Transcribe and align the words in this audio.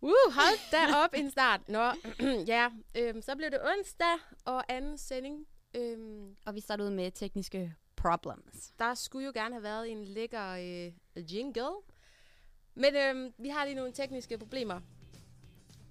Uh, 0.00 0.10
hold 0.34 0.70
da 0.72 0.96
op 1.04 1.14
en 1.14 1.30
start. 1.30 1.68
Nå, 1.68 1.92
ja, 2.54 2.68
øhm, 2.94 3.22
så 3.22 3.36
blev 3.36 3.50
det 3.50 3.58
onsdag 3.78 4.18
og 4.44 4.64
anden 4.72 4.98
sending. 4.98 5.46
Øhm, 5.74 6.36
Og 6.46 6.54
vi 6.54 6.60
starter 6.60 6.84
ud 6.84 6.90
med 6.90 7.10
tekniske 7.10 7.74
problems. 7.96 8.72
der 8.78 8.94
skulle 8.94 9.26
jo 9.26 9.32
gerne 9.34 9.54
have 9.54 9.62
været 9.62 9.92
en 9.92 10.04
lækker 10.04 10.48
øh, 10.50 10.92
jingle. 11.34 11.62
Men 12.74 12.94
øhm, 12.96 13.32
vi 13.38 13.48
har 13.48 13.64
lige 13.64 13.74
nogle 13.74 13.92
tekniske 13.92 14.38
problemer. 14.38 14.80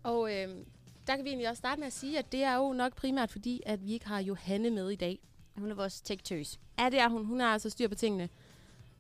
Og 0.04 0.36
øhm, 0.36 0.66
der 1.08 1.16
kan 1.16 1.26
vi 1.26 1.30
egentlig 1.30 1.50
også 1.50 1.60
starte 1.60 1.80
med 1.80 1.88
at 1.88 1.94
sige, 1.94 2.20
at 2.20 2.32
det 2.32 2.44
er 2.44 2.56
jo 2.56 2.74
nok 2.74 2.96
primært 2.96 3.32
fordi, 3.32 3.62
at 3.66 3.84
vi 3.84 3.94
ikke 3.94 4.08
har 4.08 4.20
Johanne 4.20 4.70
med 4.70 4.90
i 4.90 4.96
dag. 4.96 5.20
Hun 5.58 5.72
er 5.72 5.76
vores 5.76 6.02
tech-tøs. 6.02 6.60
Ja, 6.80 6.90
det 6.90 7.00
er 7.00 7.08
hun. 7.10 7.26
Hun 7.26 7.40
har 7.40 7.54
altså 7.54 7.70
styr 7.70 7.88
på 7.88 7.96
tingene. 7.96 8.30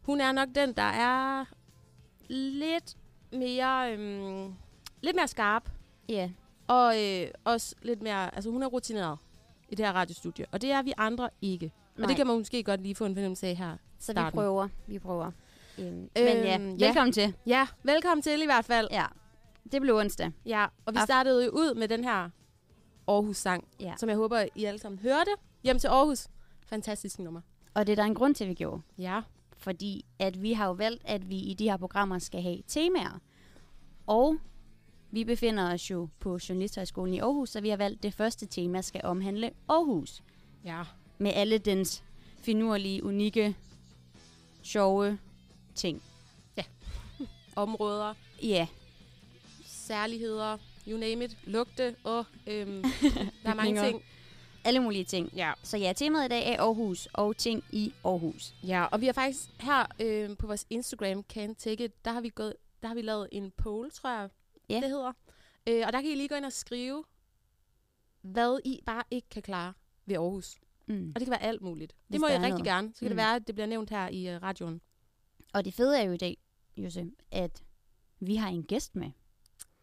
Hun 0.01 0.21
er 0.21 0.31
nok 0.31 0.49
den, 0.55 0.73
der 0.73 0.81
er 0.83 1.45
lidt 2.29 2.97
mere, 3.31 3.93
øhm, 3.93 4.53
lidt 5.01 5.15
mere 5.15 5.27
skarp. 5.27 5.69
Ja, 6.09 6.29
Og 6.67 7.03
øh, 7.03 7.27
også 7.43 7.75
lidt 7.81 8.01
mere, 8.01 8.35
altså 8.35 8.49
hun 8.49 8.63
er 8.63 8.67
rutineret 8.67 9.17
i 9.69 9.75
det 9.75 9.85
her 9.85 9.93
radiostudie. 9.93 10.45
Og 10.51 10.61
det 10.61 10.71
er 10.71 10.81
vi 10.81 10.93
andre 10.97 11.29
ikke. 11.41 11.71
Nej. 11.95 12.03
Og 12.03 12.09
det 12.09 12.15
kan 12.17 12.27
man 12.27 12.37
måske 12.37 12.63
godt 12.63 12.81
lige 12.81 12.95
få 12.95 13.05
en 13.05 13.15
fornemmelse 13.15 13.47
af 13.47 13.55
her. 13.55 13.77
så 13.99 14.11
vi 14.11 14.13
starten. 14.13 14.37
prøver. 14.37 14.67
Vi 14.87 14.99
prøver. 14.99 15.31
Øhm, 15.79 15.85
men 15.87 16.09
Øhm, 16.17 16.25
ja, 16.43 16.57
ja. 16.79 16.85
velkommen 16.87 17.11
til. 17.13 17.33
Ja, 17.45 17.67
velkommen 17.83 18.21
til 18.21 18.41
i 18.41 18.45
hvert 18.45 18.65
fald. 18.65 18.87
Ja, 18.91 19.05
det 19.71 19.81
blev 19.81 19.95
onsdag. 19.95 20.31
Ja, 20.45 20.65
og 20.85 20.93
vi 20.93 20.99
startede 21.05 21.45
jo 21.45 21.51
ud 21.51 21.75
med 21.75 21.87
den 21.87 22.03
her 22.03 22.29
Aarhus-sang, 23.07 23.67
Ja. 23.79 23.93
som 23.97 24.09
jeg 24.09 24.17
håber, 24.17 24.45
I 24.55 24.65
alle 24.65 24.79
sammen 24.79 24.99
hørte. 24.99 25.31
Hjem 25.63 25.79
til 25.79 25.87
Aarhus. 25.87 26.27
Fantastisk 26.65 27.19
nummer. 27.19 27.41
Og 27.73 27.87
det 27.87 27.91
er 27.91 27.95
der 27.95 28.03
en 28.03 28.15
grund 28.15 28.35
til, 28.35 28.47
vi 28.47 28.53
gjorde. 28.53 28.81
Ja. 28.97 29.21
Fordi 29.57 30.05
at 30.19 30.41
vi 30.41 30.53
har 30.53 30.65
jo 30.65 30.71
valgt, 30.71 31.01
at 31.05 31.29
vi 31.29 31.35
i 31.37 31.53
de 31.53 31.69
her 31.69 31.77
programmer 31.77 32.19
skal 32.19 32.41
have 32.41 32.61
temaer. 32.67 33.19
Og 34.07 34.37
vi 35.11 35.23
befinder 35.23 35.73
os 35.73 35.91
jo 35.91 36.09
på 36.19 36.39
Journalisthøjskolen 36.49 37.13
i 37.13 37.19
Aarhus, 37.19 37.49
så 37.49 37.61
vi 37.61 37.69
har 37.69 37.77
valgt, 37.77 37.97
at 37.97 38.03
det 38.03 38.13
første 38.13 38.45
tema 38.45 38.81
skal 38.81 39.01
omhandle 39.03 39.51
Aarhus. 39.69 40.23
Ja. 40.65 40.83
Med 41.17 41.31
alle 41.35 41.57
dens 41.57 42.03
finurlige, 42.41 43.03
unikke, 43.03 43.55
sjove 44.63 45.19
ting. 45.75 46.01
Områder, 47.55 48.13
Ja, 48.43 48.67
særligheder, 49.65 50.57
you 50.87 50.97
name 50.99 51.25
it, 51.25 51.37
lugte 51.43 51.95
og 52.03 52.25
øhm, 52.47 52.83
der 53.43 53.49
er 53.49 53.53
mange 53.53 53.81
ting. 53.85 54.03
alle 54.63 54.79
mulige 54.79 55.03
ting. 55.05 55.29
Ja. 55.35 55.53
Så 55.63 55.77
ja, 55.77 55.93
temaet 55.93 56.25
i 56.25 56.29
dag 56.29 56.53
er 56.53 56.61
Aarhus 56.61 57.07
og 57.13 57.37
ting 57.37 57.63
i 57.71 57.93
Aarhus. 58.05 58.53
Ja, 58.63 58.83
og 58.85 59.01
vi 59.01 59.05
har 59.05 59.13
faktisk 59.13 59.49
her 59.59 59.85
øh, 60.01 60.37
på 60.37 60.47
vores 60.47 60.65
Instagram, 60.69 61.23
Can 61.29 61.55
Take 61.55 61.85
It, 61.85 62.05
der 62.05 62.11
har 62.11 62.21
vi, 62.21 62.29
gået, 62.29 62.53
der 62.81 62.87
har 62.87 62.95
vi 62.95 63.01
lavet 63.01 63.27
en 63.31 63.51
poll, 63.57 63.91
tror 63.91 64.19
jeg, 64.19 64.29
Ja. 64.69 64.75
det 64.75 64.89
hedder. 64.89 65.13
Øh, 65.67 65.83
og 65.87 65.93
der 65.93 66.01
kan 66.01 66.11
I 66.11 66.15
lige 66.15 66.27
gå 66.29 66.35
ind 66.35 66.45
og 66.45 66.53
skrive, 66.53 67.03
hvad 68.21 68.59
I 68.65 68.81
bare 68.85 69.03
ikke 69.11 69.29
kan 69.29 69.41
klare 69.41 69.73
ved 70.05 70.15
Aarhus. 70.15 70.55
Mm. 70.87 71.11
Og 71.15 71.19
det 71.19 71.25
kan 71.25 71.31
være 71.31 71.43
alt 71.43 71.61
muligt. 71.61 71.91
Det 71.91 71.99
Hvis 72.07 72.19
må 72.19 72.27
I 72.27 72.29
der 72.29 72.35
er 72.35 72.41
rigtig 72.41 72.51
noget. 72.51 72.65
gerne. 72.65 72.93
Så 72.93 72.99
kan 72.99 73.05
mm. 73.05 73.09
det 73.09 73.17
være, 73.17 73.35
at 73.35 73.47
det 73.47 73.55
bliver 73.55 73.67
nævnt 73.67 73.89
her 73.89 74.07
i 74.09 74.35
uh, 74.35 74.41
radioen. 74.43 74.81
Og 75.53 75.65
det 75.65 75.73
fede 75.73 75.99
er 75.99 76.03
jo 76.03 76.11
i 76.11 76.17
dag, 76.17 76.37
Jose, 76.77 77.05
at 77.31 77.63
vi 78.19 78.35
har 78.35 78.49
en 78.49 78.63
gæst 78.63 78.95
med. 78.95 79.11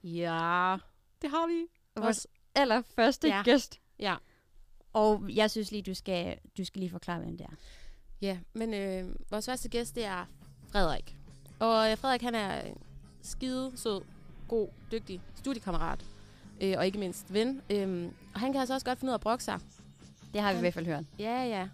Ja, 0.02 0.76
det 1.22 1.30
har 1.30 1.46
vi. 1.46 1.66
Vores 1.96 2.26
allerførste 2.54 3.28
Ja. 3.28 3.42
gæst. 3.44 3.80
Ja. 3.98 4.16
Og 4.92 5.34
jeg 5.34 5.50
synes 5.50 5.70
lige, 5.70 5.82
du 5.82 5.94
skal, 5.94 6.38
du 6.58 6.64
skal 6.64 6.80
lige 6.80 6.90
forklare, 6.90 7.20
hvem 7.20 7.36
det 7.36 7.46
er. 7.46 7.54
Ja, 8.20 8.38
men 8.52 8.74
øh, 8.74 9.14
vores 9.30 9.46
første 9.46 9.68
gæst, 9.68 9.94
det 9.94 10.04
er 10.04 10.26
Frederik. 10.68 11.16
Og 11.58 11.90
øh, 11.90 11.98
Frederik, 11.98 12.22
han 12.22 12.34
er 12.34 12.74
skide 13.22 13.72
sød, 13.76 14.00
god, 14.48 14.68
dygtig 14.92 15.20
studiekammerat. 15.36 16.04
Øh, 16.60 16.74
og 16.78 16.86
ikke 16.86 16.98
mindst 16.98 17.32
ven. 17.32 17.60
Øh, 17.70 18.08
og 18.34 18.40
han 18.40 18.52
kan 18.52 18.60
altså 18.60 18.74
også 18.74 18.86
godt 18.86 18.98
finde 18.98 19.10
ud 19.10 19.12
af 19.12 19.18
at 19.18 19.20
brokke 19.20 19.44
sig. 19.44 19.60
Det 20.34 20.42
har 20.42 20.52
vi 20.52 20.56
i 20.56 20.60
hvert 20.60 20.74
fald 20.74 20.86
hørt. 20.86 21.04
Ja, 21.18 21.44
ja. 21.44 21.68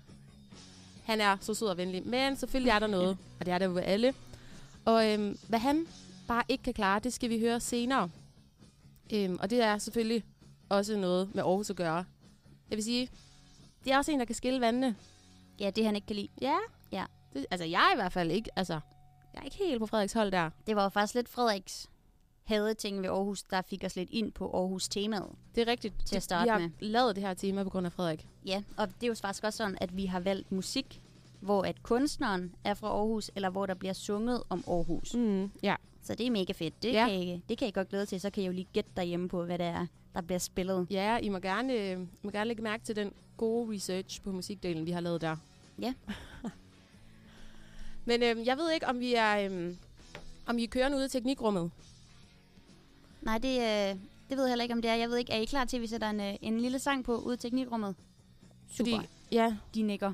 Han 1.04 1.20
er 1.20 1.36
så 1.40 1.54
sød 1.54 1.68
og 1.68 1.76
venlig. 1.76 2.06
Men 2.06 2.36
selvfølgelig 2.36 2.70
er 2.70 2.78
der 2.78 2.86
noget, 2.86 3.18
og 3.40 3.46
det 3.46 3.54
er 3.54 3.58
der 3.58 3.66
jo 3.66 3.72
ved 3.72 3.82
alle. 3.82 4.14
Og 4.84 5.12
øhm, 5.12 5.38
hvad 5.48 5.58
han 5.58 5.86
bare 6.28 6.42
ikke 6.48 6.64
kan 6.64 6.74
klare, 6.74 7.00
det 7.00 7.12
skal 7.12 7.30
vi 7.30 7.40
høre 7.40 7.60
senere. 7.60 8.10
Øhm, 9.12 9.38
og 9.40 9.50
det 9.50 9.62
er 9.62 9.78
selvfølgelig 9.78 10.24
også 10.68 10.96
noget 10.96 11.34
med 11.34 11.42
Aarhus 11.42 11.70
at 11.70 11.76
gøre. 11.76 12.04
Jeg 12.70 12.76
vil 12.76 12.84
sige, 12.84 13.10
det 13.84 13.92
er 13.92 13.98
også 13.98 14.12
en, 14.12 14.18
der 14.18 14.24
kan 14.24 14.34
skille 14.34 14.60
vandene. 14.60 14.96
Ja, 15.60 15.70
det 15.70 15.84
han 15.84 15.94
ikke 15.94 16.06
kan 16.06 16.16
lide. 16.16 16.28
Ja. 16.40 16.56
Ja. 16.92 17.04
Det, 17.32 17.46
altså, 17.50 17.64
jeg 17.64 17.88
er 17.90 17.92
i 17.92 17.96
hvert 17.96 18.12
fald 18.12 18.30
ikke, 18.30 18.50
altså, 18.56 18.80
jeg 19.34 19.40
er 19.40 19.44
ikke 19.44 19.56
helt 19.56 19.78
på 19.78 19.86
Frederiks 19.86 20.12
hold 20.12 20.32
der. 20.32 20.50
Det 20.66 20.76
var 20.76 20.82
jo 20.82 20.88
faktisk 20.88 21.14
lidt 21.14 21.28
Frederiks 21.28 21.90
hadeting 22.54 23.02
ved 23.02 23.08
Aarhus, 23.08 23.42
der 23.42 23.62
fik 23.62 23.84
os 23.84 23.96
lidt 23.96 24.08
ind 24.12 24.32
på 24.32 24.50
Aarhus-temaet. 24.54 25.28
Det 25.54 25.60
er 25.60 25.66
rigtigt. 25.66 25.94
Til 26.06 26.16
at 26.16 26.22
starte 26.22 26.44
vi 26.44 26.48
har 26.50 26.58
med. 26.58 26.70
lavet 26.80 27.16
det 27.16 27.24
her 27.24 27.34
tema 27.34 27.62
på 27.64 27.70
grund 27.70 27.86
af 27.86 27.92
Frederik. 27.92 28.26
Ja, 28.46 28.62
og 28.76 28.88
det 28.88 29.02
er 29.02 29.06
jo 29.08 29.14
faktisk 29.14 29.44
også 29.44 29.56
sådan, 29.56 29.78
at 29.80 29.96
vi 29.96 30.06
har 30.06 30.20
valgt 30.20 30.52
musik, 30.52 31.00
hvor 31.40 31.62
at 31.62 31.82
kunstneren 31.82 32.54
er 32.64 32.74
fra 32.74 32.88
Aarhus, 32.88 33.30
eller 33.34 33.50
hvor 33.50 33.66
der 33.66 33.74
bliver 33.74 33.92
sunget 33.92 34.42
om 34.48 34.64
Aarhus. 34.68 35.14
Mm, 35.14 35.50
ja. 35.62 35.76
Så 36.02 36.14
det 36.14 36.26
er 36.26 36.30
mega 36.30 36.52
fedt. 36.52 36.82
Det, 36.82 36.92
Ja. 36.92 37.06
kan 37.08 37.22
I, 37.22 37.42
det 37.48 37.58
kan 37.58 37.68
I 37.68 37.70
godt 37.70 37.88
glæde 37.88 38.06
til. 38.06 38.20
Så 38.20 38.30
kan 38.30 38.42
I 38.42 38.46
jo 38.46 38.52
lige 38.52 38.68
gætte 38.72 38.90
derhjemme 38.96 39.28
på, 39.28 39.44
hvad 39.44 39.58
det 39.58 39.66
er, 39.66 39.86
der 40.14 40.20
bliver 40.20 40.38
spillet. 40.38 40.86
Ja, 40.90 41.18
I 41.18 41.28
må 41.28 41.38
gerne, 41.38 41.72
øh, 41.74 42.00
I 42.00 42.06
må 42.22 42.30
gerne 42.30 42.48
lægge 42.48 42.62
mærke 42.62 42.84
til 42.84 42.96
den 42.96 43.12
gode 43.36 43.74
research 43.74 44.22
på 44.22 44.32
musikdelen, 44.32 44.86
vi 44.86 44.90
har 44.90 45.00
lavet 45.00 45.20
der. 45.20 45.36
Ja. 45.82 45.94
Men 48.04 48.22
øh, 48.22 48.46
jeg 48.46 48.56
ved 48.56 48.70
ikke, 48.72 48.86
om 48.86 49.00
vi 49.00 49.14
er, 49.14 49.50
øh, 49.50 49.74
om 50.46 50.56
vi 50.56 50.64
er 50.64 50.68
kørende 50.68 50.96
ude 50.96 51.06
i 51.06 51.08
teknikrummet. 51.08 51.70
Nej, 53.22 53.38
det, 53.38 53.58
øh, 53.60 53.96
det 54.30 54.36
ved 54.38 54.44
jeg 54.44 54.48
heller 54.50 54.62
ikke, 54.62 54.74
om 54.74 54.82
det 54.82 54.90
er. 54.90 54.94
Jeg 54.94 55.10
ved 55.10 55.16
ikke, 55.16 55.32
er 55.32 55.38
I 55.40 55.44
klar 55.44 55.64
til, 55.64 55.76
at 55.76 55.82
vi 55.82 55.86
sætter 55.86 56.10
en, 56.10 56.20
øh, 56.20 56.34
en 56.42 56.60
lille 56.60 56.78
sang 56.78 57.04
på 57.04 57.16
ude 57.16 57.34
i 57.34 57.38
teknikrummet? 57.38 57.94
Super. 58.70 58.90
Fordi, 58.96 59.08
ja, 59.32 59.56
De 59.74 59.82
nikker. 59.82 60.12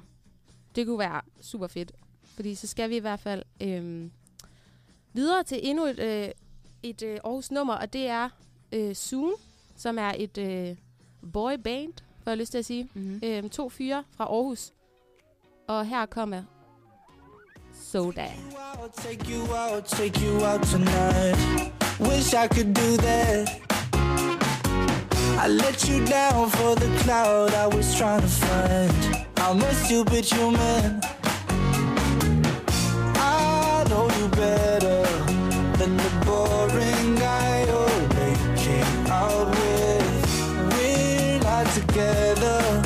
det 0.75 0.87
kunne 0.87 0.99
være 0.99 1.21
super 1.41 1.67
fedt. 1.67 1.93
Fordi 2.35 2.55
så 2.55 2.67
skal 2.67 2.91
vi 2.91 2.97
i 2.97 3.01
hvert 3.01 3.21
fald 3.21 3.43
øh, 3.61 4.11
videre 5.13 5.43
til 5.45 5.61
endnu 5.63 5.85
et, 5.85 5.99
øh, 5.99 6.29
et 6.83 7.03
øh, 7.03 7.19
Aarhus 7.25 7.51
nummer, 7.51 7.75
og 7.75 7.93
det 7.93 8.07
er 8.07 8.29
øh, 8.73 8.95
Soon, 8.97 9.33
som 9.77 9.99
er 9.99 10.13
et 10.19 10.39
øh, 10.39 10.77
boyband, 11.33 11.93
får 12.25 12.31
jeg 12.31 12.39
lyst 12.39 12.51
til 12.51 12.59
at 12.59 12.65
sige. 12.65 12.89
Mm-hmm. 12.95 13.21
Øhm, 13.25 13.51
to 13.51 13.69
fyre 13.69 14.05
fra 14.11 14.25
Aarhus. 14.25 14.73
Og 15.67 15.87
her 15.87 16.07
kommer 16.07 16.43
Soda. 17.75 18.27
I'll 18.27 19.03
take 19.03 19.33
you 19.33 19.43
out, 19.43 19.85
take 19.85 20.21
you 20.27 20.45
out 20.45 20.61
tonight. 20.63 21.86
Wish 21.99 22.35
I 22.35 22.47
could 22.47 22.75
do 22.75 22.97
that. 22.99 23.59
I 25.39 25.49
let 25.49 25.89
you 25.89 26.05
down 26.05 26.51
for 26.51 26.75
the 26.75 26.95
cloud 27.03 27.55
I 27.55 27.67
was 27.67 27.97
trying 27.97 28.21
to 28.21 28.27
find. 28.27 29.27
I'm 29.39 29.63
a 29.63 29.75
stupid 29.75 30.27
human. 30.27 31.01
I 33.17 33.87
know 33.89 34.11
you 34.19 34.29
better 34.29 35.03
than 35.79 35.97
the 35.97 36.11
boring 36.27 37.15
guy 37.15 37.65
you're 37.65 38.09
making 38.21 39.11
out 39.11 39.49
with. 39.49 40.77
We're 40.77 41.41
not 41.41 41.67
together, 41.73 42.83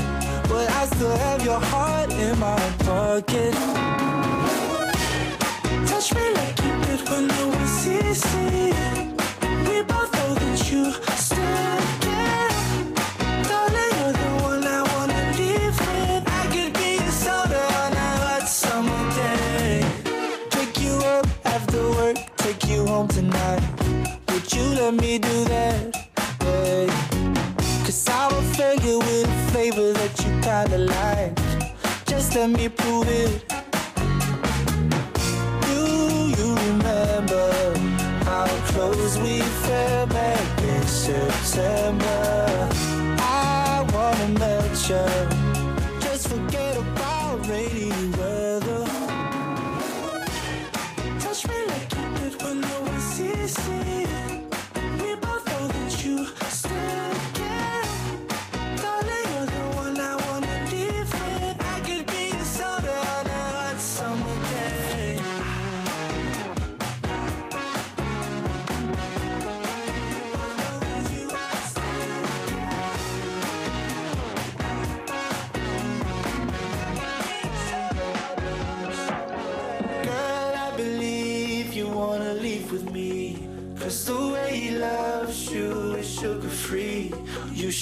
but 0.48 0.70
I 0.70 0.86
still 0.86 1.16
have 1.16 1.44
your 1.44 1.60
heart 1.60 2.12
in 2.12 2.38
my 2.38 2.60
pocket. 2.86 3.54
Touch 5.88 6.14
me 6.14 6.32
like 6.34 6.58
you 6.62 6.72
did 6.84 7.08
when 7.08 7.26
no 7.26 7.48
one 7.48 7.66
sees 7.66 8.22
Just 32.40 32.52
let 32.52 32.58
me 32.58 32.79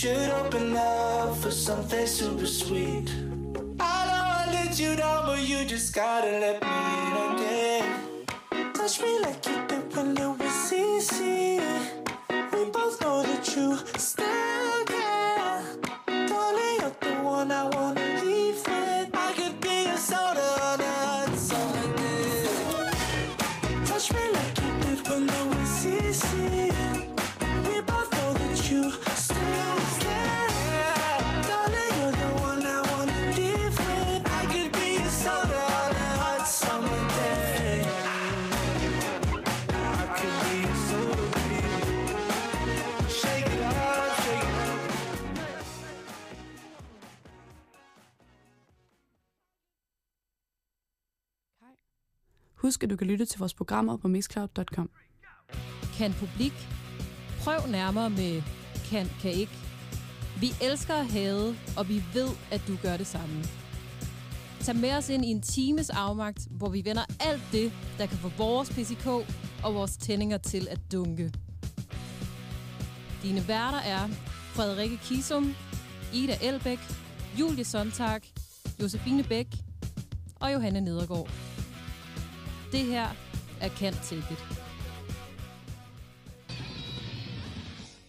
should 0.00 0.30
open 0.30 0.76
up 0.76 1.36
for 1.38 1.50
something 1.50 2.06
super 2.06 2.46
sweet. 2.46 3.10
I 3.80 4.06
know 4.06 4.24
I 4.38 4.48
let 4.52 4.78
you 4.78 4.94
down, 4.94 5.26
but 5.26 5.40
you 5.42 5.64
just 5.64 5.92
gotta 5.92 6.30
let 6.38 6.62
me 6.62 6.77
Husk, 52.78 52.84
at 52.84 52.90
du 52.90 52.96
kan 52.96 53.06
lytte 53.06 53.24
til 53.24 53.38
vores 53.38 53.54
programmer 53.54 53.96
på 53.96 54.08
mixcloud.com. 54.08 54.90
Kan 55.96 56.12
publik? 56.12 56.52
Prøv 57.40 57.70
nærmere 57.70 58.10
med 58.10 58.42
kan, 58.90 59.06
kan 59.20 59.30
ikke. 59.30 59.52
Vi 60.40 60.50
elsker 60.62 60.94
at 60.94 61.06
have, 61.06 61.56
og 61.76 61.88
vi 61.88 62.02
ved, 62.14 62.28
at 62.50 62.62
du 62.68 62.76
gør 62.82 62.96
det 62.96 63.06
samme. 63.06 63.44
Tag 64.60 64.76
med 64.76 64.92
os 64.92 65.08
ind 65.08 65.24
i 65.24 65.28
en 65.28 65.42
times 65.42 65.90
afmagt, 65.90 66.48
hvor 66.50 66.68
vi 66.68 66.84
vender 66.84 67.04
alt 67.20 67.42
det, 67.52 67.72
der 67.98 68.06
kan 68.06 68.18
få 68.18 68.30
vores 68.38 68.70
PCK 68.70 69.06
og 69.64 69.74
vores 69.74 69.96
tændinger 69.96 70.38
til 70.38 70.68
at 70.70 70.80
dunke. 70.92 71.32
Dine 73.22 73.48
værter 73.48 73.78
er 73.78 74.08
Frederikke 74.54 74.96
Kisum, 74.96 75.54
Ida 76.14 76.36
Elbæk, 76.42 76.80
Julie 77.40 77.64
Sontag, 77.64 78.20
Josefine 78.82 79.22
Bæk 79.22 79.46
og 80.40 80.52
Johanne 80.52 80.80
Nedergaard. 80.80 81.57
Det 82.72 82.84
her 82.86 83.08
er 83.60 83.68
Take 83.68 83.88
It. 84.32 84.38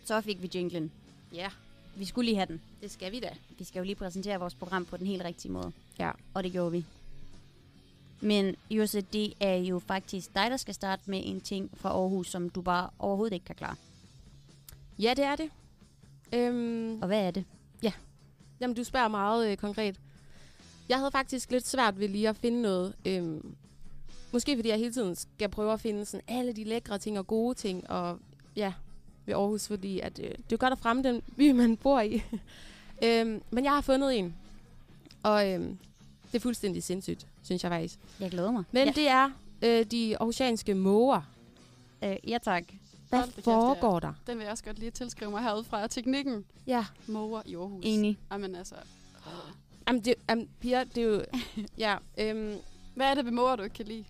Så 0.05 0.21
fik 0.21 0.41
vi 0.41 0.49
jinglen. 0.55 0.91
Ja, 1.33 1.49
Vi 1.95 2.05
skulle 2.05 2.25
lige 2.25 2.35
have 2.35 2.45
den. 2.47 2.61
det 2.81 2.91
skal 2.91 3.11
vi 3.11 3.19
da. 3.19 3.29
Vi 3.57 3.63
skal 3.63 3.79
jo 3.79 3.83
lige 3.85 3.95
præsentere 3.95 4.39
vores 4.39 4.55
program 4.55 4.85
på 4.85 4.97
den 4.97 5.07
helt 5.07 5.23
rigtige 5.23 5.51
måde. 5.51 5.71
Ja. 5.99 6.11
Og 6.33 6.43
det 6.43 6.51
gjorde 6.51 6.71
vi. 6.71 6.85
Men 8.21 8.55
Jose, 8.69 9.01
det 9.01 9.33
er 9.39 9.55
jo 9.55 9.79
faktisk 9.79 10.35
dig, 10.35 10.51
der 10.51 10.57
skal 10.57 10.73
starte 10.73 11.01
med 11.05 11.21
en 11.25 11.41
ting 11.41 11.69
fra 11.77 11.89
Aarhus, 11.89 12.27
som 12.29 12.49
du 12.49 12.61
bare 12.61 12.89
overhovedet 12.99 13.33
ikke 13.33 13.45
kan 13.45 13.55
klare. 13.55 13.75
Ja, 14.99 15.13
det 15.13 15.23
er 15.25 15.35
det. 15.35 15.49
Øhm, 16.33 17.01
Og 17.01 17.07
hvad 17.07 17.19
er 17.27 17.31
det? 17.31 17.45
Jamen, 18.61 18.75
du 18.75 18.83
spørger 18.83 19.07
meget 19.07 19.51
øh, 19.51 19.57
konkret. 19.57 19.95
Jeg 20.89 20.97
havde 20.97 21.11
faktisk 21.11 21.51
lidt 21.51 21.67
svært 21.67 21.99
ved 21.99 22.07
lige 22.07 22.29
at 22.29 22.35
finde 22.35 22.61
noget. 22.61 22.93
Øhm, 23.05 23.55
måske 24.31 24.55
fordi 24.55 24.69
jeg 24.69 24.77
hele 24.77 24.93
tiden 24.93 25.15
skal 25.15 25.49
prøve 25.49 25.73
at 25.73 25.79
finde 25.79 26.05
sådan 26.05 26.21
alle 26.27 26.53
de 26.53 26.63
lækre 26.63 26.97
ting 26.97 27.19
og 27.19 27.27
gode 27.27 27.55
ting. 27.55 27.89
Og 27.89 28.19
ja, 28.55 28.73
ved 29.25 29.33
Aarhus, 29.33 29.67
fordi 29.67 29.99
at, 29.99 30.19
øh, 30.19 30.25
det 30.25 30.33
er 30.33 30.43
jo 30.51 30.57
godt 30.59 30.73
at 30.73 30.79
fremme 30.79 31.03
den 31.03 31.21
by, 31.37 31.51
man 31.61 31.77
bor 31.77 32.01
i. 32.01 32.23
øhm, 33.05 33.41
men 33.49 33.63
jeg 33.63 33.71
har 33.71 33.81
fundet 33.81 34.17
en. 34.17 34.35
Og 35.23 35.49
øhm, 35.49 35.77
det 36.31 36.35
er 36.35 36.39
fuldstændig 36.39 36.83
sindssygt, 36.83 37.27
synes 37.43 37.63
jeg 37.63 37.71
faktisk. 37.71 37.99
Jeg 38.19 38.31
glæder 38.31 38.51
mig. 38.51 38.63
Men 38.71 38.87
ja. 38.87 38.93
det 38.93 39.07
er 39.07 39.29
øh, 39.61 39.85
de 39.85 40.17
aarhusianske 40.17 40.75
måger. 40.75 41.21
Øh, 42.03 42.15
ja, 42.27 42.37
tak. 42.43 42.63
Hvad 43.09 43.19
Hold 43.19 43.29
da 43.29 43.35
kæft, 43.35 43.43
foregår 43.43 43.99
der? 43.99 44.13
Den 44.27 44.37
vil 44.37 44.43
jeg 44.43 44.51
også 44.51 44.63
godt 44.63 44.79
lige 44.79 44.91
tilskrive 44.91 45.31
mig 45.31 45.43
herude 45.43 45.63
fra 45.63 45.87
teknikken. 45.87 46.45
Ja. 46.67 46.85
Måger 47.07 47.41
i 47.45 47.55
Aarhus. 47.55 47.81
Enig. 47.85 48.17
Jamen 48.31 48.55
altså, 48.55 48.75
Jamen, 49.89 50.05
det, 50.05 50.15
jamen, 50.29 50.49
piger, 50.59 50.83
det 50.83 50.97
er 50.97 51.07
jo... 51.07 51.23
ja, 51.77 51.97
øhm, 52.17 52.57
hvad 52.95 53.07
er 53.07 53.13
det 53.13 53.25
ved 53.25 53.31
måger, 53.31 53.55
du 53.55 53.63
ikke 53.63 53.73
kan 53.73 53.85
lide? 53.85 54.03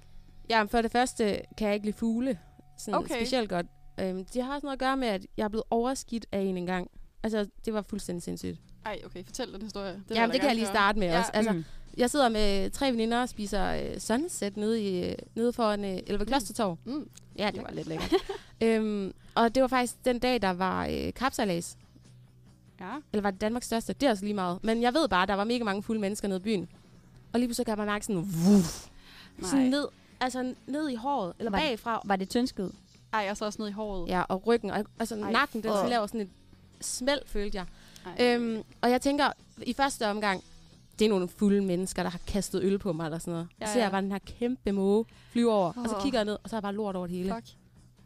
Ja, 0.50 0.64
for 0.64 0.82
det 0.82 0.92
første 0.92 1.42
kan 1.58 1.68
jeg 1.68 1.74
ikke 1.76 1.86
lide 1.86 1.98
fugle 1.98 2.40
sådan 2.78 2.94
Okay. 3.00 3.16
specielt 3.16 3.50
godt. 3.50 3.66
Øhm, 4.00 4.26
det 4.26 4.44
har 4.44 4.54
også 4.54 4.66
noget 4.66 4.76
at 4.76 4.80
gøre 4.80 4.98
med, 4.98 5.08
at 5.08 5.26
jeg 5.38 5.44
er 5.44 5.48
blevet 5.50 5.64
overskidt 5.70 6.26
af 6.32 6.40
en 6.40 6.58
engang. 6.58 6.92
Altså, 7.24 7.48
det 7.66 7.74
var 7.74 7.82
fuldstændig 7.82 8.24
sindssygt. 8.24 8.58
Ej, 8.86 9.00
okay, 9.06 9.26
fortæl 9.26 9.54
den 9.54 9.62
historie. 9.62 10.04
Det 10.10 10.16
Jamen, 10.16 10.32
det 10.32 10.40
kan 10.40 10.48
jeg 10.50 10.56
lige 10.56 10.68
starte 10.68 11.00
med 11.00 11.08
Ja, 11.08 11.20
også. 11.20 11.32
Altså, 11.34 11.52
mm. 11.52 11.58
mm. 11.58 11.64
Jeg 11.98 12.10
sidder 12.10 12.30
med 12.30 12.70
tre 12.70 12.92
veninder 12.92 13.22
og 13.22 13.30
spiser 13.30 13.66
øh, 13.74 14.00
sunset 14.00 14.58
nede, 14.58 14.82
i, 14.84 15.10
øh, 15.10 15.16
nede 15.36 15.54
foran 15.54 15.86
øh, 15.86 16.00
Elve 16.08 16.26
Klostertorv. 16.26 16.78
Mm. 16.86 17.10
Ja, 17.38 17.52
det 17.52 17.64
var 17.64 17.72
lidt 17.72 17.88
lækkert. 17.88 18.14
øhm, 18.64 19.14
og 19.36 19.56
det 19.56 19.62
var 19.62 19.68
faktisk 19.68 20.06
den 20.06 20.20
dag, 20.20 20.42
der 20.42 20.50
var 20.50 20.86
øh, 20.86 21.14
kapsalas. 21.14 21.78
Ja. 22.80 22.96
Eller 23.14 23.22
var 23.22 23.32
det 23.32 23.42
Danmarks 23.42 23.66
største? 23.66 23.94
Det 23.94 24.08
er 24.08 24.12
også 24.12 24.24
lige 24.24 24.34
meget. 24.34 24.60
Men 24.64 24.82
jeg 24.82 24.94
ved 24.94 25.08
bare, 25.08 25.24
at 25.24 25.28
der 25.30 25.36
var 25.36 25.44
mega 25.44 25.64
mange 25.64 25.84
fulde 25.84 26.02
mennesker 26.02 26.28
nede 26.28 26.40
i 26.40 26.44
byen. 26.44 26.70
Og 27.34 27.40
lige 27.40 27.48
pludselig 27.48 27.66
kan 27.66 27.78
man 27.78 27.88
mærke 27.88 28.06
sådan, 28.06 28.22
vuff, 28.22 28.88
sådan 29.42 29.66
ned, 29.66 29.86
altså 30.22 30.54
ned 30.68 30.90
i 30.90 30.96
håret, 30.96 31.34
eller 31.40 31.52
Var 31.52 31.60
det- 31.60 31.68
bagfra. 31.70 32.02
Var 32.06 32.16
det 32.16 32.30
tyndskid? 32.30 32.70
Ej, 33.14 33.20
jeg 33.20 33.38
så 33.38 33.46
også 33.46 33.62
ned 33.62 33.70
i 33.70 33.72
håret. 33.72 34.10
Ja, 34.10 34.22
og 34.22 34.48
ryggen. 34.48 34.72
Og, 34.72 34.86
altså 35.00 35.16
Ej, 35.22 35.32
nakken, 35.32 35.64
den 35.64 35.72
så 35.72 35.88
laver 35.90 36.08
sådan 36.08 36.22
et 36.22 36.30
smæld, 36.82 37.20
følte 37.26 37.58
jeg. 37.58 37.66
Ej. 38.06 38.36
Øhm, 38.36 38.64
og 38.82 38.92
jeg 38.92 39.02
tænker, 39.02 39.32
i 39.64 39.74
første 39.74 40.08
omgang, 40.08 40.44
det 41.00 41.06
er 41.06 41.10
nogle 41.10 41.28
fulde 41.28 41.62
mennesker, 41.62 42.04
der 42.04 42.10
har 42.10 42.20
kastet 42.28 42.64
øl 42.64 42.80
på 42.80 42.94
mig 42.94 43.06
eller 43.06 43.20
sådan 43.20 43.32
noget. 43.32 43.48
Ja, 43.60 43.66
Ja, 43.66 43.68
så 43.68 43.74
ser 43.74 43.80
ja. 43.80 43.84
jeg 43.86 43.92
bare 43.92 44.02
den 44.02 44.12
her 44.12 44.20
kæmpe 44.20 44.72
måge 44.72 45.06
flyve 45.32 45.54
over, 45.54 45.70
oh. 45.78 45.84
og 45.84 45.90
så 45.90 45.96
kigger 46.04 46.20
jeg 46.20 46.26
ned, 46.26 46.38
og 46.44 46.50
så 46.50 46.56
er 46.56 46.58
jeg 46.58 46.64
bare 46.64 46.74
lort 46.76 46.96
over 46.96 47.08
det 47.08 47.16
hele. 47.16 47.34
Fuck. 47.36 47.48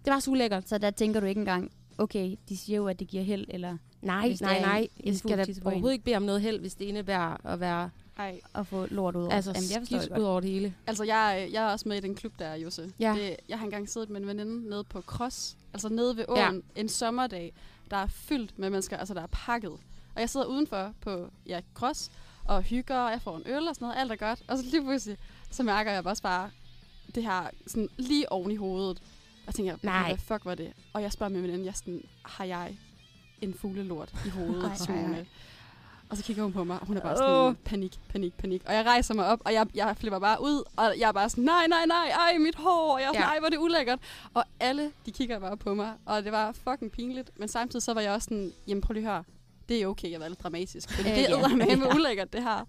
Det 0.06 0.14
var 0.14 0.20
så 0.20 0.32
ulækkert. 0.32 0.70
Så 0.70 0.78
der 0.78 0.92
tænker 0.92 1.20
du 1.20 1.26
ikke 1.26 1.40
engang, 1.40 1.72
okay, 1.98 2.36
de 2.50 2.58
siger 2.58 2.78
jo, 2.78 2.88
at 2.88 3.00
det 3.00 3.08
giver 3.08 3.24
held, 3.24 3.46
eller 3.50 3.78
Nej, 4.02 4.28
det 4.28 4.42
nej, 4.42 4.62
nej. 4.62 4.88
Jeg 5.04 5.16
skal 5.18 5.38
da 5.38 5.46
overhovedet 5.66 5.94
ikke 5.94 6.06
bede 6.06 6.16
om 6.16 6.24
noget 6.24 6.42
held, 6.42 6.60
hvis 6.60 6.76
det 6.76 6.86
indebærer 6.86 7.46
at 7.46 7.60
være 7.60 7.90
Ej. 8.18 8.40
at 8.56 8.68
få 8.68 8.86
lort 8.92 9.16
ud 9.16 9.24
over. 9.24 9.32
altså, 9.34 9.52
Jamen, 9.52 9.70
jeg 9.92 10.00
forstår 10.00 10.18
ud 10.20 10.24
over 10.24 10.40
det 10.40 10.50
hele. 10.50 10.74
Altså, 10.88 11.04
jeg, 11.04 11.50
jeg 11.52 11.64
er 11.64 11.72
også 11.72 11.90
med 11.90 11.98
i 11.98 12.00
den 12.00 12.16
klub, 12.16 12.34
der 12.40 12.46
er, 12.46 12.56
Jose. 12.56 12.94
Ja. 13.00 13.16
Det, 13.20 13.36
jeg 13.50 13.58
har 13.58 13.66
engang 13.66 13.90
siddet 13.90 14.10
med 14.10 14.22
en 14.22 14.28
veninde 14.28 14.70
nede 14.70 14.84
på 14.84 15.02
Cross, 15.02 15.58
altså 15.74 15.90
nede 15.90 16.18
ved 16.18 16.26
åen, 16.28 16.38
Ja. 16.38 16.52
en 16.82 16.90
sommerdag, 16.90 17.54
der 17.92 17.98
er 17.98 18.08
fyldt 18.08 18.60
med 18.60 18.70
mennesker, 18.70 18.98
altså 18.98 19.14
der 19.14 19.22
er 19.22 19.28
pakket. 19.32 19.72
Og 20.16 20.22
jeg 20.22 20.30
sidder 20.30 20.46
udenfor 20.46 20.94
på 21.02 21.30
ja, 21.48 21.62
Cross 21.74 22.12
og 22.46 22.62
hygger, 22.62 22.98
og 22.98 23.12
jeg 23.12 23.22
får 23.22 23.38
en 23.38 23.44
øl 23.46 23.68
og 23.68 23.76
sådan 23.76 23.86
noget, 23.86 24.00
alt 24.02 24.12
er 24.12 24.16
godt. 24.16 24.44
Og 24.48 24.58
så 24.58 24.64
lige 24.64 24.82
pludselig, 24.82 25.18
så 25.52 25.64
mærker 25.64 25.92
jeg 25.92 26.06
også 26.06 26.24
bare 26.24 26.50
det 27.16 27.24
her 27.24 27.50
sådan 27.68 27.90
lige 27.98 28.32
oven 28.32 28.52
i 28.52 28.56
hovedet. 28.56 29.02
Og 29.48 29.56
tænker, 29.56 29.78
Nej. 29.82 30.08
hvad 30.08 30.18
fuck 30.18 30.46
var 30.46 30.56
det? 30.56 30.74
Og 30.94 31.02
jeg 31.02 31.12
spørger 31.12 31.30
min 31.34 31.44
veninde, 31.44 31.66
jeg 31.66 31.76
sådan, 31.76 32.04
har 32.24 32.46
jeg 32.46 32.78
en 33.42 33.54
fuglelort 33.54 34.14
i 34.26 34.30
hovedet? 34.30 34.64
Ej, 34.90 34.96
ej, 34.96 35.02
ej. 35.14 35.26
Sune?" 36.14 36.18
Og 36.18 36.18
så 36.18 36.24
kigger 36.24 36.44
hun 36.44 36.54
på 36.54 36.64
mig, 36.64 36.78
og 36.82 36.88
hun 36.88 36.98
er 36.98 37.02
bare 37.02 37.18
sådan, 37.18 37.36
Åh. 37.36 37.54
panik, 37.66 38.00
panik, 38.10 38.34
panik. 38.38 38.62
Og 38.66 38.74
jeg 38.74 38.86
rejser 38.86 39.14
mig 39.14 39.26
op, 39.28 39.42
og 39.46 39.54
jeg, 39.54 39.68
jeg 39.76 39.98
flipper 39.98 40.20
bare 40.20 40.38
ud, 40.42 40.64
og 40.78 40.94
jeg 41.00 41.08
er 41.08 41.12
bare 41.12 41.30
sådan, 41.30 41.44
nej, 41.44 41.68
nej, 41.68 41.86
nej, 41.88 42.08
ej, 42.08 42.38
mit 42.38 42.56
hår, 42.56 42.94
og 42.94 43.00
jeg 43.00 43.06
er 43.06 43.10
sådan, 43.10 43.22
Ja. 43.22 43.28
ej, 43.28 43.40
hvor 43.40 43.46
er 43.46 43.50
det 43.50 43.58
ulækkert. 43.58 44.00
Og 44.34 44.44
alle, 44.60 44.92
de 45.06 45.12
kigger 45.12 45.40
bare 45.40 45.58
på 45.58 45.74
mig, 45.74 45.94
og 46.06 46.24
det 46.24 46.32
var 46.32 46.52
fucking 46.70 46.92
pinligt. 46.92 47.32
Men 47.40 47.48
samtidig 47.48 47.84
så 47.84 47.94
var 47.94 48.02
jeg 48.02 48.12
også 48.12 48.26
sådan, 48.26 48.52
jamen 48.68 48.82
prøv 48.82 48.94
lige 48.94 49.08
at 49.08 49.14
høre, 49.14 49.24
det 49.70 49.82
er 49.82 49.88
okay 49.88 50.14
at 50.14 50.20
være 50.20 50.30
lidt 50.30 50.44
dramatisk, 50.44 50.90
fordi 50.92 51.10
Ja, 51.10 51.16
det 51.16 51.22
ja. 51.30 51.42
er 51.42 51.48
med 51.48 51.66
Ja. 51.88 51.96
ulækkert, 51.96 52.34
det 52.34 52.44
her. 52.44 52.66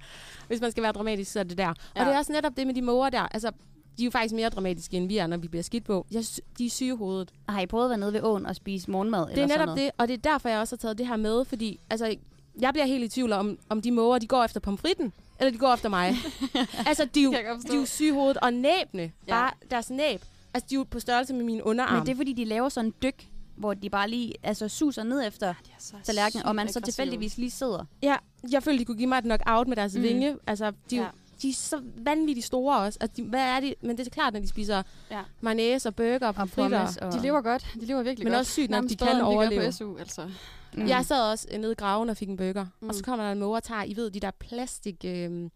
Hvis 0.48 0.60
man 0.60 0.70
skal 0.70 0.82
være 0.82 0.92
dramatisk, 0.92 1.32
så 1.32 1.38
er 1.40 1.44
det 1.44 1.58
der. 1.58 1.68
Og 1.68 1.76
Ja. 1.96 2.04
det 2.04 2.12
er 2.14 2.18
også 2.18 2.32
netop 2.32 2.52
det 2.56 2.66
med 2.66 2.74
de 2.74 2.82
måger 2.82 3.10
der. 3.10 3.20
Altså, 3.22 3.50
de 3.98 4.02
er 4.02 4.04
jo 4.04 4.10
faktisk 4.10 4.34
mere 4.34 4.48
dramatiske, 4.48 4.96
end 4.96 5.08
vi 5.08 5.16
er, 5.18 5.26
når 5.26 5.36
vi 5.36 5.48
bliver 5.48 5.62
skidt 5.62 5.84
på. 5.84 6.06
Jeg, 6.10 6.24
sy- 6.24 6.40
de 6.58 6.66
er 6.66 6.70
syge 6.70 6.96
hovedet. 6.96 7.30
Har 7.48 7.60
I 7.60 7.66
prøvet 7.66 7.84
at 7.84 7.90
være 7.90 7.98
nede 7.98 8.12
ved 8.12 8.22
åen 8.22 8.46
og 8.46 8.56
spise 8.56 8.90
morgenmad? 8.90 9.20
Det 9.20 9.30
eller 9.32 9.44
er 9.44 9.48
sådan 9.48 9.58
netop 9.60 9.66
noget? 9.76 9.92
det, 9.92 10.00
og 10.00 10.08
det 10.08 10.14
er 10.14 10.30
derfor, 10.32 10.48
jeg 10.48 10.58
også 10.60 10.76
har 10.76 10.78
taget 10.78 10.98
det 10.98 11.06
her 11.06 11.16
med, 11.16 11.44
fordi 11.44 11.80
altså, 11.90 12.14
jeg 12.60 12.72
bliver 12.72 12.86
helt 12.86 13.04
i 13.04 13.08
tvivl 13.08 13.32
om, 13.32 13.58
om 13.68 13.82
de 13.82 13.90
måger, 13.92 14.18
de 14.18 14.26
går 14.26 14.44
efter 14.44 14.60
pomfritten, 14.60 15.12
eller 15.40 15.50
de 15.50 15.58
går 15.58 15.74
efter 15.74 15.88
mig. 15.88 16.14
altså, 16.88 17.04
de 17.04 17.20
er, 17.20 17.24
jo, 17.24 17.32
de 17.32 17.72
er 17.72 17.76
jo 17.76 17.84
syge 17.84 18.08
i 18.08 18.12
hovedet, 18.12 18.36
og 18.36 18.52
næbene, 18.52 19.02
Ja. 19.28 19.32
bare 19.32 19.50
deres 19.70 19.90
næb, 19.90 20.22
altså, 20.54 20.66
de 20.70 20.74
er 20.74 20.78
jo 20.78 20.84
på 20.90 21.00
størrelse 21.00 21.34
med 21.34 21.44
min 21.44 21.62
underarm. 21.62 21.94
Men 21.96 22.06
det 22.06 22.12
er 22.12 22.16
fordi, 22.16 22.32
de 22.32 22.44
laver 22.44 22.68
sådan 22.68 22.88
en 22.88 22.94
dyk, 23.02 23.28
hvor 23.56 23.74
de 23.74 23.90
bare 23.90 24.08
lige 24.10 24.34
altså, 24.42 24.68
suser 24.68 25.02
ned 25.02 25.26
efter 25.26 25.48
er 25.48 25.54
så 25.78 25.94
tallerkenen, 26.04 26.46
og 26.46 26.56
man 26.56 26.72
så 26.72 26.80
tilfældigvis 26.80 27.36
lige 27.38 27.50
sidder. 27.50 27.84
Ja, 28.02 28.16
jeg 28.50 28.62
følte, 28.62 28.78
de 28.80 28.84
kunne 28.84 28.96
give 28.96 29.08
mig 29.08 29.18
et 29.18 29.24
knock-out 29.24 29.68
med 29.68 29.76
deres 29.76 29.94
Mm. 29.96 30.02
vinge. 30.02 30.36
Altså, 30.46 30.72
de, 30.90 30.96
ja. 30.96 31.06
De 31.42 31.48
er 31.48 31.54
så 31.54 31.80
vanvittigt 31.96 32.46
store 32.46 32.78
også. 32.78 32.98
Altså, 33.00 33.14
de, 33.16 33.22
hvad 33.28 33.40
er 33.40 33.60
de? 33.60 33.74
Men 33.82 33.98
det 33.98 34.06
er 34.06 34.10
klart, 34.10 34.32
når 34.32 34.40
de 34.40 34.48
spiser 34.48 34.82
Ja. 35.10 35.20
mayonnaise 35.40 35.88
og 35.88 35.94
burger 35.94 36.18
og 36.20 36.28
Og 36.28 36.34
pomfritter. 36.34 36.78
pommes. 36.78 36.96
Og... 36.96 37.12
De 37.12 37.22
lever 37.22 37.40
godt. 37.40 37.66
De 37.80 37.86
lever 37.86 38.02
virkelig 38.02 38.24
Men 38.26 38.32
godt. 38.32 38.40
også 38.40 38.52
sygt 38.52 38.70
nok, 38.70 38.84
de 38.88 38.96
kan 38.96 39.20
overleve. 39.20 39.64
på 39.66 39.72
SU, 39.72 39.96
altså. 39.98 40.30
Mm. 40.74 40.86
Jeg 40.88 41.04
sad 41.04 41.30
også 41.30 41.48
øh, 41.52 41.60
nede 41.60 41.72
i 41.72 41.74
graven 41.74 42.10
og 42.10 42.16
fik 42.16 42.28
en 42.28 42.36
burger. 42.36 42.64
Mm. 42.64 42.70
Mm. 42.80 42.88
Og 42.88 42.94
så 42.94 43.04
kommer 43.04 43.24
der 43.24 43.32
en 43.32 43.38
mor 43.38 43.56
og 43.56 43.62
tager, 43.62 43.82
I 43.82 43.96
ved, 43.96 44.10
de 44.10 44.20
der 44.20 44.30
plastik 44.30 45.04
øh, 45.04 45.50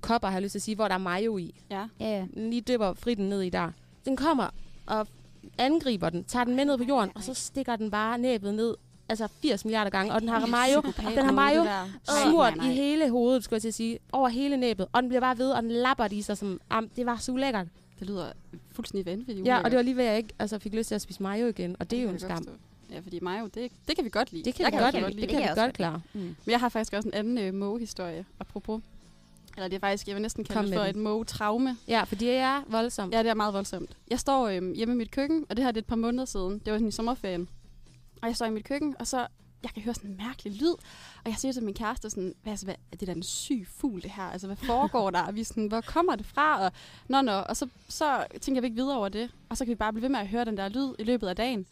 kopper, 0.00 0.28
har 0.28 0.34
jeg 0.34 0.42
lyst 0.42 0.52
til 0.52 0.58
at 0.58 0.62
sige, 0.62 0.74
hvor 0.74 0.88
der 0.88 0.94
er 0.94 0.98
mayo 0.98 1.38
i. 1.38 1.60
Ja. 1.70 1.86
Ja, 2.00 2.18
ja. 2.18 2.26
Den 2.34 2.50
lige 2.50 2.60
dypper 2.62 2.94
fritten 2.94 3.28
ned 3.28 3.42
i 3.42 3.50
der. 3.50 3.70
Den 4.04 4.16
kommer 4.16 4.50
og 4.86 5.06
angriber 5.58 6.10
den, 6.10 6.24
tager 6.24 6.44
den 6.44 6.56
med 6.56 6.64
ned 6.64 6.78
på 6.78 6.84
jorden, 6.84 7.10
og 7.14 7.22
så 7.22 7.34
stikker 7.34 7.76
den 7.76 7.90
bare 7.90 8.18
næbet 8.18 8.54
ned, 8.54 8.74
altså 9.08 9.28
80 9.42 9.64
milliarder 9.64 9.90
gange, 9.90 10.12
og 10.12 10.20
den 10.20 10.28
har 10.28 10.46
Mario 10.46 10.80
den 11.16 11.24
har 11.24 11.32
Mario 11.32 11.64
smurt 12.04 12.54
i 12.64 12.66
hele 12.74 13.10
hovedet, 13.10 13.44
skulle 13.44 13.56
jeg 13.56 13.62
til 13.62 13.68
at 13.68 13.74
sige, 13.74 13.98
over 14.12 14.28
hele 14.28 14.56
næbet, 14.56 14.86
og 14.92 15.02
den 15.02 15.08
bliver 15.08 15.20
bare 15.20 15.38
ved, 15.38 15.50
og 15.50 15.62
den 15.62 15.70
lapper 15.70 16.08
det 16.08 16.16
i 16.16 16.22
sig 16.22 16.38
som, 16.38 16.60
am, 16.70 16.88
det 16.88 17.06
var 17.06 17.16
så 17.16 17.32
ulækkert. 17.32 17.66
Det 17.98 18.06
lyder 18.06 18.32
fuldstændig 18.72 19.06
vanvittigt. 19.06 19.46
Ja, 19.46 19.58
og 19.58 19.70
det 19.70 19.76
var 19.76 19.82
lige 19.82 19.96
ved, 19.96 20.04
at 20.04 20.08
jeg 20.10 20.16
ikke 20.16 20.34
altså, 20.38 20.58
fik 20.58 20.74
lyst 20.74 20.88
til 20.88 20.94
at 20.94 21.00
spise 21.02 21.22
mayo 21.22 21.46
igen, 21.46 21.76
og 21.80 21.90
det 21.90 21.98
er 21.98 22.02
jo 22.02 22.08
en 22.08 22.18
skam. 22.18 22.36
forstå. 22.36 22.52
Ja, 22.90 23.00
fordi 23.00 23.20
mayo, 23.20 23.46
det, 23.46 23.72
det 23.88 23.96
kan 23.96 24.04
vi 24.04 24.10
godt 24.10 24.32
lide. 24.32 24.44
Det 24.44 24.54
kan 24.54 24.64
jeg 24.64 24.72
vi 24.72 24.76
kan 24.76 24.84
godt 24.84 24.94
også 24.94 25.08
lide. 25.08 25.20
Det 25.20 25.20
Det 25.20 25.28
kan 25.28 25.36
kan 25.36 25.38
vi 25.38 25.42
jeg 25.42 25.50
også 25.50 25.60
godt 25.60 25.68
godt 25.68 25.76
klare. 25.76 26.00
Mm. 26.12 26.20
Men 26.20 26.50
jeg 26.50 26.60
har 26.60 26.68
faktisk 26.68 26.92
også 26.92 27.08
en 27.08 27.14
anden 27.14 27.38
øh, 27.38 27.54
mågehistorie, 27.54 28.24
apropos. 28.40 28.82
Eller 29.56 29.68
det 29.68 29.76
er 29.76 29.80
faktisk, 29.80 30.06
jeg 30.06 30.14
vil 30.14 30.22
næsten 30.22 30.44
Kom 30.44 30.54
kalde 30.54 30.68
det 30.68 30.74
med 30.74 30.84
for 30.84 30.90
et 30.90 30.96
mågetraume. 30.96 31.76
Ja, 31.88 32.02
for 32.02 32.14
det 32.14 32.30
er 32.36 32.62
voldsomt. 32.66 33.14
Ja, 33.14 33.22
det 33.22 33.30
er 33.30 33.34
meget 33.34 33.54
voldsomt. 33.54 33.96
Jeg 34.10 34.20
står 34.20 34.48
øhm, 34.48 34.72
hjemme 34.72 34.94
i 34.94 34.96
mit 34.96 35.10
køkken, 35.10 35.46
og 35.48 35.56
det 35.56 35.64
her 35.64 35.72
det 35.72 35.78
er 35.78 35.82
et 35.82 35.86
par 35.86 35.96
måneder 35.96 36.24
siden. 36.24 36.52
Det 36.58 36.72
var 36.72 36.78
sådan 36.78 36.88
i 36.88 36.90
sommerferien. 36.90 37.48
Og 38.22 38.28
jeg 38.28 38.36
står 38.36 38.46
i 38.46 38.50
mit 38.50 38.64
køkken, 38.64 38.96
og 38.98 39.06
så 39.06 39.26
jeg 39.62 39.70
kan 39.70 39.82
høre 39.82 39.94
sådan 39.94 40.10
en 40.10 40.16
mærkelig 40.16 40.52
lyd. 40.52 40.74
Og 41.24 41.30
jeg 41.30 41.34
siger 41.34 41.52
til 41.52 41.62
min 41.62 41.74
kæreste 41.74 42.10
sådan, 42.10 42.34
hvad, 42.42 42.52
altså, 42.52 42.66
hvad, 42.66 42.74
er 42.92 42.96
det 42.96 43.08
da 43.08 43.12
en 43.12 43.22
syg 43.22 43.66
fugl 43.76 44.02
det 44.02 44.10
her? 44.10 44.22
Altså, 44.22 44.46
hvad 44.46 44.56
foregår 44.56 45.10
der? 45.10 45.22
Og 45.22 45.34
vi 45.34 45.44
sådan, 45.44 45.66
hvor 45.66 45.80
kommer 45.80 46.16
det 46.16 46.26
fra? 46.26 46.64
Og, 46.64 46.72
nå, 47.08 47.22
nå. 47.22 47.32
og 47.32 47.56
så, 47.56 47.68
så 47.88 48.26
tænker 48.40 48.60
vi 48.60 48.66
ikke 48.66 48.76
videre 48.76 48.96
over 48.96 49.08
det. 49.08 49.30
Og 49.48 49.56
så 49.56 49.64
kan 49.64 49.70
vi 49.70 49.74
bare 49.74 49.92
blive 49.92 50.02
ved 50.02 50.08
med 50.08 50.20
at 50.20 50.28
høre 50.28 50.44
den 50.44 50.56
der 50.56 50.68
lyd 50.68 50.94
i 50.98 51.04
løbet 51.04 51.28
af 51.28 51.36
dagen. 51.36 51.66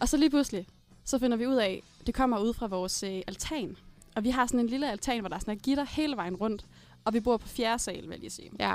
Og 0.00 0.08
så 0.08 0.16
lige 0.16 0.30
pludselig, 0.30 0.66
så 1.04 1.18
finder 1.18 1.36
vi 1.36 1.46
ud 1.46 1.54
af, 1.54 1.82
det 2.06 2.14
kommer 2.14 2.38
ud 2.38 2.54
fra 2.54 2.66
vores 2.66 3.02
øh, 3.02 3.22
altan. 3.26 3.76
Og 4.14 4.24
vi 4.24 4.30
har 4.30 4.46
sådan 4.46 4.60
en 4.60 4.66
lille 4.66 4.90
altan, 4.90 5.20
hvor 5.20 5.28
der 5.28 5.36
er 5.36 5.40
sådan 5.40 5.54
en 5.54 5.60
gitter 5.60 5.84
hele 5.84 6.16
vejen 6.16 6.36
rundt. 6.36 6.64
Og 7.04 7.14
vi 7.14 7.20
bor 7.20 7.36
på 7.36 7.48
fjerde 7.48 7.78
sal, 7.82 8.08
vil 8.08 8.18
jeg 8.22 8.32
sige. 8.32 8.50
Ja. 8.60 8.74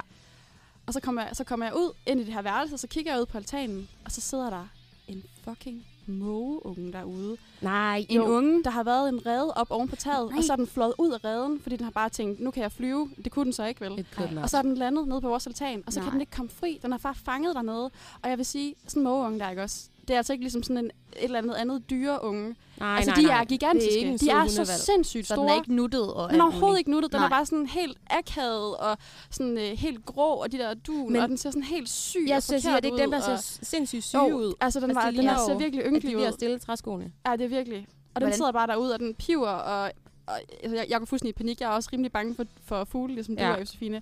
Og 0.85 0.93
så 0.93 0.99
kommer, 0.99 1.21
jeg, 1.21 1.35
så 1.35 1.43
kommer 1.43 1.65
jeg 1.65 1.75
ud 1.75 1.91
ind 2.05 2.19
i 2.19 2.23
det 2.23 2.33
her 2.33 2.41
værelse, 2.41 2.75
og 2.75 2.79
så 2.79 2.87
kigger 2.87 3.11
jeg 3.11 3.21
ud 3.21 3.25
på 3.25 3.37
altanen, 3.37 3.89
og 4.05 4.11
så 4.11 4.21
sidder 4.21 4.49
der 4.49 4.67
en 5.07 5.23
fucking 5.43 5.85
mågeunge 6.05 6.93
derude. 6.93 7.37
Nej, 7.61 8.05
En 8.09 8.21
unge, 8.21 8.63
der 8.63 8.69
har 8.69 8.83
været 8.83 9.09
en 9.09 9.25
rede 9.25 9.53
op 9.53 9.71
oven 9.71 9.87
på 9.87 9.95
taget, 9.95 10.29
Nej. 10.29 10.37
og 10.37 10.43
så 10.43 10.51
er 10.53 10.55
den 10.57 10.67
fløjet 10.67 10.93
ud 10.97 11.11
af 11.11 11.25
reden, 11.25 11.59
fordi 11.61 11.75
den 11.75 11.83
har 11.83 11.91
bare 11.91 12.09
tænkt, 12.09 12.39
nu 12.39 12.51
kan 12.51 12.63
jeg 12.63 12.71
flyve. 12.71 13.09
Det 13.23 13.31
kunne 13.31 13.45
den 13.45 13.53
så 13.53 13.65
ikke, 13.65 13.81
vel? 13.81 13.95
Og 14.43 14.49
så 14.49 14.57
er 14.57 14.61
den 14.61 14.75
landet 14.77 15.07
nede 15.07 15.21
på 15.21 15.27
vores 15.29 15.47
altan, 15.47 15.83
og 15.85 15.93
så 15.93 15.99
Nej. 15.99 16.05
kan 16.05 16.13
den 16.13 16.21
ikke 16.21 16.31
komme 16.31 16.49
fri. 16.51 16.79
Den 16.81 16.93
er 16.93 16.97
bare 16.97 17.15
fanget 17.15 17.55
dernede. 17.55 17.91
Og 18.21 18.29
jeg 18.29 18.37
vil 18.37 18.45
sige, 18.45 18.75
sådan 18.87 18.99
en 18.99 19.03
mågeunge 19.03 19.39
der, 19.39 19.49
ikke 19.49 19.63
også? 19.63 19.89
Det 20.07 20.13
er 20.13 20.17
altså 20.17 20.33
ikke 20.33 20.43
ligesom 20.43 20.63
sådan 20.63 20.77
en, 20.77 20.85
et 20.85 20.91
eller 21.23 21.37
andet 21.37 21.53
andet 21.55 21.89
dyreunge. 21.89 22.55
Nej, 22.79 22.95
altså, 22.95 23.11
nej, 23.11 23.15
de 23.21 23.27
nej. 23.27 23.41
er 23.41 23.45
gigantiske. 23.45 24.11
Er 24.11 24.17
de 24.17 24.29
er 24.29 24.47
så 24.47 24.65
sindssygt 24.65 25.27
Så 25.27 25.33
store. 25.33 25.43
den 25.45 25.51
er 25.51 25.55
ikke 25.55 25.75
nuttet 25.75 26.13
og 26.13 26.29
Den 26.29 26.39
er 26.39 26.43
overhovedet 26.43 26.77
ikke 26.79 26.91
nuttet. 26.91 27.11
Den 27.11 27.19
Nej. 27.19 27.25
er 27.25 27.29
bare 27.29 27.45
sådan 27.45 27.65
helt 27.65 27.97
akavet 28.09 28.77
og 28.77 28.97
sådan 29.29 29.57
øh, 29.57 29.63
helt 29.63 30.05
grå, 30.05 30.33
og 30.35 30.51
de 30.51 30.57
der 30.57 30.73
dun, 30.73 31.11
Men- 31.13 31.21
og 31.21 31.29
den 31.29 31.37
ser 31.37 31.49
sådan 31.49 31.63
helt 31.63 31.89
syg 31.89 32.25
Jeg 32.27 32.37
og 32.37 32.43
forkert 32.43 32.65
at 32.65 32.83
det 32.83 32.89
er 32.89 32.93
ikke 32.93 33.01
dem, 33.01 33.09
ud, 33.09 33.13
der 33.13 33.37
ser 33.37 33.59
sindssygt 33.63 34.03
syge 34.03 34.21
Jo, 34.29 34.37
ud. 34.37 34.53
Altså, 34.61 34.79
den, 34.79 34.89
Altså, 34.89 35.01
var, 35.03 35.09
det 35.11 35.19
den 35.19 35.27
er, 35.27 35.37
ser 35.47 35.57
virkelig 35.57 35.85
At 35.85 35.91
de 35.91 35.95
ynkelig 35.95 36.17
ud. 36.17 36.31
stille 36.33 36.59
træskoene. 36.59 37.11
Ja, 37.27 37.31
det 37.31 37.41
er 37.41 37.47
virkelig. 37.47 37.77
Og 37.79 38.21
den 38.21 38.25
Hvordan- 38.25 38.33
sidder 38.37 38.51
bare 38.51 38.67
derude, 38.67 38.93
og 38.93 38.99
den 38.99 39.13
piver, 39.15 39.47
og, 39.49 39.91
og 40.27 40.39
altså, 40.63 40.75
jeg, 40.77 40.85
jeg 40.89 40.99
går 40.99 41.05
fuldstændig 41.05 41.29
i 41.29 41.37
panik. 41.37 41.61
Jeg 41.61 41.67
er 41.71 41.75
også 41.75 41.89
rimelig 41.93 42.11
bange 42.11 42.35
for, 42.35 42.43
for 42.65 42.83
fugle, 42.83 43.13
ligesom 43.13 43.35
du 43.35 43.43
Ja. 43.43 43.49
er, 43.49 43.59
Josefine. 43.59 44.01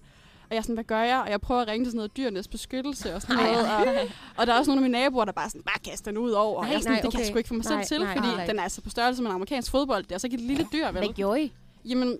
Og 0.50 0.56
jeg 0.56 0.58
er 0.58 0.62
sådan, 0.62 0.75
hvad 0.75 0.84
gør 0.84 1.01
jeg? 1.01 1.22
Og 1.22 1.29
jeg 1.29 1.41
prøver 1.41 1.62
at 1.62 1.68
ringe 1.68 1.86
til 1.86 1.91
sådan 1.91 1.98
noget 1.98 2.18
dyrenes 2.18 2.48
beskyttelse 2.48 3.15
og 3.15 3.22
sådan 3.22 3.39
Ej, 3.39 3.51
noget. 3.51 3.68
Og, 3.68 4.08
og 4.38 4.48
der 4.48 4.53
er 4.53 4.58
også 4.58 4.72
nogle 4.72 4.86
af 4.86 4.89
mine 4.89 5.03
naboer, 5.03 5.25
der 5.25 5.32
bare 5.32 5.50
sådan, 5.50 5.62
bare 5.63 5.79
kaster 5.91 6.12
den 6.12 6.18
ud 6.18 6.32
over. 6.32 6.58
og 6.58 6.63
Nej, 6.63 6.70
jeg 6.72 6.77
er 6.77 6.82
sådan, 6.82 6.94
nej, 6.94 7.01
det 7.01 7.12
kan 7.12 7.20
jeg 7.20 7.25
okay. 7.25 7.32
sgu 7.32 7.38
ikke 7.38 7.48
få 7.48 7.53
mig 7.53 7.65
selv 7.65 7.75
Nej, 7.75 7.86
til, 7.86 8.08
fordi 8.15 8.36
nej. 8.36 8.46
den 8.46 8.60
er 8.60 8.63
altså 8.63 8.82
på 8.82 8.89
størrelse 8.89 9.22
med 9.22 9.29
en 9.29 9.36
amerikansk 9.36 9.72
fodbold. 9.72 10.03
Det 10.03 10.12
er 10.12 10.15
altså 10.15 10.27
ikke 10.27 10.36
et 10.36 10.44
lille 10.44 10.68
dyr, 10.74 10.86
vel? 10.86 10.98
Hvad 10.98 11.13
gjorde 11.13 11.44
I? 11.44 11.51
Jamen, 11.86 12.20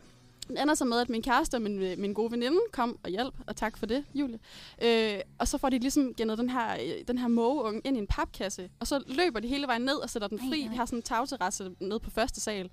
det 0.50 0.62
ender 0.62 0.74
så 0.74 0.86
med, 0.86 1.00
at 1.00 1.10
min 1.10 1.22
kæreste 1.22 1.56
og 1.56 1.62
min, 1.62 2.02
min 2.02 2.14
gode 2.14 2.32
veninde 2.32 2.58
kom 2.72 2.98
og 3.04 3.10
hjalp, 3.10 3.34
og 3.48 3.56
tak 3.56 3.78
for 3.78 3.86
det, 3.86 4.04
Julie. 4.14 4.40
Øh, 4.82 5.20
og 5.38 5.48
så 5.48 5.58
får 5.58 5.70
de 5.70 5.80
ligesom 5.80 6.14
gennet 6.18 6.38
den 6.38 6.50
her, 6.50 6.74
øh, 6.74 7.08
den 7.08 7.18
her 7.18 7.28
mågeunge 7.28 7.82
ind 7.84 7.98
i 7.98 8.00
en 8.00 8.08
papkasse, 8.08 8.70
og 8.80 8.88
så 8.88 9.04
løber 9.08 9.40
de 9.40 9.48
hele 9.48 9.68
vejen 9.68 9.82
ned 9.82 9.96
og 9.96 10.10
sætter 10.10 10.28
den 10.28 10.40
Ej, 10.40 10.50
fri. 10.50 10.62
nej. 10.62 10.70
Vi 10.70 10.76
har 10.76 10.86
sådan 10.86 11.00
en 11.00 11.04
tagterrasse 11.04 11.72
ned 11.80 12.00
på 12.00 12.10
første 12.10 12.42
sal, 12.42 12.70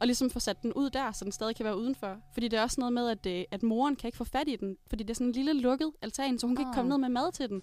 og 0.00 0.06
ligesom 0.06 0.30
får 0.30 0.40
sat 0.40 0.62
den 0.62 0.72
ud 0.72 0.90
der, 0.90 1.12
så 1.12 1.24
den 1.24 1.32
stadig 1.32 1.56
kan 1.56 1.64
være 1.64 1.78
udenfor. 1.78 2.16
Fordi 2.32 2.48
det 2.48 2.58
er 2.58 2.62
også 2.62 2.76
noget 2.80 2.92
med, 2.92 3.08
at, 3.08 3.26
øh, 3.26 3.44
at 3.50 3.62
moren 3.62 3.96
kan 3.96 4.08
ikke 4.08 4.16
få 4.18 4.24
fat 4.24 4.48
i 4.48 4.56
den, 4.56 4.76
fordi 4.88 5.02
det 5.04 5.10
er 5.10 5.14
sådan 5.14 5.26
en 5.26 5.32
lille 5.32 5.52
lukket 5.52 5.90
altan, 6.02 6.38
så 6.38 6.46
hun 6.46 6.56
kan 6.56 6.62
ikke 6.66 6.74
komme 6.74 6.88
ned 6.88 6.98
med 6.98 7.08
mad 7.08 7.32
til 7.32 7.48
den. 7.48 7.62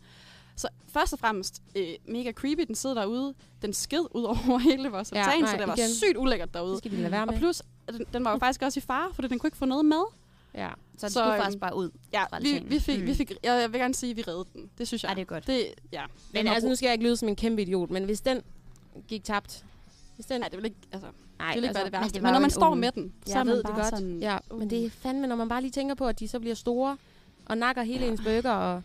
Så 0.56 0.68
først 0.88 1.14
og 1.14 1.20
fremmest, 1.20 1.62
øh, 1.76 1.88
mega 2.08 2.32
creepy, 2.32 2.62
den 2.68 2.76
sidder 2.76 2.96
derude. 2.96 3.34
Den 3.62 3.74
sked 3.74 4.06
ud 4.16 4.24
over 4.24 4.58
hele 4.70 4.90
vores 4.90 5.12
Ja, 5.12 5.18
altan, 5.18 5.42
nej, 5.42 5.52
så 5.52 5.58
det 5.58 5.68
var 5.68 5.76
igen. 5.76 5.90
sygt 5.90 6.18
ulækkert 6.18 6.54
derude. 6.54 6.72
Det 6.72 6.78
skal 6.78 6.92
vi 6.92 6.96
lade 6.98 7.12
være 7.12 7.22
Og 7.22 7.28
med. 7.28 7.38
plus, 7.38 7.62
den, 7.92 8.06
den 8.14 8.26
var 8.26 8.32
jo 8.32 8.38
faktisk 8.38 8.62
også 8.62 8.80
i 8.80 8.82
fare, 8.82 9.14
fordi 9.14 9.28
den 9.28 9.40
kunne 9.40 9.48
ikke 9.48 9.58
få 9.58 9.66
noget 9.66 9.86
mad. 9.86 10.14
Ja. 10.54 10.70
Så 10.98 11.06
den 11.06 11.10
Så, 11.10 11.20
skulle 11.20 11.34
øhm, 11.34 11.42
faktisk 11.42 11.60
bare 11.60 11.76
ud. 11.76 11.90
Ja, 12.14 12.24
vi, 12.42 12.64
vi 12.68 12.80
fik, 12.80 13.00
Mm. 13.00 13.06
vi 13.08 13.14
fik, 13.14 13.32
jeg, 13.44 13.62
jeg 13.62 13.72
vil 13.72 13.80
gerne 13.82 13.94
sige, 13.94 14.12
at 14.12 14.18
vi 14.18 14.22
reddede 14.22 14.46
den. 14.54 14.70
Det 14.78 14.88
synes 14.88 15.04
jeg. 15.04 15.10
Ej, 15.10 15.14
det 15.16 15.22
er 15.22 15.26
godt. 15.26 15.48
Det, 15.48 15.66
ja. 15.92 16.04
Men 16.34 16.48
altså, 16.48 16.70
nu 16.70 16.76
skal 16.76 16.88
jeg 16.88 16.94
ikke 16.94 17.06
lyde 17.06 17.18
som 17.18 17.28
en 17.30 17.36
kæmpe 17.36 17.62
idiot, 17.62 17.90
men 17.92 18.04
hvis 18.04 18.22
den 18.22 18.42
gik 19.08 19.24
tabt... 19.24 19.66
Den... 20.30 20.40
Nej, 20.40 20.50
det 20.50 20.58
vil 20.58 20.66
ikke, 20.66 20.78
altså, 20.92 21.08
Nej, 21.40 21.48
det 21.54 21.56
vil 21.56 21.64
ikke 21.64 21.76
være 21.76 21.84
det 21.86 21.92
men 21.94 22.00
værste. 22.02 22.14
det 22.14 22.24
Men, 22.24 22.34
når 22.34 22.40
man 22.40 22.50
står 22.50 22.68
unge. 22.68 22.82
med 22.82 22.92
den, 22.92 23.14
så 23.26 23.34
er 23.34 23.38
Jeg 23.38 23.46
man 23.46 23.52
ved 23.54 23.58
det 23.58 23.66
bare 23.66 23.76
godt. 23.82 23.88
sådan... 23.90 24.20
Ja, 24.20 24.38
uh. 24.52 24.60
men 24.60 24.70
det 24.70 24.86
er 24.86 24.90
fandme, 24.90 25.28
når 25.28 25.36
man 25.36 25.50
bare 25.50 25.62
lige 25.62 25.72
tænker 25.72 25.96
på, 25.96 26.08
at 26.08 26.20
de 26.20 26.28
så 26.28 26.40
bliver 26.40 26.56
store 26.56 26.98
og 27.46 27.58
nakker 27.58 27.84
hele 27.84 28.06
Ja. 28.06 28.12
ens 28.12 28.22
burger. 28.22 28.52
Og, 28.52 28.82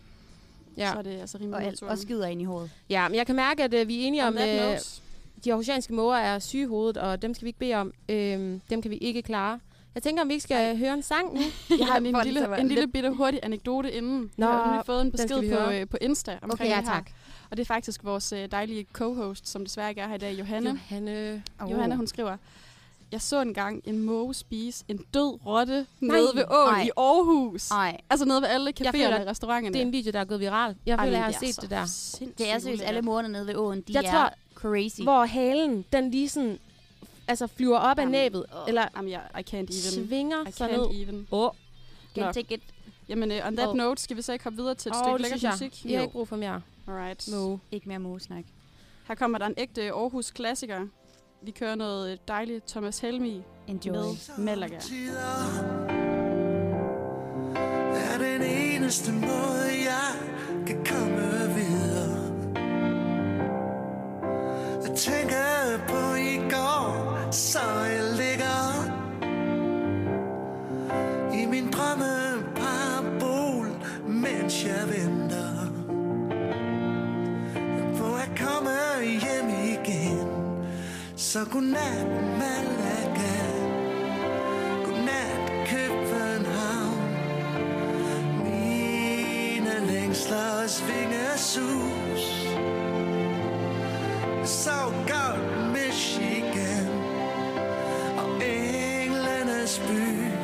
Ja. 0.77 0.91
Så 0.91 0.97
er 0.97 1.01
det 1.01 1.19
altså 1.21 1.37
rimelig 1.37 1.55
Og, 1.55 1.63
alt, 1.63 1.83
og 1.83 1.97
skider 1.97 2.25
ind 2.27 2.41
i 2.41 2.43
hovedet. 2.45 2.71
ja, 2.89 3.07
men 3.09 3.15
jeg 3.17 3.25
kan 3.25 3.35
mærke, 3.35 3.63
at 3.63 3.73
øh, 3.73 3.87
vi 3.87 4.03
er 4.03 4.07
enige 4.07 4.25
om, 4.27 4.37
at 4.37 4.61
note, 4.61 4.79
de 5.45 5.49
aarhusianske 5.51 5.93
måger 5.93 6.17
er 6.17 6.39
syge 6.39 6.67
hovedet, 6.67 6.97
og 6.97 7.21
dem 7.21 7.33
skal 7.33 7.45
vi 7.45 7.49
ikke 7.49 7.59
bede 7.59 7.73
om. 7.73 7.93
Øhm, 8.09 8.61
dem 8.69 8.81
kan 8.81 8.91
vi 8.91 8.97
ikke 8.97 9.21
klare. 9.21 9.59
Jeg 9.95 10.03
tænker, 10.03 10.21
om 10.21 10.27
vi 10.29 10.33
ikke 10.33 10.43
skal 10.43 10.77
høre 10.77 10.93
en 10.93 11.01
sang 11.03 11.33
nu. 11.33 11.39
jeg 11.79 11.87
har 11.87 11.97
en, 11.97 12.15
lille, 12.23 12.41
være 12.49 12.59
en 12.61 12.67
lille 12.67 12.87
bitte 12.87 13.09
hurtig 13.09 13.39
anekdote 13.43 13.91
inden. 13.91 14.31
Nå, 14.37 14.45
jeg 14.45 14.55
har 14.55 14.83
fået 14.83 15.01
en 15.01 15.11
besked 15.11 15.51
på, 15.57 15.71
øh, 15.71 15.87
på 15.89 15.97
Insta 16.01 16.31
omkring 16.41 16.53
Okay, 16.53 16.69
ja 16.69 16.77
det 16.81 16.87
her. 16.89 17.01
Og 17.53 17.57
det 17.57 17.63
er 17.63 17.65
faktisk 17.67 18.03
vores 18.03 18.31
øh, 18.33 18.51
dejlige 18.51 18.85
co-host, 18.93 19.47
som 19.47 19.63
desværre 19.65 19.89
ikke 19.89 20.01
er 20.01 20.07
her 20.07 20.15
i 20.15 20.17
dag, 20.17 20.39
Johanne. 20.39 20.69
Johanne. 20.69 21.43
Oh. 21.61 21.71
Johanne, 21.71 21.95
hun 21.95 22.07
skriver, 22.07 22.37
jeg 23.11 23.21
så 23.21 23.41
engang 23.41 23.81
en 23.85 23.99
måge 23.99 24.33
spise 24.33 24.85
en 24.87 24.97
død 25.13 25.45
rotte 25.45 25.85
Nej. 25.99 26.17
nede 26.17 26.31
ved 26.35 26.43
åen 26.51 26.85
i 26.85 26.89
Aarhus. 26.97 27.69
Nej, 27.69 27.97
Altså 28.09 28.25
nede 28.25 28.41
ved 28.41 28.49
alle 28.49 28.73
caféerne 28.81 29.21
og 29.21 29.27
restauranterne. 29.27 29.73
Det 29.73 29.81
er 29.81 29.85
en 29.85 29.91
video, 29.91 30.11
der 30.11 30.19
er 30.19 30.25
gået 30.25 30.39
viral. 30.39 30.75
Jeg 30.85 30.99
føler, 30.99 31.11
jeg 31.11 31.23
har 31.23 31.31
set 31.31 31.61
det 31.61 31.69
der. 31.69 31.85
det 32.37 32.51
er 32.51 32.59
seriøst 32.59 32.83
alle 32.83 33.01
morerne 33.01 33.27
nede 33.27 33.47
ved 33.47 33.55
åen. 33.55 33.81
De 33.81 33.93
Jeg 33.93 34.03
er 34.05 34.11
tror, 34.11 34.29
crazy. 34.55 35.01
Hvor 35.01 35.25
halen, 35.25 35.85
den 35.93 36.11
lige 36.11 36.29
sådan, 36.29 36.59
altså 37.27 37.47
flyver 37.47 37.77
op 37.77 37.97
af 37.97 38.01
Jamen, 38.01 38.11
næbet, 38.11 38.45
åh, 38.55 38.67
eller 38.67 38.85
Jamen, 38.95 39.11
jeg, 39.11 39.21
I 39.39 39.41
can't 39.49 39.55
even. 39.55 39.71
svinger 40.07 40.47
I 40.47 40.51
sig 40.51 40.69
can't 40.69 40.93
ned. 40.93 41.01
even. 41.03 41.27
Åh, 41.31 41.49
Can 42.15 42.23
Nå. 42.23 42.31
take 42.31 42.53
it. 42.53 42.61
Jamen, 43.09 43.31
uh, 43.31 43.47
on 43.47 43.55
that 43.55 43.67
Åh. 43.67 43.75
note, 43.75 44.01
skal 44.01 44.17
vi 44.17 44.21
så 44.21 44.33
ikke 44.33 44.43
hoppe 44.43 44.57
videre 44.57 44.75
til 44.75 44.89
et 44.89 44.95
oh, 44.95 45.03
stykke 45.03 45.21
lækker 45.21 45.37
synes 45.37 45.61
jeg. 45.61 45.69
musik? 45.69 45.85
Vi 45.85 45.93
har 45.93 46.01
ikke 46.01 46.11
brug 46.13 46.27
for 46.27 46.35
mere. 46.35 46.61
Alright. 46.87 47.27
No. 47.31 47.57
Ikke 47.71 47.89
mere 47.89 47.99
mågesnak. 47.99 48.45
Her 49.07 49.15
kommer 49.15 49.37
der 49.37 49.45
en 49.45 49.53
ægte 49.57 49.91
Aarhus-klassiker. 49.91 50.87
Vi 51.41 51.51
kører 51.51 51.75
noget 51.75 52.11
øh, 52.11 52.17
dejligt 52.27 52.67
Thomas 52.67 52.99
Helmi 52.99 53.41
Enjoy. 53.67 53.93
med 53.93 54.37
Malaga. 54.37 54.77
er 58.13 58.17
den 58.17 58.41
eneste 58.41 59.11
måde, 59.11 59.69
jeg 59.85 60.09
kan 60.67 60.85
komme 60.85 61.53
videre. 61.55 62.33
Jeg 64.87 64.97
tænker 64.97 65.77
på 65.87 66.13
i 66.15 66.37
går, 66.51 67.31
så 67.31 67.59
jeg 67.59 68.02
mens 74.53 74.65
jeg 74.65 74.87
venter 74.87 75.71
på 77.97 78.15
at 78.15 78.29
komme 78.39 78.69
hjem 79.03 79.49
igen. 79.49 80.27
Så 81.15 81.39
godnat, 81.51 82.07
Malaga. 82.39 83.37
Godnat, 84.85 85.67
København. 85.67 87.09
Mine 88.43 89.87
længsler 89.87 90.67
svinger 90.67 91.37
sus. 91.37 92.23
Så 94.45 94.93
godt 95.07 95.71
Michigan 95.71 96.87
og 98.17 98.41
englenes 98.45 99.81
by. 99.87 100.42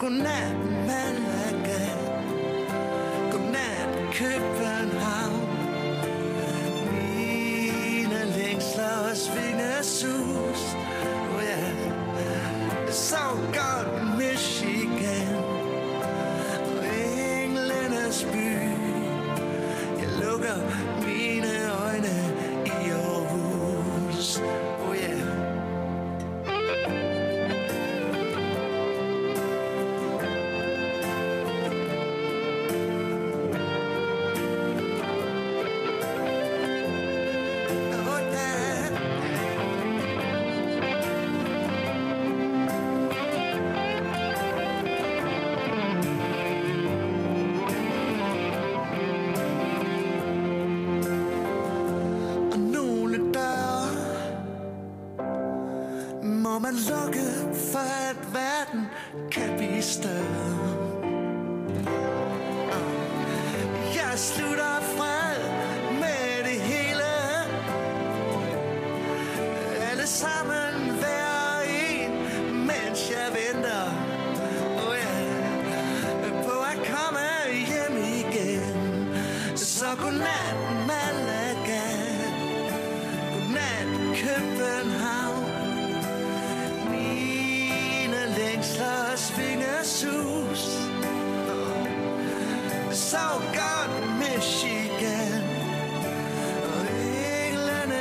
Hjem 0.00 1.26
igen. 1.50 1.98
Godnat, 3.30 3.88
København 4.12 5.48
Mine 6.90 8.24
længsler 8.36 9.10
og 9.10 9.16
svingesus 9.16 10.76
oh 11.34 11.42
yeah. 11.42 12.92
Så 12.92 13.16
godt 13.54 14.18
Michigan 14.18 15.36
Og 16.78 16.84
englenes 17.42 18.26
by 18.32 18.58
Jeg 20.00 20.08
lukker 20.22 20.56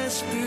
englenes 0.05 0.44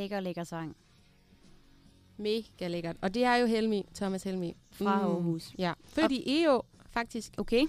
Lækker, 0.00 0.20
lækker 0.20 0.44
sang. 0.44 0.76
Mega 2.16 2.68
lækkert. 2.68 2.96
Og 3.00 3.14
det 3.14 3.24
er 3.24 3.34
jo 3.36 3.46
Helmi, 3.46 3.86
Thomas 3.94 4.22
Helmi. 4.22 4.56
Fra 4.70 4.90
Aarhus. 5.00 5.54
Ja. 5.58 5.72
Født 5.84 6.12
i 6.12 6.42
EO, 6.42 6.62
faktisk. 6.90 7.32
Okay. 7.38 7.66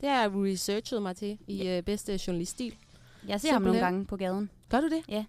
Det 0.00 0.08
har 0.08 0.20
jeg 0.20 0.30
researchet 0.34 1.02
mig 1.02 1.16
til 1.16 1.38
i 1.46 1.68
øh, 1.68 1.82
bedste 1.82 2.20
journaliststil. 2.26 2.74
Jeg 3.28 3.40
ser 3.40 3.52
ham 3.52 3.62
nogle 3.62 3.74
Simpelthen. 3.74 3.94
gange 3.94 4.06
på 4.06 4.16
gaden. 4.16 4.50
Gør 4.68 4.80
du 4.80 4.88
det? 4.88 5.02
Ja. 5.08 5.24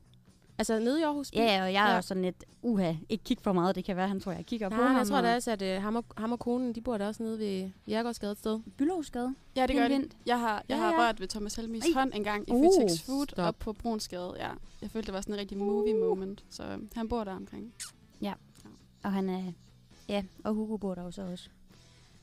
Altså 0.59 0.79
nede 0.79 0.99
i 0.99 1.03
Aarhus? 1.03 1.31
Ja, 1.33 1.43
ja, 1.43 1.63
og 1.63 1.73
jeg 1.73 1.85
er 1.85 1.89
Ja. 1.89 1.95
jo 1.95 2.01
sådan 2.01 2.23
lidt, 2.23 2.43
uha, 2.61 2.93
ikke 3.09 3.23
kig 3.23 3.37
for 3.41 3.53
meget. 3.53 3.75
Det 3.75 3.85
kan 3.85 3.95
være, 3.95 4.07
han 4.07 4.19
tror, 4.19 4.31
jeg 4.31 4.45
kigger 4.45 4.69
på 4.69 4.75
Nej, 4.75 4.87
ham. 4.87 4.97
jeg 4.97 5.07
tror 5.07 5.21
da 5.21 5.35
også, 5.35 5.51
at 5.51 5.61
øh, 5.61 5.81
ham, 5.81 5.95
og, 5.95 6.05
ham 6.17 6.31
og 6.31 6.39
konen, 6.39 6.75
de 6.75 6.81
bor 6.81 6.97
der 6.97 7.07
også 7.07 7.23
nede 7.23 7.39
ved 7.39 7.69
Jærgårdsgade 7.87 8.31
et 8.31 8.37
sted. 8.37 8.59
Byllovsgade. 8.77 9.35
Ja, 9.55 9.65
det 9.67 9.75
gør 9.75 9.87
hint. 9.87 10.17
Jeg 10.25 10.39
har, 10.39 10.53
jeg 10.69 10.75
Ja, 10.75 10.77
har 10.77 10.91
ja. 10.93 10.99
rørt 10.99 11.19
ved 11.19 11.27
Thomas 11.27 11.55
Helmis 11.55 11.83
Ej. 11.85 11.91
hånd 11.93 12.11
en 12.15 12.23
gang 12.23 12.49
i 12.49 12.51
Uh, 12.51 12.63
Føtex 12.81 13.01
Food 13.01 13.25
stop. 13.29 13.45
op 13.47 13.55
på 13.59 13.73
Brunsgade. 13.73 14.33
Ja, 14.39 14.49
jeg 14.81 14.91
følte, 14.91 15.05
det 15.05 15.13
var 15.13 15.21
sådan 15.21 15.35
en 15.35 15.39
rigtig 15.39 15.57
movie 15.57 15.93
moment. 15.93 16.43
Så 16.49 16.63
øh, 16.63 16.77
han 16.95 17.07
bor 17.09 17.23
der 17.23 17.35
omkring. 17.35 17.73
Og 19.03 19.13
han 19.13 19.29
er... 19.29 19.43
Ja, 20.09 20.23
og 20.43 20.53
Hugo 20.53 20.77
bor 20.77 20.95
der 20.95 21.03
jo 21.03 21.11
så 21.11 21.21
også. 21.21 21.49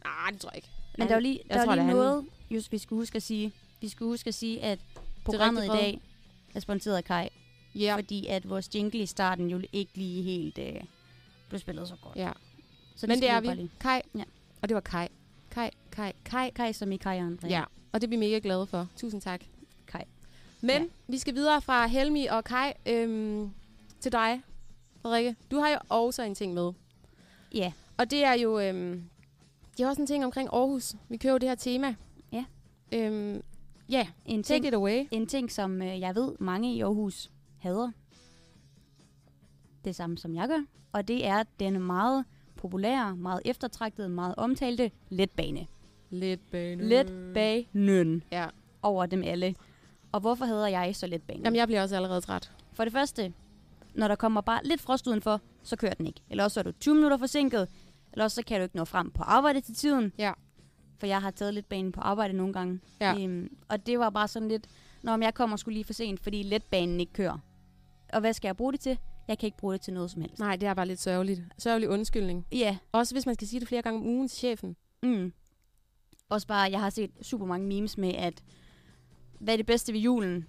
Nej, 0.05 0.31
det 0.33 0.41
tror 0.41 0.51
jeg 0.51 0.57
ikke. 0.57 0.69
Men 0.99 1.01
Han- 1.03 1.09
der 1.09 1.15
var 1.15 1.21
lige, 1.21 1.41
jeg 1.49 1.59
der 1.59 1.65
tror, 1.65 1.75
lige 1.75 1.85
det 1.85 1.91
er 1.93 1.97
han. 1.97 2.05
noget, 2.07 2.27
just 2.51 2.73
vi 2.73 2.79
skulle 2.79 3.01
huske 3.01 3.17
at 3.17 3.23
sige. 3.23 3.53
Vi 3.81 3.89
skulle 3.89 4.09
huske 4.13 4.29
at 4.29 4.35
sige, 4.35 4.63
at 4.63 4.79
programmet 5.25 5.65
i 5.65 5.69
dag 5.69 6.01
er 6.55 6.61
sponsoreret 6.61 6.97
af 6.99 7.05
Kai. 7.05 7.29
Ja. 7.75 7.97
Fordi 7.97 8.27
at 8.27 8.49
vores 8.51 8.75
jingle 8.75 9.01
i 9.01 9.07
starten 9.07 9.49
jo 9.51 9.61
ikke 9.73 9.91
lige 9.99 10.23
helt 10.23 10.59
øh, 10.59 10.81
blev 11.49 11.61
spillet 11.61 11.89
så 11.89 11.95
godt. 12.03 12.17
ja. 12.17 12.33
Så 12.97 13.07
Men 13.07 13.21
det 13.21 13.31
er 13.31 13.41
vi. 13.41 13.71
Kai. 13.81 14.01
Ja. 14.15 14.25
Og 14.63 14.69
det 14.69 14.75
var 14.75 14.81
Kai. 14.81 15.09
Kai, 15.51 15.71
Kai, 15.93 16.13
Kai. 16.25 16.51
Kai 16.51 16.73
som 16.73 16.93
i 16.93 16.97
Kai 16.97 17.19
og 17.19 17.27
Andrea. 17.27 17.51
Ja. 17.51 17.65
Og 17.93 18.01
det 18.01 18.07
er 18.07 18.09
vi 18.11 18.17
mega 18.17 18.39
glade 18.39 18.67
for. 18.67 18.89
Tusind 18.97 19.21
tak. 19.23 19.41
Kai. 19.87 20.03
Men 20.61 20.83
Ja. 20.83 20.89
vi 21.09 21.19
skal 21.19 21.35
videre 21.35 21.63
fra 21.63 21.87
Helmi 21.87 22.27
og 22.27 22.45
Kai 22.45 22.73
øhm, 22.87 23.51
til 24.01 24.13
dig, 24.13 24.43
Frederikke. 25.03 25.37
Du 25.51 25.57
har 25.59 25.69
jo 25.69 25.77
også 25.89 26.23
en 26.23 26.35
ting 26.35 26.55
med. 26.55 26.73
Ja. 27.55 27.73
Og 27.97 28.11
det 28.11 28.25
er 28.25 28.33
jo 28.33 28.59
øhm, 28.61 29.05
det 29.77 29.85
er 29.85 29.89
også 29.89 30.01
en 30.01 30.07
ting 30.07 30.25
omkring 30.25 30.49
Aarhus. 30.53 30.95
Vi 31.09 31.17
kører 31.17 31.33
jo 31.33 31.39
det 31.39 31.49
her 31.49 31.57
tema. 31.57 31.95
Ja. 32.33 32.45
Øhm, 32.93 33.43
ja, 33.89 34.07
En 34.27 34.43
take 34.43 34.55
ting, 34.63 34.67
it 34.67 34.75
away. 34.75 35.05
en 35.11 35.27
ting, 35.27 35.53
som 35.53 35.83
øh, 35.83 36.01
jeg 36.01 36.15
ved, 36.15 36.33
mange 36.39 36.75
i 36.75 36.81
Aarhus 36.81 37.31
hader. 37.65 37.91
Det 39.85 39.97
samme, 39.97 40.19
som 40.19 40.35
jeg 40.35 40.49
gør. 40.49 40.65
Og 40.93 41.09
det 41.09 41.27
er 41.27 41.43
den 41.61 41.83
meget 41.83 42.25
populære, 42.57 43.17
meget 43.17 43.41
eftertragtede, 43.45 44.09
meget 44.09 44.35
omtalte 44.37 44.91
letbane. 45.09 45.67
Lidt 46.11 46.51
bane. 46.51 46.83
Letbanen 46.85 48.23
Ja. 48.33 48.47
over 48.83 49.07
dem 49.07 49.23
alle. 49.23 49.55
Og 50.13 50.21
hvorfor 50.21 50.45
hader 50.45 50.67
jeg 50.67 50.97
så 50.97 51.07
letbanen? 51.07 51.43
Jamen, 51.45 51.57
jeg 51.57 51.67
bliver 51.69 51.83
også 51.83 51.97
allerede 51.97 52.21
træt. 52.21 52.53
For 52.73 52.85
det 52.85 52.93
første, 52.93 53.33
når 53.95 54.09
der 54.09 54.15
kommer 54.15 54.41
bare 54.41 54.61
lidt 54.65 54.81
frost 54.81 55.07
udenfor, 55.07 55.41
så 55.63 55.77
kører 55.77 55.95
den 55.95 56.07
ikke. 56.07 56.21
Eller 56.31 56.45
også 56.45 56.61
er 56.61 56.65
du 56.65 56.73
20 56.73 56.95
minutter 56.95 57.17
forsinket, 57.17 57.69
eller 58.13 58.25
også 58.25 58.35
så 58.35 58.43
kan 58.47 58.59
du 58.59 58.63
ikke 58.63 58.77
nå 58.77 58.85
frem 58.85 59.11
på 59.11 59.23
arbejde 59.23 59.61
til 59.61 59.75
tiden. 59.75 60.13
Ja. 60.19 60.33
For 60.99 61.07
jeg 61.07 61.23
har 61.23 61.31
taget 61.31 61.55
lidt 61.55 61.69
banen 61.69 61.93
på 61.93 62.01
arbejde 62.01 62.35
nogle 62.37 62.53
gange. 62.53 62.81
Ja. 63.01 63.23
Øhm, 63.23 63.57
og 63.69 63.87
det 63.87 63.99
var 63.99 64.11
bare 64.11 64.29
sådan 64.29 64.49
lidt, 64.49 64.67
når 65.03 65.19
jeg 65.23 65.35
kommer 65.35 65.57
skulle 65.57 65.75
lige 65.75 65.85
for 65.85 65.93
sent, 65.93 66.21
fordi 66.21 66.43
letbanen 66.43 67.01
ikke 67.01 67.13
kører. 67.13 67.39
Og 68.15 68.21
hvad 68.21 68.33
skal 68.33 68.49
jeg 68.49 68.57
bruge 68.57 68.73
det 68.73 68.81
til? 68.81 68.99
Jeg 69.29 69.39
kan 69.39 69.47
ikke 69.47 69.59
bruge 69.59 69.73
det 69.73 69.81
til 69.81 69.95
noget 69.95 70.11
som 70.11 70.23
helst. 70.23 70.39
Nej, 70.39 70.57
det 70.57 70.67
er 70.69 70.75
bare 70.75 70.87
lidt 70.87 71.01
sørgeligt. 71.01 71.43
Sørgelig 71.59 71.89
undskyldning. 71.89 72.47
Ja, 72.53 72.77
Også 72.93 73.15
hvis 73.15 73.27
man 73.27 73.35
skal 73.35 73.49
sige 73.49 73.61
det 73.61 73.69
flere 73.69 73.83
gange 73.83 74.01
om 74.01 74.07
ugen 74.07 74.29
til 74.29 74.39
chefen. 74.39 74.77
mm. 75.03 75.33
Også 76.29 76.47
bare, 76.47 76.71
jeg 76.71 76.81
har 76.81 76.91
set 76.91 77.11
super 77.23 77.47
mange 77.47 77.67
memes 77.69 77.99
med, 77.99 78.15
at 78.15 78.43
hvad 79.39 79.55
er 79.55 79.57
det 79.57 79.67
bedste 79.67 79.93
ved 79.93 80.01
julen? 80.01 80.47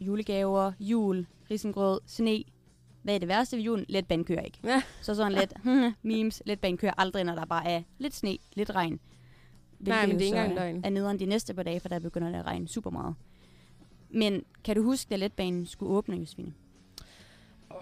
Julegaver, 0.00 0.72
jul, 0.80 1.26
risengrød, 1.50 2.00
sne. 2.06 2.44
Hvad 3.02 3.14
er 3.14 3.18
det 3.18 3.28
værste 3.28 3.56
ved 3.56 3.64
julen? 3.64 3.86
Letbanen 3.88 4.24
kører 4.24 4.40
ikke. 4.42 4.58
Ja. 4.64 4.82
Så 5.02 5.14
sådan 5.14 5.32
lidt 5.32 5.54
memes, 6.02 6.42
letbanen 6.46 6.78
kører 6.78 6.92
aldrig, 6.98 7.24
når 7.24 7.34
der 7.34 7.44
bare 7.44 7.66
er 7.66 7.82
lidt 7.98 8.14
sne, 8.14 8.38
lidt 8.54 8.70
regn. 8.74 9.00
Nej, 9.80 10.06
men 10.06 10.18
det 10.18 10.22
er 10.22 10.26
ikke 10.26 10.38
engang 10.38 10.54
løgn. 10.54 10.80
Er 10.84 10.90
nederen 10.90 11.18
de 11.18 11.26
næste 11.26 11.54
par 11.54 11.62
dage, 11.62 11.80
for 11.80 11.88
der 11.88 11.98
begynder 11.98 12.28
det 12.28 12.38
at 12.38 12.46
regne 12.46 12.68
super 12.68 12.90
meget. 12.90 13.14
Men 14.10 14.42
kan 14.64 14.76
du 14.76 14.82
huske, 14.82 15.08
da 15.10 15.16
letbanen 15.16 15.66
skulle 15.66 15.92
åbne, 15.92 16.16
Josefine? 16.16 16.52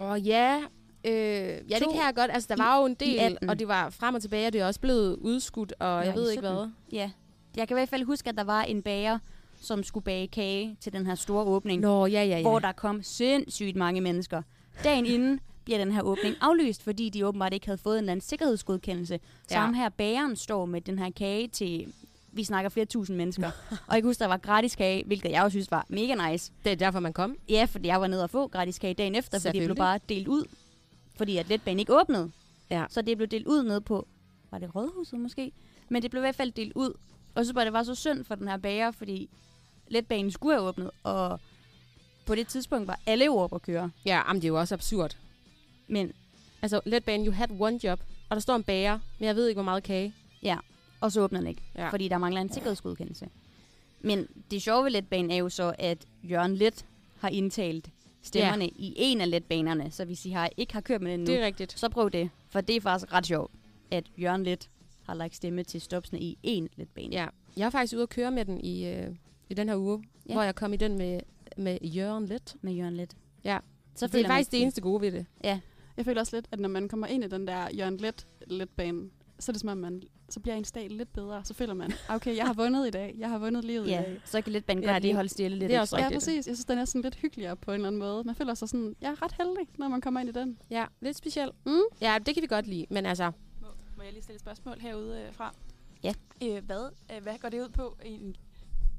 Åh 0.01 0.27
ja, 0.27 0.57
øh, 1.03 1.11
ja 1.13 1.57
det 1.69 1.83
To 1.83 1.91
kan 1.91 2.01
jeg 2.05 2.13
godt. 2.15 2.31
Altså, 2.31 2.47
der 2.55 2.63
var 2.63 2.79
jo 2.79 2.85
en 2.85 2.93
del, 2.93 3.19
18. 3.19 3.49
og 3.49 3.59
det 3.59 3.67
var 3.67 3.89
frem 3.89 4.15
og 4.15 4.21
tilbage, 4.21 4.47
og 4.47 4.53
det 4.53 4.61
er 4.61 4.65
også 4.67 4.79
blevet 4.79 5.15
udskudt, 5.15 5.73
og 5.79 5.87
jeg 5.87 6.05
Nej, 6.05 6.15
ved 6.15 6.29
i 6.29 6.31
ikke 6.31 6.41
17. 6.41 6.55
hvad. 6.57 6.67
Ja. 6.91 7.11
Jeg 7.55 7.67
kan 7.67 7.75
i 7.75 7.79
hvert 7.79 7.89
fald 7.89 8.03
huske, 8.03 8.29
at 8.29 8.35
der 8.37 8.43
var 8.43 8.61
en 8.63 8.81
bager, 8.81 9.19
som 9.61 9.83
skulle 9.83 10.03
bage 10.03 10.27
kage 10.27 10.77
til 10.81 10.93
den 10.93 11.05
her 11.05 11.15
store 11.15 11.43
åbning. 11.45 11.81
Nå, 11.81 12.05
ja, 12.05 12.23
ja, 12.23 12.37
ja. 12.37 12.41
hvor 12.41 12.59
der 12.59 12.71
kom 12.71 13.03
sindssygt 13.03 13.75
mange 13.75 14.01
mennesker. 14.01 14.41
Dagen 14.83 15.05
inden 15.05 15.39
bliver 15.65 15.77
den 15.79 15.91
her 15.91 16.01
åbning 16.01 16.35
aflyst, 16.41 16.83
fordi 16.83 17.09
de 17.09 17.27
åbenbart 17.27 17.53
ikke 17.53 17.65
havde 17.65 17.77
fået 17.77 17.95
en 17.97 18.03
eller 18.03 18.11
anden 18.11 18.23
sikkerhedsgodkendelse. 18.25 19.19
Så 19.47 19.55
Ja. 19.55 19.59
ham 19.61 19.73
her 19.73 19.89
bageren 19.89 20.35
står 20.35 20.65
med 20.65 20.81
den 20.81 20.99
her 20.99 21.09
kage 21.11 21.47
til 21.47 21.93
vi 22.37 22.43
snakker 22.43 22.69
flere 22.69 22.85
tusind 22.85 23.17
mennesker. 23.17 23.51
og 23.87 23.95
jeg 23.95 24.01
kan 24.01 24.09
huske, 24.09 24.19
der 24.19 24.27
var 24.27 24.37
gratis 24.37 24.75
kage, 24.75 25.03
hvilket 25.05 25.31
jeg 25.31 25.43
også 25.43 25.53
synes 25.53 25.71
var 25.71 25.85
mega 25.89 26.29
nice. 26.31 26.51
Det 26.63 26.71
er 26.71 26.75
derfor, 26.75 26.99
man 26.99 27.13
kom. 27.13 27.37
Ja, 27.49 27.67
fordi 27.69 27.87
jeg 27.87 28.01
var 28.01 28.07
nede 28.07 28.23
og 28.23 28.29
få 28.29 28.47
gratis 28.47 28.79
kage 28.79 28.93
dagen 28.93 29.15
efter, 29.15 29.39
fordi 29.39 29.59
det 29.59 29.67
blev 29.67 29.75
bare 29.75 29.99
delt 30.09 30.27
ud. 30.27 30.45
Fordi 31.15 31.37
at 31.37 31.49
letbanen 31.49 31.79
ikke 31.79 31.99
åbnede. 31.99 32.31
Ja. 32.69 32.85
Så 32.89 33.01
det 33.01 33.17
blev 33.17 33.27
delt 33.27 33.47
ud 33.47 33.63
ned 33.63 33.81
på, 33.81 34.07
var 34.51 34.57
det 34.59 34.75
Rådhuset 34.75 35.19
måske? 35.19 35.51
Men 35.89 36.01
det 36.01 36.11
blev 36.11 36.21
i 36.21 36.23
hvert 36.23 36.35
fald 36.35 36.51
delt 36.51 36.73
ud. 36.75 36.93
Og 37.35 37.45
så 37.45 37.53
var 37.53 37.63
det 37.63 37.73
var 37.73 37.83
så 37.83 37.95
synd 37.95 38.25
for 38.25 38.35
den 38.35 38.47
her 38.47 38.57
bager, 38.57 38.91
fordi 38.91 39.29
letbanen 39.87 40.31
skulle 40.31 40.55
have 40.55 40.67
åbnet, 40.67 40.91
og 41.03 41.39
på 42.25 42.35
det 42.35 42.47
tidspunkt 42.47 42.87
var 42.87 42.99
alle 43.05 43.25
jo 43.25 43.37
oppe 43.37 43.55
at 43.55 43.61
køre. 43.61 43.91
Ja, 44.05 44.21
jamen, 44.27 44.41
det 44.41 44.47
er 44.47 44.49
jo 44.49 44.59
også 44.59 44.75
absurd. 44.75 45.17
Men, 45.87 46.13
Altså, 46.61 46.81
letbanen, 46.85 47.25
you 47.25 47.33
had 47.33 47.47
one 47.59 47.79
job, 47.83 47.99
og 48.29 48.35
der 48.35 48.39
står 48.39 48.55
en 48.55 48.63
bager, 48.63 48.99
men 49.19 49.27
jeg 49.27 49.35
ved 49.35 49.47
ikke, 49.47 49.57
hvor 49.57 49.63
meget 49.63 49.83
kage. 49.83 50.13
Og 51.01 51.11
så 51.11 51.21
åbnede 51.21 51.41
den 51.41 51.49
ikke, 51.49 51.61
Ja. 51.75 51.83
ja. 51.83 51.89
fordi 51.89 52.07
der 52.07 52.17
mangler 52.17 52.41
en 52.41 52.51
sikkerhedsgodkendelse. 52.51 53.29
Men 54.01 54.27
det 54.51 54.61
sjove 54.61 54.83
ved 54.83 54.91
letbanen 54.91 55.31
er 55.31 55.35
jo 55.35 55.49
så, 55.49 55.75
at 55.79 56.05
Jørgen 56.23 56.55
Let 56.55 56.85
har 57.19 57.29
indtalt 57.29 57.89
stemmerne 58.21 58.63
ja. 58.65 58.69
i 58.75 58.93
en 58.97 59.21
af 59.21 59.29
letbanerne. 59.29 59.91
Så 59.91 60.05
hvis 60.05 60.25
I 60.25 60.29
har, 60.29 60.49
ikke 60.57 60.73
har 60.73 60.81
kørt 60.81 61.01
med 61.01 61.11
den 61.11 61.19
nu, 61.19 61.25
Det 61.25 61.41
er 61.41 61.45
rigtigt. 61.45 61.79
så 61.79 61.89
prøv 61.89 62.09
det. 62.09 62.29
For 62.49 62.61
det 62.61 62.75
er 62.75 62.81
faktisk 62.81 63.13
ret 63.13 63.25
sjovt, 63.27 63.51
at 63.91 64.03
Jørgen 64.17 64.43
Let 64.43 64.69
har 65.03 65.13
lagt 65.13 65.35
stemme 65.35 65.63
til 65.63 65.81
stopsene 65.81 66.19
i 66.21 66.37
en 66.43 66.69
letbane. 66.75 67.07
Ja. 67.15 67.27
Jeg 67.57 67.65
er 67.65 67.69
faktisk 67.69 67.93
ude 67.93 68.03
at 68.03 68.09
køre 68.09 68.31
med 68.31 68.45
den 68.45 68.59
i, 68.61 68.85
øh, 68.87 69.15
i 69.49 69.53
den 69.53 69.69
her 69.69 69.75
uge, 69.77 70.03
Ja. 70.29 70.33
hvor 70.33 70.41
jeg 70.43 70.55
kom 70.55 70.73
i 70.73 70.77
den 70.77 70.97
med, 70.97 71.19
med 71.57 71.77
Jørgen 71.81 72.25
lidt. 72.25 72.55
Med 72.61 72.73
Jørgen 72.73 72.95
Let. 72.95 73.15
Ja. 73.43 73.57
Så 73.95 74.07
det 74.07 74.21
er 74.21 74.27
faktisk 74.27 74.51
det 74.51 74.61
eneste 74.61 74.81
gode 74.81 75.01
ved 75.01 75.11
det. 75.11 75.25
Jeg 75.97 76.05
føler 76.05 76.21
også 76.21 76.35
lidt, 76.35 76.47
at 76.51 76.59
når 76.59 76.69
man 76.69 76.87
kommer 76.89 77.07
ind 77.07 77.23
i 77.23 77.27
den 77.27 77.47
der 77.47 77.67
Jørgen 77.77 77.97
Let 77.97 78.27
letbane, 78.47 79.09
så 79.39 79.51
er 79.51 79.53
det 79.53 79.59
som 79.61 79.69
om, 79.69 79.77
man, 79.77 80.03
så 80.29 80.39
bliver 80.39 80.55
ens 80.55 80.71
dag 80.71 80.89
lidt 80.89 81.13
bedre. 81.13 81.43
Så 81.45 81.53
føler 81.53 81.73
man, 81.73 81.91
okay, 82.09 82.35
jeg 82.35 82.45
har 82.45 82.53
vundet 82.53 82.87
i 82.87 82.89
dag. 82.89 83.15
Jeg 83.17 83.29
har 83.29 83.37
vundet 83.37 83.63
livet 83.65 83.87
i 83.87 83.89
Ja, 83.89 83.97
dag. 83.97 84.21
så 84.25 84.41
kan 84.41 84.53
letbanen 84.53 84.83
Ja, 84.83 84.89
godt 84.89 84.95
det- 84.95 85.01
lige 85.03 85.15
holde 85.15 85.29
stille 85.29 85.57
lidt. 85.57 85.69
det 85.69 85.75
er 85.75 85.81
også. 85.81 85.97
Ja, 85.97 86.09
præcis. 86.13 86.47
Jeg 86.47 86.55
synes, 86.55 86.65
den 86.65 86.77
er 86.77 86.85
sådan 86.85 87.01
lidt 87.01 87.15
hyggeligere 87.15 87.55
på 87.55 87.71
en 87.71 87.75
eller 87.75 87.87
anden 87.87 87.99
måde. 87.99 88.23
Man 88.23 88.35
føler 88.35 88.53
sig 88.53 88.69
sådan, 88.69 88.95
jeg 89.01 89.09
er 89.11 89.21
ret 89.23 89.31
heldig, 89.39 89.67
når 89.77 89.87
man 89.87 90.01
kommer 90.01 90.19
ind 90.19 90.29
i 90.29 90.31
den. 90.31 90.57
Ja, 90.71 90.85
lidt 91.01 91.17
specielt. 91.17 91.53
Mm. 91.65 91.79
Ja, 92.01 92.17
det 92.25 92.33
kan 92.33 92.41
vi 92.41 92.47
godt 92.47 92.67
lide, 92.67 92.85
men 92.89 93.05
altså, 93.05 93.31
Må, 93.61 93.67
må 93.97 94.03
jeg 94.03 94.11
lige 94.13 94.23
stille 94.23 94.35
et 94.35 94.41
spørgsmål 94.41 94.75
herude 94.79 95.21
øh, 95.27 95.33
fra? 95.33 95.53
Ja. 96.03 96.13
Øh, 96.43 96.63
hvad, 96.65 96.89
øh, 97.15 97.23
hvad 97.23 97.33
går 97.41 97.49
det 97.49 97.61
ud 97.61 97.69
på 97.69 97.97
i 98.05 98.09
en, 98.11 98.35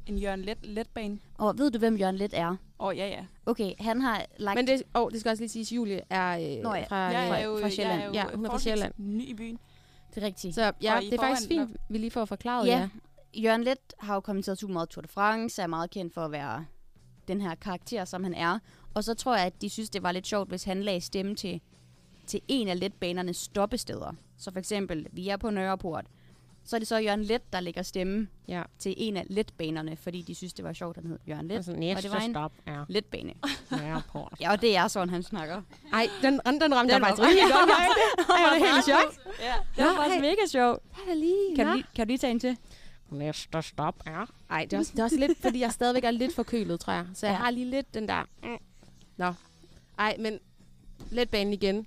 en 0.07 0.19
Jørgen 0.19 0.43
Let, 0.43 0.59
letbane? 0.67 1.19
Og 1.39 1.59
ved 1.59 1.71
du, 1.71 1.79
hvem 1.79 1.97
Jørgen 1.97 2.17
Let 2.17 2.35
er? 2.35 2.49
Åh, 2.81 2.87
oh, 2.87 2.97
ja, 2.97 3.09
ja. 3.09 3.25
Okay, 3.47 3.73
han 3.81 4.01
har 4.01 4.25
lagt... 4.39 4.57
men 4.57 4.67
det, 4.67 4.83
oh, 4.95 5.11
det 5.13 5.21
skal 5.21 5.31
også 5.31 5.43
lige 5.43 5.49
siges, 5.51 5.73
Julie 5.73 6.01
er 6.11 6.31
øh, 6.57 6.63
Nå 6.63 6.75
ja. 6.75 6.85
fra, 6.89 6.97
Jeg 6.97 7.31
øh, 7.33 7.39
er 7.41 7.45
jo, 7.45 7.59
fra 7.61 7.71
Sjælland. 7.71 7.99
Jeg 8.01 8.05
er 8.05 8.07
jo 8.07 8.13
Ja, 8.31 8.37
hun 8.37 8.47
er 8.47 8.51
fra 8.51 8.59
Sjælland. 8.59 8.93
ny 8.99 9.23
i 9.23 9.35
byen. 9.35 9.59
Det 10.19 10.25
er 10.25 10.27
rigtigt. 10.27 10.55
Så 10.55 10.73
ja, 10.83 10.99
det 11.01 11.15
er 11.15 11.19
faktisk 11.19 11.49
fint, 11.49 11.77
vi 11.89 11.99
lige 11.99 12.11
får 12.11 12.25
forklaret, 12.25 12.67
ja, 12.67 12.79
ja. 12.79 12.89
Jørgen 13.41 13.65
Let 13.65 13.79
har 13.99 14.15
jo 14.15 14.21
kommenteret 14.21 14.59
super 14.59 14.73
meget 14.73 14.89
Tour 14.89 15.03
de 15.03 15.09
France, 15.09 15.63
er 15.63 15.67
meget 15.67 15.91
kendt 15.91 16.15
for 16.15 16.25
at 16.25 16.33
være 16.33 16.65
den 17.29 17.41
her 17.41 17.55
karakter, 17.55 18.05
som 18.05 18.25
han 18.25 18.35
er. 18.35 18.59
Og 18.95 19.05
så 19.05 19.15
tror 19.15 19.37
jeg, 19.37 19.47
at 19.47 19.63
de 19.63 19.69
synes, 19.69 19.91
det 19.91 20.03
var 20.03 20.13
lidt 20.13 20.27
sjovt, 20.27 20.49
hvis 20.49 20.65
han 20.65 20.83
lagde 20.83 21.01
stemme 21.01 21.35
til, 21.35 21.61
til 22.27 22.41
en 22.49 22.69
af 22.69 22.81
letbanernes 22.81 23.37
stoppesteder. 23.37 24.13
Så 24.39 24.51
for 24.51 24.59
eksempel, 24.59 25.07
vi 25.13 25.29
er 25.29 25.37
på 25.37 25.51
Nørreport. 25.51 26.07
Så 26.69 26.77
er 26.77 26.79
det 26.79 26.89
så 26.89 26.99
Jørgen 26.99 27.23
Let, 27.25 27.53
der 27.53 27.61
lægger 27.61 27.83
stemme 27.83 28.29
ja. 28.49 28.63
til 28.79 28.95
en 28.97 29.17
af 29.17 29.27
letbanerne, 29.31 29.97
fordi 29.97 30.23
de 30.23 30.35
synes, 30.35 30.53
det 30.53 30.65
var 30.65 30.73
sjovt, 30.73 30.97
at 30.97 31.03
han 31.03 31.11
hed 31.11 31.19
Jørgen 31.29 31.49
Let. 31.49 31.57
Altså, 31.57 31.73
og 31.73 32.03
det 32.03 32.11
var 32.11 32.19
en 32.19 32.33
stop 32.33 32.53
er 32.67 32.85
letbane. 32.89 33.35
Nørreport. 33.71 34.35
Ja, 34.41 34.51
og 34.53 34.61
det 34.61 34.77
er 34.77 34.89
sådan, 34.89 35.11
han 35.11 35.23
snakker. 35.23 35.63
Ej, 35.93 36.09
den, 36.23 36.41
den, 36.47 36.61
den 36.61 36.75
ramte 36.75 36.95
Den 36.95 37.03
jeg 37.03 37.11
var 37.11 37.17
faktisk 37.17 37.29
rigtig 37.29 37.43
godt. 37.53 37.71
Jeg 38.29 38.61
er 38.69 38.73
helt 38.73 38.85
chok. 38.85 39.35
Ja. 39.41 39.55
Det 39.77 39.85
var 39.85 39.95
faktisk 39.97 40.21
mega 40.21 40.47
sjovt. 40.49 40.83
Kan 41.57 41.67
du, 41.67 41.83
kan 41.95 42.07
du 42.07 42.09
lige 42.09 42.19
tage 42.19 42.31
en 42.31 42.41
til? 42.41 42.57
Næste 43.11 43.63
stop 43.63 43.95
er... 44.07 44.27
Ej, 44.51 44.65
det 44.65 44.73
er, 44.73 44.79
også, 44.79 44.93
det 44.93 44.99
er 44.99 45.05
også 45.05 45.17
lidt, 45.17 45.39
fordi 45.39 45.61
jeg 45.61 45.73
stadigvæk 45.73 46.05
er 46.05 46.11
lidt 46.11 46.35
forkølet, 46.35 46.81
tror 46.81 46.93
jeg. 46.93 47.07
Så 47.15 47.27
jeg 47.27 47.33
Ja. 47.33 47.39
har 47.39 47.51
lige 47.51 47.71
lidt 47.71 47.95
den 47.95 48.09
der... 48.09 48.23
Mm. 48.43 48.49
Nå. 49.17 49.33
Ej, 49.99 50.17
men 50.19 50.39
letbanen 51.11 51.53
igen. 51.53 51.87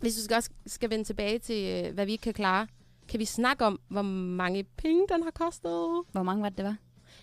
Hvis 0.00 0.16
vi 0.16 0.22
skal 0.22 0.36
også 0.36 0.50
skal 0.66 0.90
vende 0.90 1.04
tilbage 1.04 1.38
til, 1.38 1.84
øh, 1.86 1.94
hvad 1.94 2.06
vi 2.06 2.12
ikke 2.12 2.22
kan 2.22 2.34
klare, 2.34 2.66
kan 3.08 3.20
vi 3.20 3.24
snakke 3.24 3.64
om, 3.64 3.80
hvor 3.88 4.02
mange 4.02 4.64
penge 4.76 5.02
den 5.08 5.22
har 5.22 5.30
kostet? 5.30 6.02
Hvor 6.12 6.22
mange 6.22 6.42
var 6.42 6.48
det, 6.48 6.58
det 6.58 6.64
var? 6.64 6.76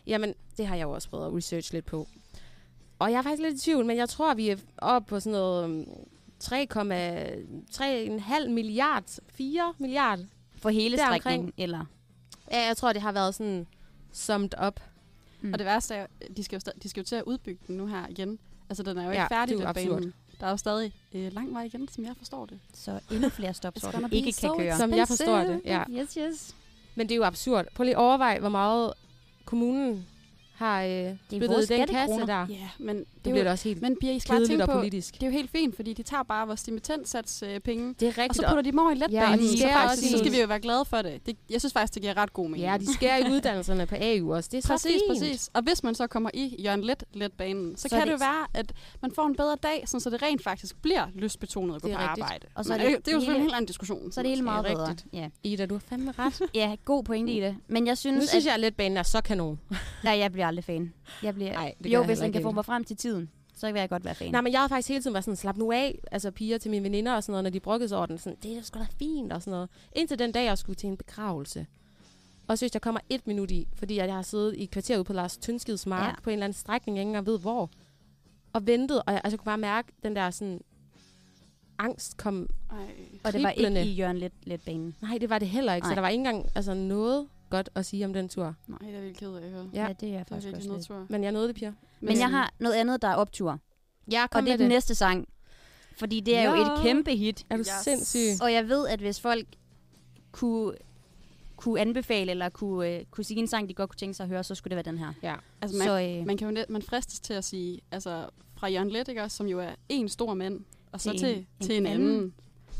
Jamen, 0.08 0.34
det 0.58 0.68
har 0.68 0.76
jeg 0.76 0.84
jo 0.84 0.92
også 0.92 1.10
prøvet 1.10 1.28
at 1.28 1.34
research 1.34 1.74
lidt 1.74 1.86
på. 1.86 2.08
Og 3.00 3.12
jeg 3.12 3.18
er 3.18 3.22
faktisk 3.22 3.42
lidt 3.42 3.56
i 3.56 3.60
tvivl, 3.60 3.86
men 3.86 3.98
jeg 3.98 4.10
tror, 4.10 4.34
vi 4.34 4.50
er 4.50 4.58
oppe 4.78 5.10
på 5.10 5.20
sådan 5.20 5.32
noget 5.32 5.64
øhm, 5.64 5.86
3,5 6.44 8.50
milliard, 8.50 9.04
4 9.30 9.74
milliard. 9.78 10.20
For 10.58 10.70
hele 10.70 10.98
Deromkring. 10.98 11.22
strækningen, 11.22 11.54
eller? 11.58 11.86
Ja, 12.52 12.68
jeg 12.68 12.78
tror, 12.78 12.94
det 12.94 13.02
har 13.02 13.12
været 13.12 13.36
sådan 13.36 13.68
summed 14.12 14.50
up. 14.68 14.80
Mm. 15.42 15.54
Og 15.54 15.60
det 15.60 15.66
værste 15.66 15.96
er, 15.96 16.08
de 16.38 16.44
skal, 16.44 16.62
jo 16.66 16.72
de 16.84 16.90
skal 16.90 17.02
jo 17.02 17.06
til 17.06 17.16
at 17.16 17.24
udbygge 17.24 17.60
den 17.68 17.78
nu 17.78 17.86
her 17.86 18.08
igen. 18.08 18.40
Altså, 18.70 18.84
den 18.84 18.98
er 18.98 19.04
jo 19.04 19.10
ikke 19.10 19.22
Ja, 19.22 19.28
færdig, 19.28 19.58
det 19.58 19.64
er 19.64 19.68
jo 19.68 19.74
den 19.74 19.84
absurd. 19.84 19.98
banen. 20.00 20.14
Der 20.44 20.48
er 20.48 20.52
jo 20.52 20.58
stadig 20.58 20.94
øh, 21.14 21.34
lang 21.34 21.54
vej 21.54 21.64
igen, 21.64 21.88
som 21.88 22.04
jeg 22.04 22.14
forstår 22.18 22.46
det. 22.46 22.60
Så 22.74 23.00
endnu 23.12 23.30
flere 23.30 23.54
gonna 23.92 24.08
den 24.08 24.10
be 24.10 24.16
ikke 24.16 24.32
kan 24.32 24.52
køre. 24.58 24.78
Som 24.78 24.94
jeg 24.94 25.08
forstår 25.08 25.38
det, 25.38 25.62
ja. 25.66 25.84
Yes, 25.92 26.14
yes. 26.14 26.56
Men 26.96 27.10
det 27.10 27.16
er 27.16 27.18
jo 27.18 27.24
absurd. 27.24 27.66
Prøv 27.76 27.84
lige 27.84 27.96
at 27.96 28.00
overveje, 28.02 28.40
hvor 28.40 28.50
meget 28.50 28.94
kommunen 29.46 30.06
har 30.56 30.82
øh, 30.82 30.90
i 31.32 31.40
den 31.68 31.88
kasse 31.88 32.28
der. 32.28 32.48
Ja, 32.50 32.70
men 32.78 33.06
det, 33.26 33.26
Det 33.26 33.32
er 33.32 33.34
bliver 33.34 33.44
jo, 33.44 33.44
det 33.44 33.52
også 33.52 33.70
helt 33.70 33.82
men 33.82 33.98
Pia, 34.02 34.12
I 34.12 34.20
skal 34.20 34.36
kedeligt 34.38 34.62
og 34.62 34.68
på, 34.70 34.74
politisk. 34.74 35.14
det 35.14 35.24
er 35.24 35.28
jo 35.28 35.32
helt 35.32 35.52
fint, 35.52 35.76
fordi 35.76 35.94
de 35.94 36.04
tager 36.04 36.24
bare 36.24 36.48
vores 36.48 36.64
dimittentsats 36.64 37.44
øh, 37.44 37.60
penge, 37.60 37.96
Det 38.00 38.04
er 38.04 38.08
og 38.08 38.14
så 38.16 38.22
rigtigt. 38.22 38.46
putter 38.48 38.62
de 38.62 38.72
dem 38.72 38.80
over 38.80 38.92
i 38.92 38.96
letbanen. 38.96 39.14
Ja, 39.14 39.32
og 39.34 39.38
de 39.40 39.58
så, 39.58 39.68
faktisk, 39.68 40.04
også 40.04 40.12
så 40.12 40.18
skal 40.18 40.32
vi 40.32 40.40
jo 40.42 40.48
være 40.48 40.60
glade 40.60 40.86
for 40.86 41.02
det. 41.02 41.26
det. 41.26 41.38
Jeg 41.50 41.62
synes 41.62 41.74
faktisk, 41.74 41.94
det 41.94 42.02
giver 42.02 42.18
ret 42.18 42.34
god 42.34 42.50
mening. 42.50 42.70
Ja, 42.72 42.78
de 42.78 42.94
skærer 42.94 43.18
i 43.28 43.32
uddannelserne 43.32 43.86
på 43.86 43.96
AU 44.02 44.34
også. 44.36 44.50
Det 44.52 44.58
er 44.58 44.62
så 44.62 44.68
Præcis, 44.68 44.92
fint. 44.92 45.04
præcis. 45.22 45.50
Og 45.54 45.62
hvis 45.64 45.84
man 45.84 45.96
så 45.96 46.08
kommer 46.08 46.30
i 46.34 46.56
Jørgen 46.64 46.82
Let 46.84 47.04
letbanen, 47.14 47.76
så, 47.78 47.82
Så 47.82 47.90
kan 47.90 47.98
det 48.00 48.06
det- 48.08 48.12
jo 48.12 48.18
være, 48.18 48.48
at 48.54 48.74
man 49.02 49.12
får 49.16 49.26
en 49.28 49.36
bedre 49.36 49.56
dag, 49.64 49.84
sådan, 49.86 50.00
så 50.02 50.10
det 50.10 50.22
rent 50.22 50.44
faktisk 50.44 50.82
bliver 50.82 51.06
lystbetonet 51.16 51.76
at 51.76 51.82
gå 51.82 51.88
på 51.88 51.94
rigtigt. 51.98 52.22
arbejde. 52.24 52.46
Og 52.56 52.66
så 52.66 52.72
Men 52.74 52.82
er 52.82 52.86
det 52.86 52.98
det, 52.98 53.06
det 53.06 53.12
er 53.12 53.16
jo 53.16 53.20
selvfølgelig 53.20 53.36
en 53.38 53.42
hele- 53.42 53.44
helt 53.44 53.56
anden 53.56 53.68
diskussion. 53.68 54.12
Så 54.12 54.20
er 54.20 54.24
det 54.24 54.30
hele 54.30 54.40
er 54.40 54.44
meget 54.44 54.66
bedre. 54.66 54.90
rigtigt. 54.90 55.08
Ja. 55.14 55.30
Ida, 55.44 55.66
du 55.66 55.74
har 55.76 55.84
fandme 55.90 56.14
ret. 56.20 56.42
ja, 56.56 56.76
god 56.86 57.04
pointe 57.04 57.34
i 57.34 57.40
det. 57.42 57.56
Men 57.68 57.88
jeg 57.88 57.98
synes, 57.98 58.16
Nu 58.22 58.28
synes 58.28 58.44
at... 58.44 58.48
jeg, 58.48 58.54
at 58.54 58.60
letbanen 58.60 58.98
er 58.98 59.04
så 59.04 59.22
kanon. 59.22 59.60
Nej, 60.04 60.18
jeg 60.18 60.32
bliver 60.32 60.48
aldrig 60.48 60.64
fan. 60.66 60.94
Jeg 61.24 61.34
bliver... 61.36 61.54
Nej, 61.54 61.74
det 61.78 61.84
gør 61.84 61.90
jo, 61.92 62.00
jeg 62.00 62.06
hvis 62.06 62.20
den 62.20 62.32
kan 62.32 62.40
ikke 62.40 62.46
få 62.48 62.52
mig 62.52 62.66
frem 62.66 62.84
til 62.84 62.98
tiden, 62.98 63.13
så 63.56 63.72
vil 63.72 63.80
jeg 63.80 63.90
godt 63.90 64.06
være 64.06 64.16
fan. 64.16 64.32
Nej, 64.32 64.42
men 64.42 64.54
jeg 64.54 64.62
har 64.62 64.68
faktisk 64.68 64.90
hele 64.90 65.02
tiden 65.02 65.14
været 65.14 65.26
sådan, 65.26 65.36
slap 65.36 65.58
nu 65.58 65.72
af, 65.72 66.00
altså 66.12 66.32
piger 66.32 66.58
til 66.58 66.72
mine 66.72 66.84
veninder 66.84 67.14
og 67.14 67.24
sådan 67.24 67.32
noget, 67.32 67.44
når 67.44 67.50
de 67.50 67.60
brokkede 67.60 67.90
sig 67.90 67.98
over 67.98 68.06
den. 68.08 68.18
Sådan, 68.18 68.38
det 68.44 68.58
er 68.58 68.62
sgu 68.62 68.80
da 68.80 68.86
fint 69.00 69.34
og 69.34 69.42
sådan 69.42 69.52
noget. 69.52 69.70
Indtil 69.96 70.20
den 70.20 70.32
dag, 70.32 70.46
jeg 70.46 70.58
skulle 70.58 70.76
til 70.76 70.90
en 70.90 70.98
begravelse. 70.98 71.66
Og 72.48 72.58
så 72.58 72.66
hvis 72.66 72.74
jeg 72.74 72.82
kommer 72.82 73.02
et 73.10 73.28
minut 73.28 73.52
i, 73.52 73.68
fordi 73.76 73.96
jeg 73.96 74.14
har 74.14 74.22
siddet 74.22 74.56
i 74.56 74.64
et 74.64 74.72
kvarter 74.72 74.96
ude 74.98 75.04
på 75.04 75.14
Lars 75.14 75.38
Tønskids 75.38 75.86
mark 75.86 76.10
Ja. 76.10 76.22
på 76.24 76.30
en 76.30 76.34
eller 76.34 76.46
anden 76.46 76.60
strækning, 76.60 76.98
jeg 76.98 77.02
ikke 77.02 77.10
engang 77.10 77.26
ved 77.26 77.40
hvor. 77.40 77.70
Og 78.54 78.68
ventet, 78.68 79.02
og 79.06 79.14
jeg, 79.14 79.22
altså, 79.24 79.38
kunne 79.38 79.46
bare 79.46 79.58
mærke 79.58 79.92
den 80.04 80.16
der 80.16 80.30
sådan 80.30 80.62
angst 81.78 82.18
kom. 82.18 82.50
Ej. 82.72 82.78
og 83.24 83.34
det 83.34 83.44
var 83.44 83.50
ikke 83.50 83.84
i 83.84 83.94
Jørgen 83.94 84.18
Let, 84.18 84.32
Letbanen. 84.44 84.96
Nej, 85.02 85.18
det 85.18 85.30
var 85.30 85.40
det 85.40 85.48
heller 85.48 85.74
ikke. 85.74 85.86
Nej. 85.86 85.92
Så 85.92 85.96
der 85.96 86.02
var 86.02 86.10
ikke 86.10 86.20
engang 86.20 86.46
altså, 86.56 86.74
noget 86.74 87.28
godt 87.58 87.70
at 87.76 87.86
sige 87.86 88.06
om 88.06 88.14
den 88.14 88.30
tur. 88.30 88.56
Nej, 88.68 88.78
det 88.82 88.88
er 88.88 88.92
virkelig 89.02 89.16
ked 89.18 89.34
af 89.36 89.42
at 89.46 89.52
høre. 89.52 89.70
Ja, 89.74 89.82
Ja, 89.88 89.94
det 89.94 90.10
er 90.10 90.14
jeg 90.14 90.20
Det 90.20 90.32
er 90.32 90.36
faktisk 90.36 90.46
virkelig 90.46 90.56
også 90.58 90.68
noget 90.70 90.80
lidt. 90.80 90.88
tur. 90.88 91.06
Men 91.10 91.24
jeg 91.24 91.32
nåede 91.32 91.48
det, 91.48 91.56
piger. 91.56 91.74
Men 92.02 92.18
jeg 92.18 92.30
har 92.30 92.54
noget 92.60 92.76
andet, 92.76 93.02
der 93.02 93.08
er 93.08 93.16
optur. 93.16 93.60
Ja, 94.12 94.28
kom 94.28 94.40
Og 94.40 94.46
det 94.46 94.50
er 94.50 94.54
med 94.54 94.58
den 94.58 94.70
det. 94.72 94.76
næste 94.76 94.96
sang. 94.96 95.28
Fordi 95.98 96.20
det 96.20 96.38
er 96.38 96.44
jo 96.50 96.56
Ja. 96.56 96.74
et 96.74 96.82
kæmpe 96.82 97.16
hit. 97.16 97.46
Er 97.50 97.56
du 97.56 97.60
Yes. 97.60 97.68
sindssyg? 97.68 98.44
Og 98.44 98.54
jeg 98.54 98.70
ved, 98.70 98.88
at 98.88 99.00
hvis 99.00 99.22
folk 99.22 99.48
kunne, 100.32 100.74
kunne 101.56 101.80
anbefale, 101.82 102.32
eller 102.32 102.50
kunne, 102.50 102.90
øh, 102.90 103.06
kunne 103.12 103.24
sige 103.24 103.40
en 103.40 103.48
sang, 103.48 103.70
de 103.70 103.74
godt 103.74 103.90
kunne 103.90 103.98
tænke 103.98 104.14
sig 104.14 104.24
at 104.24 104.30
høre, 104.30 104.44
så 104.44 104.56
skulle 104.56 104.72
det 104.78 104.86
være 104.86 104.92
den 104.94 105.00
her. 105.00 105.14
Ja. 105.24 105.36
Altså, 105.62 105.78
man, 105.78 105.88
Så 105.88 106.02
øh, 106.20 106.26
man 106.28 106.38
kan 106.38 106.48
jo 106.48 106.54
net, 106.54 106.70
man 106.70 106.82
fristes 106.82 107.20
til 107.20 107.34
at 107.34 107.44
sige, 107.44 107.82
altså 107.92 108.30
fra 108.58 108.68
Jørgen 108.68 108.90
Let, 108.90 109.08
ikke, 109.08 109.24
også, 109.24 109.38
som 109.38 109.48
jo 109.48 109.60
er 109.60 109.72
en 109.90 110.10
stor 110.10 110.34
mand, 110.34 110.60
og 110.92 111.02
så 111.02 111.10
Til 111.12 111.20
til, 111.20 111.38
en- 111.38 111.48
til 111.62 111.76
en 111.78 111.86
en 111.86 111.92
anden 111.92 112.10
anden. 112.16 112.34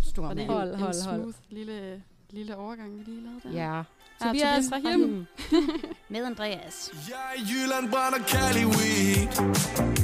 stor 0.04 0.24
er 0.30 0.34
mand. 0.34 0.48
Hold, 0.50 0.70
en, 0.74 0.80
hold, 0.80 0.96
en 0.96 1.02
hold. 1.06 1.20
smooth 1.20 1.36
lille, 1.50 2.04
lille 2.30 2.58
overgang, 2.58 2.98
vi 3.00 3.04
lige 3.04 3.22
lavede 3.24 3.40
der. 3.44 3.52
Ja. 3.78 3.84
Ja, 4.22 4.28
Tobias 4.28 4.72
Rahim. 4.72 5.26
Med 6.10 6.26
Andreas. 6.26 6.92
Jeg 7.10 7.16
er 7.36 7.42
i 7.42 7.44
Jylland, 7.52 7.92
brænder 7.92 8.20
Cali 8.28 8.66
weed. 8.66 9.28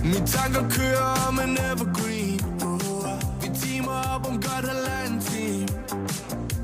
Mine 0.04 0.28
tanker 0.28 0.70
kører 0.70 1.28
om 1.28 1.40
en 1.40 1.58
evergreen. 1.72 2.40
Vi 3.42 3.50
timer 3.62 4.16
op 4.16 4.28
om 4.28 4.36
godt 4.42 4.66
halvanden 4.72 5.22
time 5.22 5.68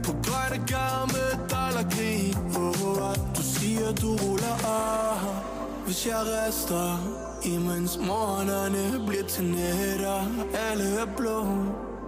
På 0.04 0.12
grønne 0.26 0.66
gader 0.68 1.06
med 1.16 1.30
dollargrin. 1.54 2.36
Du 3.38 3.42
siger 3.42 3.92
du 4.02 4.16
ruller 4.16 4.58
af. 4.68 5.20
Hvis 5.86 6.06
jeg 6.08 6.22
rester 6.26 6.88
Imens 7.46 7.98
morgenerne 7.98 9.06
bliver 9.08 9.24
til 9.24 9.44
nætter. 9.46 10.20
Alle 10.70 10.84
er 10.84 11.06
blå 11.18 11.46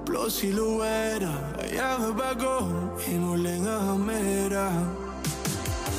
Blå 0.06 0.30
silhuetter. 0.30 1.34
Og 1.60 1.66
jeg 1.76 1.96
vil 2.00 2.14
bare 2.14 2.36
gå 2.48 2.66
Endnu 3.14 3.36
længere 3.36 3.98
med 4.00 4.50
dig 4.50 5.07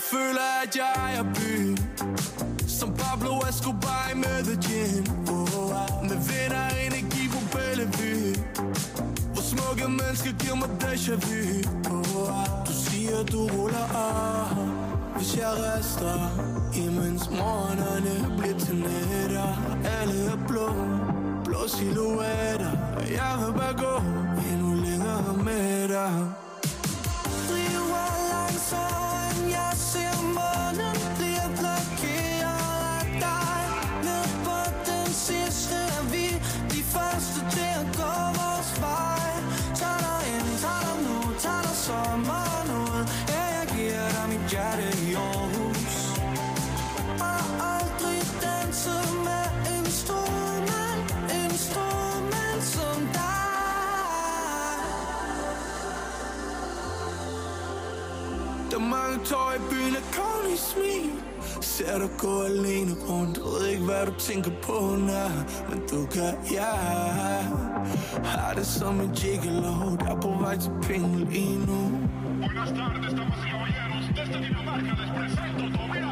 jeg 0.00 0.18
føler, 0.18 0.48
at 0.62 0.76
jeg 0.76 0.92
ejer 0.96 1.24
byen 1.34 1.78
Som 2.68 2.90
Pablo 3.00 3.32
Escobar 3.48 4.04
i 4.12 4.16
Medellin 4.16 5.04
oh, 5.28 5.58
oh. 5.60 6.08
Med 6.08 6.18
venner 6.28 6.64
og 6.70 6.76
energi 6.86 7.22
på 7.34 7.40
Bellevue 7.52 8.32
Hvor 9.32 9.44
smukke 9.50 9.88
mennesker 9.88 10.32
giver 10.40 10.56
mig 10.62 10.70
déjà 10.82 11.14
vu 11.24 11.40
oh, 11.94 12.16
oh. 12.20 12.66
Du 12.66 12.72
siger, 12.84 13.22
du 13.32 13.40
ruller 13.54 13.88
af 14.06 14.56
Hvis 15.16 15.36
jeg 15.36 15.52
rester 15.64 16.18
Imens 16.84 17.30
morgenerne 17.30 18.14
bliver 18.38 18.58
til 18.58 18.76
nætter 18.76 19.50
Alle 19.98 20.18
er 20.34 20.38
blå 20.48 20.68
Blå 21.44 21.68
silhuetter 21.68 22.72
jeg 23.10 23.32
vil 23.46 23.52
bare 23.58 23.74
gå 23.74 24.19
Ser 61.90 61.98
dig 61.98 62.10
gå 62.18 62.42
alene 62.42 62.92
rundt? 63.08 63.38
Ved 63.38 63.66
ikke 63.66 63.84
hvad 63.84 64.06
du 64.06 64.12
tænker 64.18 64.50
på 64.62 64.96
når 65.08 65.30
Men 65.68 65.78
du 65.90 66.06
kan, 66.14 66.34
ja. 66.52 66.72
Har 68.24 68.52
det 68.54 68.66
som 68.66 69.00
en 69.00 69.10
gigolo. 69.20 69.96
Der 70.00 70.10
er 70.16 70.20
på 70.20 70.30
vej 70.40 70.56
til 70.56 70.72
penge 70.82 71.18
lige 71.30 71.58
nu. 71.66 71.80
Buenas 72.42 72.70
tardes, 72.78 73.12
damas 73.18 73.40
y 73.44 73.48
caballeros. 73.52 74.04
Desde 74.16 74.36
Dinamarca 74.44 74.92
les 75.00 75.10
presento 75.16 75.64
Tobias 75.76 76.09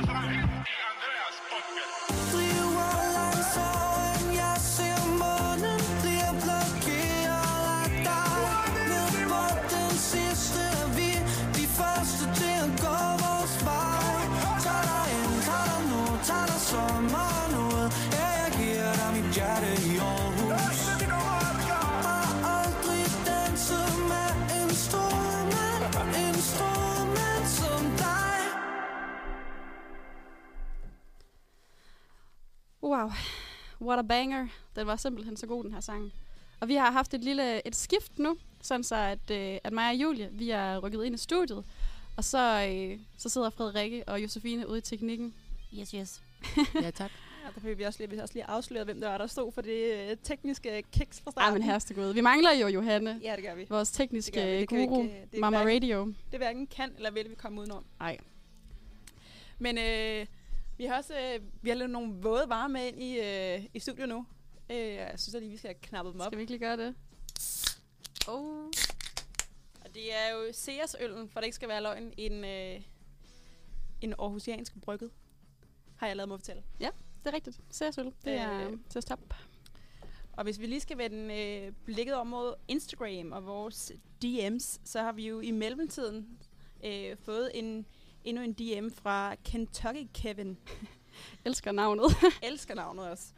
a 33.99 34.03
banger. 34.03 34.49
Den 34.77 34.87
var 34.87 34.97
simpelthen 34.97 35.37
så 35.37 35.47
god, 35.47 35.65
den 35.65 35.73
her 35.73 35.81
sang. 35.81 36.13
Og 36.61 36.69
vi 36.69 36.75
har 36.75 36.91
haft 36.91 37.15
et 37.15 37.25
lille 37.25 37.67
et 37.67 37.77
skift 37.77 38.19
nu, 38.19 38.37
sådan 38.63 38.85
så 38.85 38.97
at, 38.97 39.31
øh, 39.31 39.59
at 39.65 39.73
mig 39.73 39.89
og 39.91 39.95
Julie, 39.97 40.29
vi 40.33 40.51
er 40.51 40.79
rykket 40.79 41.05
ind 41.05 41.15
i 41.15 41.19
studiet. 41.19 41.65
Og 42.17 42.25
så, 42.25 42.67
øh, 42.71 42.99
så 43.17 43.29
sidder 43.29 43.51
Frederikke 43.51 44.05
og 44.09 44.23
Josefine 44.23 44.69
ude 44.69 44.79
i 44.79 44.81
teknikken. 44.81 45.35
Yes, 45.79 45.91
yes. 45.91 46.23
Ja, 46.83 46.91
tak. 46.91 47.11
Ja, 47.45 47.49
der 47.55 47.61
fik 47.61 47.79
vi 47.79 47.83
også 47.85 47.99
lige, 48.01 48.11
vi 48.11 48.19
også 48.19 48.35
lige 48.35 48.45
afsløret, 48.45 48.87
hvem 48.87 49.01
der 49.01 49.09
var, 49.09 49.19
der 49.19 49.27
stod 49.27 49.53
for 49.53 49.61
det 49.63 49.95
øh, 50.11 50.17
tekniske 50.23 50.85
kiks 50.93 51.21
fra 51.21 51.31
Ej, 51.31 51.33
starten. 51.33 51.53
men 51.55 51.63
herrestegud. 51.63 52.13
Vi 52.15 52.21
mangler 52.21 52.53
jo 52.53 52.67
Johanne, 52.69 53.21
Ja, 53.23 53.37
det 53.37 53.45
gør 53.45 53.55
vi. 53.55 53.67
vores 53.69 53.91
Det 53.91 53.99
vi. 53.99 54.03
tekniske 54.05 54.41
Det 54.41 54.61
vi 54.61 54.67
guru, 54.67 55.03
ikke, 55.03 55.15
øh, 55.21 55.27
det 55.33 55.41
Mama 55.41 55.57
hverken- 55.63 55.75
Radio. 55.83 56.05
Det 56.31 56.39
hverken 56.39 56.67
kan 56.67 56.93
eller 56.97 57.11
vil 57.11 57.31
vi 57.31 57.35
komme 57.35 57.61
udenom. 57.61 57.85
Nej. 58.01 58.19
Men 59.59 59.79
øh, 59.79 60.27
vi 60.79 60.85
har 60.85 60.97
også 60.97 61.15
øh, 61.15 61.41
vi 61.63 61.69
har 61.69 61.77
lidt 61.77 61.91
nogle 61.91 62.15
våde 62.23 62.45
varer 62.49 62.69
med 62.69 62.87
ind 62.87 63.03
i, 63.03 63.19
øh, 63.19 63.67
i 63.75 63.79
studiet 63.79 64.09
nu. 64.09 64.27
Øh, 64.71 64.77
jeg 64.77 65.15
synes 65.17 65.35
at 65.35 65.43
lige, 65.43 65.51
vi 65.51 65.57
skal 65.57 65.69
have 65.69 65.81
knappet 65.83 66.13
dem 66.13 66.21
op. 66.21 66.27
Skal 66.27 66.39
vi 66.39 66.43
ikke 66.43 66.53
lige 66.53 66.61
gøre 66.61 66.77
det? 66.77 66.95
Oh. 68.29 68.67
Og 69.85 69.95
det 69.95 70.15
er 70.15 70.31
jo 70.35 70.53
Sears-øllen, 70.53 71.29
for 71.29 71.41
det 71.41 71.47
ikke 71.47 71.55
skal 71.55 71.69
være 71.69 71.83
løgn, 71.83 72.13
en, 72.17 72.45
øh, 72.45 72.81
en 74.01 74.15
aarhusiansk 74.19 74.81
brygget. 74.83 75.11
Har 75.97 76.07
jeg 76.07 76.17
lavet 76.17 76.29
mig 76.29 76.39
fortælle. 76.39 76.63
Det 77.25 77.27
er 77.27 77.33
rigtigt. 77.33 77.61
Seriøst, 77.71 77.99
det 78.25 78.35
er 78.35 78.69
Øh, 78.71 78.79
til 78.91 79.03
stop. 79.03 79.35
Og 80.33 80.45
hvis 80.45 80.61
vi 80.61 80.67
lige 80.67 80.81
skal 80.81 80.99
vende 80.99 81.35
øh, 81.35 81.73
blikket 81.85 82.15
om 82.15 82.27
mod 82.27 82.55
Instagram 82.69 83.33
og 83.33 83.47
vores 83.47 83.93
DM's, 84.25 84.81
så 84.85 85.03
har 85.03 85.13
vi 85.13 85.29
jo 85.29 85.41
i 85.41 85.51
mellemtiden 85.51 86.39
øh, 86.85 87.17
fået 87.17 87.51
en, 87.55 87.87
endnu 88.29 88.43
en 88.43 88.53
DM 88.53 88.89
fra 88.95 89.35
Kentucky 89.45 90.07
Kevin. 90.15 90.57
Elsker 91.47 91.73
navnet. 91.73 92.05
Elsker 92.43 92.75
navnet 92.75 93.11
også. 93.11 93.33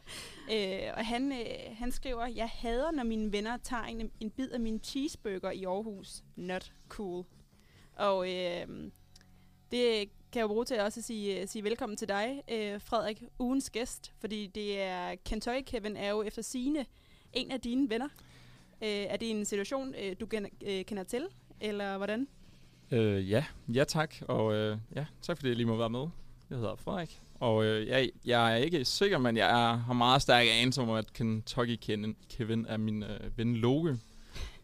Øh, 0.53 0.79
og 0.97 1.05
han, 1.05 1.31
øh, 1.31 1.77
han 1.77 1.91
skriver, 1.91 2.27
jeg 2.27 2.49
hader, 2.53 2.91
når 2.91 3.03
mine 3.03 3.31
venner 3.31 3.57
tager 3.57 3.83
en, 3.83 4.11
en 4.19 4.29
bid 4.31 4.49
af 4.51 4.59
min 4.59 4.79
cheeseburger 4.83 5.51
i 5.51 5.63
Aarhus. 5.63 6.23
Not 6.35 6.71
cool. 6.89 7.25
Og 7.95 8.29
øh, 8.33 8.67
det 9.71 10.09
kan 10.31 10.39
jeg 10.39 10.47
bruge 10.47 10.65
til 10.65 10.79
også 10.79 10.99
at 10.99 11.03
sige, 11.03 11.47
sige 11.47 11.63
velkommen 11.63 11.97
til 11.97 12.07
dig, 12.07 12.41
øh, 12.51 12.81
Frederik, 12.81 13.23
ugens 13.39 13.69
gæst. 13.69 14.13
Fordi 14.19 14.47
det 14.47 14.81
er 14.81 15.15
Kentucky 15.25 15.61
Kevin 15.65 15.97
er 15.97 16.09
jo 16.09 16.23
efter 16.23 16.41
sine 16.41 16.85
en 17.33 17.51
af 17.51 17.61
dine 17.61 17.89
venner. 17.89 18.09
Øh, 18.81 18.89
er 18.89 19.17
det 19.17 19.29
en 19.31 19.45
situation, 19.45 19.95
øh, 19.95 20.15
du 20.19 20.27
gen- 20.31 20.57
øh, 20.65 20.85
kender 20.85 21.03
til, 21.03 21.27
eller 21.61 21.97
hvordan? 21.97 22.27
Øh, 22.91 23.29
ja, 23.29 23.43
ja 23.73 23.83
tak, 23.83 24.15
og 24.27 24.53
øh, 24.53 24.77
ja, 24.95 25.05
tak 25.21 25.37
fordi 25.37 25.47
jeg 25.49 25.55
lige 25.57 25.67
må 25.67 25.75
være 25.77 25.89
med. 25.89 26.07
Jeg 26.49 26.57
hedder 26.57 26.75
Frederik, 26.75 27.19
og 27.39 27.65
øh, 27.65 27.87
jeg, 27.87 28.09
jeg 28.25 28.51
er 28.53 28.55
ikke 28.55 28.85
sikker, 28.85 29.17
men 29.17 29.37
jeg 29.37 29.49
er, 29.71 29.75
har 29.77 29.93
meget 29.93 30.21
stærk 30.21 30.45
anelse 30.51 30.81
om, 30.81 30.89
at 30.89 31.13
Kentucky 31.13 31.75
Kevin, 31.81 32.15
Kevin 32.37 32.65
er 32.69 32.77
min 32.77 33.03
øh, 33.03 33.37
ven 33.37 33.55
Loke, 33.55 33.97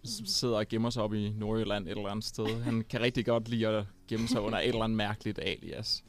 som 0.04 0.26
sidder 0.26 0.58
og 0.58 0.68
gemmer 0.68 0.90
sig 0.90 1.04
op 1.04 1.14
i 1.14 1.30
Nordjylland 1.30 1.88
et 1.88 1.92
eller 1.92 2.10
andet 2.10 2.26
sted. 2.26 2.62
Han 2.64 2.84
kan 2.90 3.02
rigtig 3.02 3.26
godt 3.26 3.50
lide 3.50 3.68
at 3.68 3.86
gemme 4.08 4.28
sig 4.28 4.42
under 4.42 4.60
et 4.60 4.68
eller 4.68 4.84
andet 4.84 4.98
mærkeligt 4.98 5.40
alias. 5.40 6.04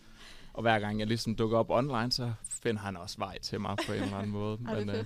Og 0.55 0.63
hver 0.63 0.79
gang 0.79 0.99
jeg 0.99 1.07
ligesom 1.07 1.35
dukker 1.35 1.59
op 1.59 1.71
online, 1.71 2.13
så 2.13 2.33
finder 2.63 2.81
han 2.81 2.97
også 2.97 3.19
vej 3.19 3.39
til 3.39 3.61
mig 3.61 3.77
på 3.87 3.93
en 3.93 4.03
eller 4.03 4.17
anden 4.17 4.33
måde. 4.33 4.59
Er 4.69 4.79
øh, 4.79 5.05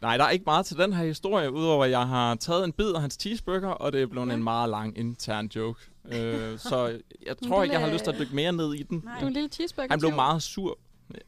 nej, 0.00 0.16
der 0.16 0.24
er 0.24 0.30
ikke 0.30 0.44
meget 0.46 0.66
til 0.66 0.76
den 0.76 0.92
her 0.92 1.04
historie, 1.04 1.52
udover 1.52 1.84
at 1.84 1.90
jeg 1.90 2.08
har 2.08 2.34
taget 2.34 2.64
en 2.64 2.72
bid 2.72 2.92
af 2.92 3.00
hans 3.00 3.14
cheeseburger, 3.20 3.68
og 3.68 3.92
det 3.92 4.02
er 4.02 4.06
blevet 4.06 4.28
Ja. 4.28 4.34
en 4.34 4.42
meget 4.42 4.70
lang 4.70 4.98
intern 4.98 5.46
joke. 5.56 5.80
Øh, 6.12 6.58
så 6.58 7.00
jeg 7.26 7.36
tror 7.48 7.62
ikke, 7.62 7.72
jeg 7.72 7.84
har 7.84 7.92
lyst 7.92 8.04
til 8.04 8.10
at 8.10 8.18
dykke 8.18 8.34
mere 8.34 8.52
ned 8.52 8.74
i 8.74 8.82
den. 8.82 9.00
Nej. 9.04 9.18
Du 9.20 9.24
er 9.24 9.28
en 9.28 9.32
lille 9.32 9.48
cheeseburger. 9.48 9.88
Han 9.90 9.98
blev 9.98 10.14
meget 10.14 10.42
sur. 10.42 10.78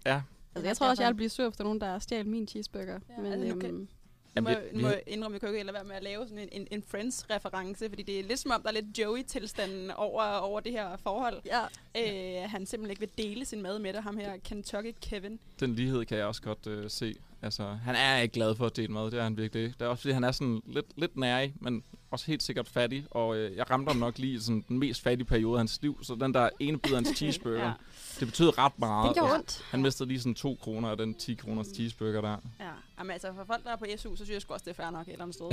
Ja, 0.07 0.23
Altså, 0.55 0.69
jeg 0.69 0.77
tror 0.77 0.89
også, 0.89 1.03
jeg 1.03 1.09
vil 1.09 1.15
blive 1.17 1.29
sur 1.29 1.49
efter 1.49 1.65
nogen, 1.65 1.81
der 1.81 1.99
stjal 1.99 2.27
min 2.27 2.49
cheeseburger. 2.49 2.99
Ja, 3.17 3.23
men, 3.23 3.33
altså, 3.33 3.67
øhm, 3.67 3.89
Nu 4.37 4.43
må, 4.43 4.51
nu 4.73 4.81
må 4.81 4.89
jeg 4.89 5.03
indrømme, 5.07 5.35
jeg 5.35 5.41
kan 5.41 5.49
ikke 5.49 5.63
lade 5.63 5.75
være 5.75 5.85
med 5.85 5.95
at 5.97 6.03
lave 6.03 6.29
sådan 6.29 6.39
en, 6.39 6.49
en, 6.53 6.67
en 6.71 6.83
Friends-reference, 6.83 7.89
fordi 7.89 8.03
det 8.03 8.21
er 8.21 8.25
lidt 8.25 8.39
som 8.39 8.51
om, 8.51 8.63
der 8.63 8.69
er 8.69 8.73
lidt 8.73 8.99
Joey-tilstanden 8.99 9.91
over, 9.91 10.23
over 10.23 10.61
det 10.61 10.73
her 10.73 10.97
forhold. 10.97 11.41
ja. 11.47 11.61
Øh, 11.97 12.51
han 12.51 12.67
simpelthen 12.67 12.91
ikke 12.91 13.01
vil 13.01 13.27
dele 13.27 13.45
sin 13.45 13.63
mad 13.63 13.79
med 13.79 13.93
dig, 13.93 14.03
ham 14.03 14.17
her 14.17 14.37
Kentucky 14.37 14.95
Kevin. 15.01 15.39
den 15.61 15.75
lighed 15.75 16.05
kan 16.05 16.19
jeg 16.19 16.27
også 16.27 16.43
godt 16.43 16.67
øh, 16.67 16.91
se. 16.91 17.15
Altså, 17.43 17.79
han 17.85 17.95
er 17.95 18.17
ikke 18.17 18.33
glad 18.33 18.55
for 18.55 18.67
at 18.67 18.77
dele 18.77 18.93
mad, 18.93 19.11
det 19.11 19.19
er 19.19 19.23
han 19.23 19.37
virkelig 19.37 19.63
ikke. 19.63 19.75
Det 19.79 19.85
er 19.85 19.89
også 19.89 20.01
fordi, 20.01 20.13
han 20.13 20.25
er 20.25 20.33
sådan 20.33 20.63
lidt, 20.67 20.87
lidt 20.97 21.17
nærig, 21.17 21.55
men 21.61 21.85
også 22.11 22.27
helt 22.27 22.43
sikkert 22.43 22.69
fattig. 22.69 23.07
Og 23.11 23.37
øh, 23.37 23.57
jeg 23.57 23.71
ramte 23.71 23.91
ham 23.91 23.97
nok 23.97 24.19
lige 24.19 24.35
i 24.35 24.39
sådan 24.39 24.65
den 24.69 24.79
mest 24.79 25.03
fattige 25.03 25.27
periode 25.27 25.55
af 25.55 25.61
hans 25.61 25.83
liv. 25.83 25.99
Så 26.03 26.15
den 26.15 26.35
der 26.35 26.49
ene 26.61 26.79
bid 26.79 26.93
af 26.93 26.97
hans 26.97 27.17
cheeseburger, 27.19 27.65
ja. 27.65 27.73
det 28.21 28.29
betød 28.29 28.59
ret 28.59 28.79
meget. 28.79 29.09
Det 29.09 29.15
gjorde 29.17 29.35
ondt. 29.35 29.65
Han 29.71 29.83
mistede 29.83 30.09
lige 30.09 30.21
sådan 30.21 30.35
to 30.35 30.59
kroner 30.63 30.89
af 30.89 30.97
den 30.97 31.15
10 31.15 31.35
kroners 31.35 31.67
cheeseburger 31.67 32.21
der. 32.21 32.37
Ja, 32.61 32.71
Jamen, 32.99 33.11
altså 33.11 33.33
for 33.35 33.45
folk, 33.45 33.65
der 33.65 33.71
er 33.71 33.77
på 33.77 33.85
SU, 33.97 34.17
så 34.17 34.25
synes 34.25 34.31
jeg 34.31 34.43
sgu 34.43 34.53
også, 34.55 34.65
det 34.65 34.71
er 34.71 34.83
fair 34.83 34.91
nok 34.91 35.09
et 35.09 35.13
eller 35.13 35.25
andet 35.25 35.35
sted. 35.35 35.51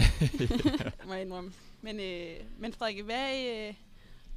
må 1.07 1.13
jeg 1.13 1.21
indrømme. 1.21 1.51
Men, 1.81 1.99
øh, 1.99 2.35
men 2.59 2.73
Frederik, 2.73 3.03
hvad, 3.03 3.45
øh, 3.45 3.73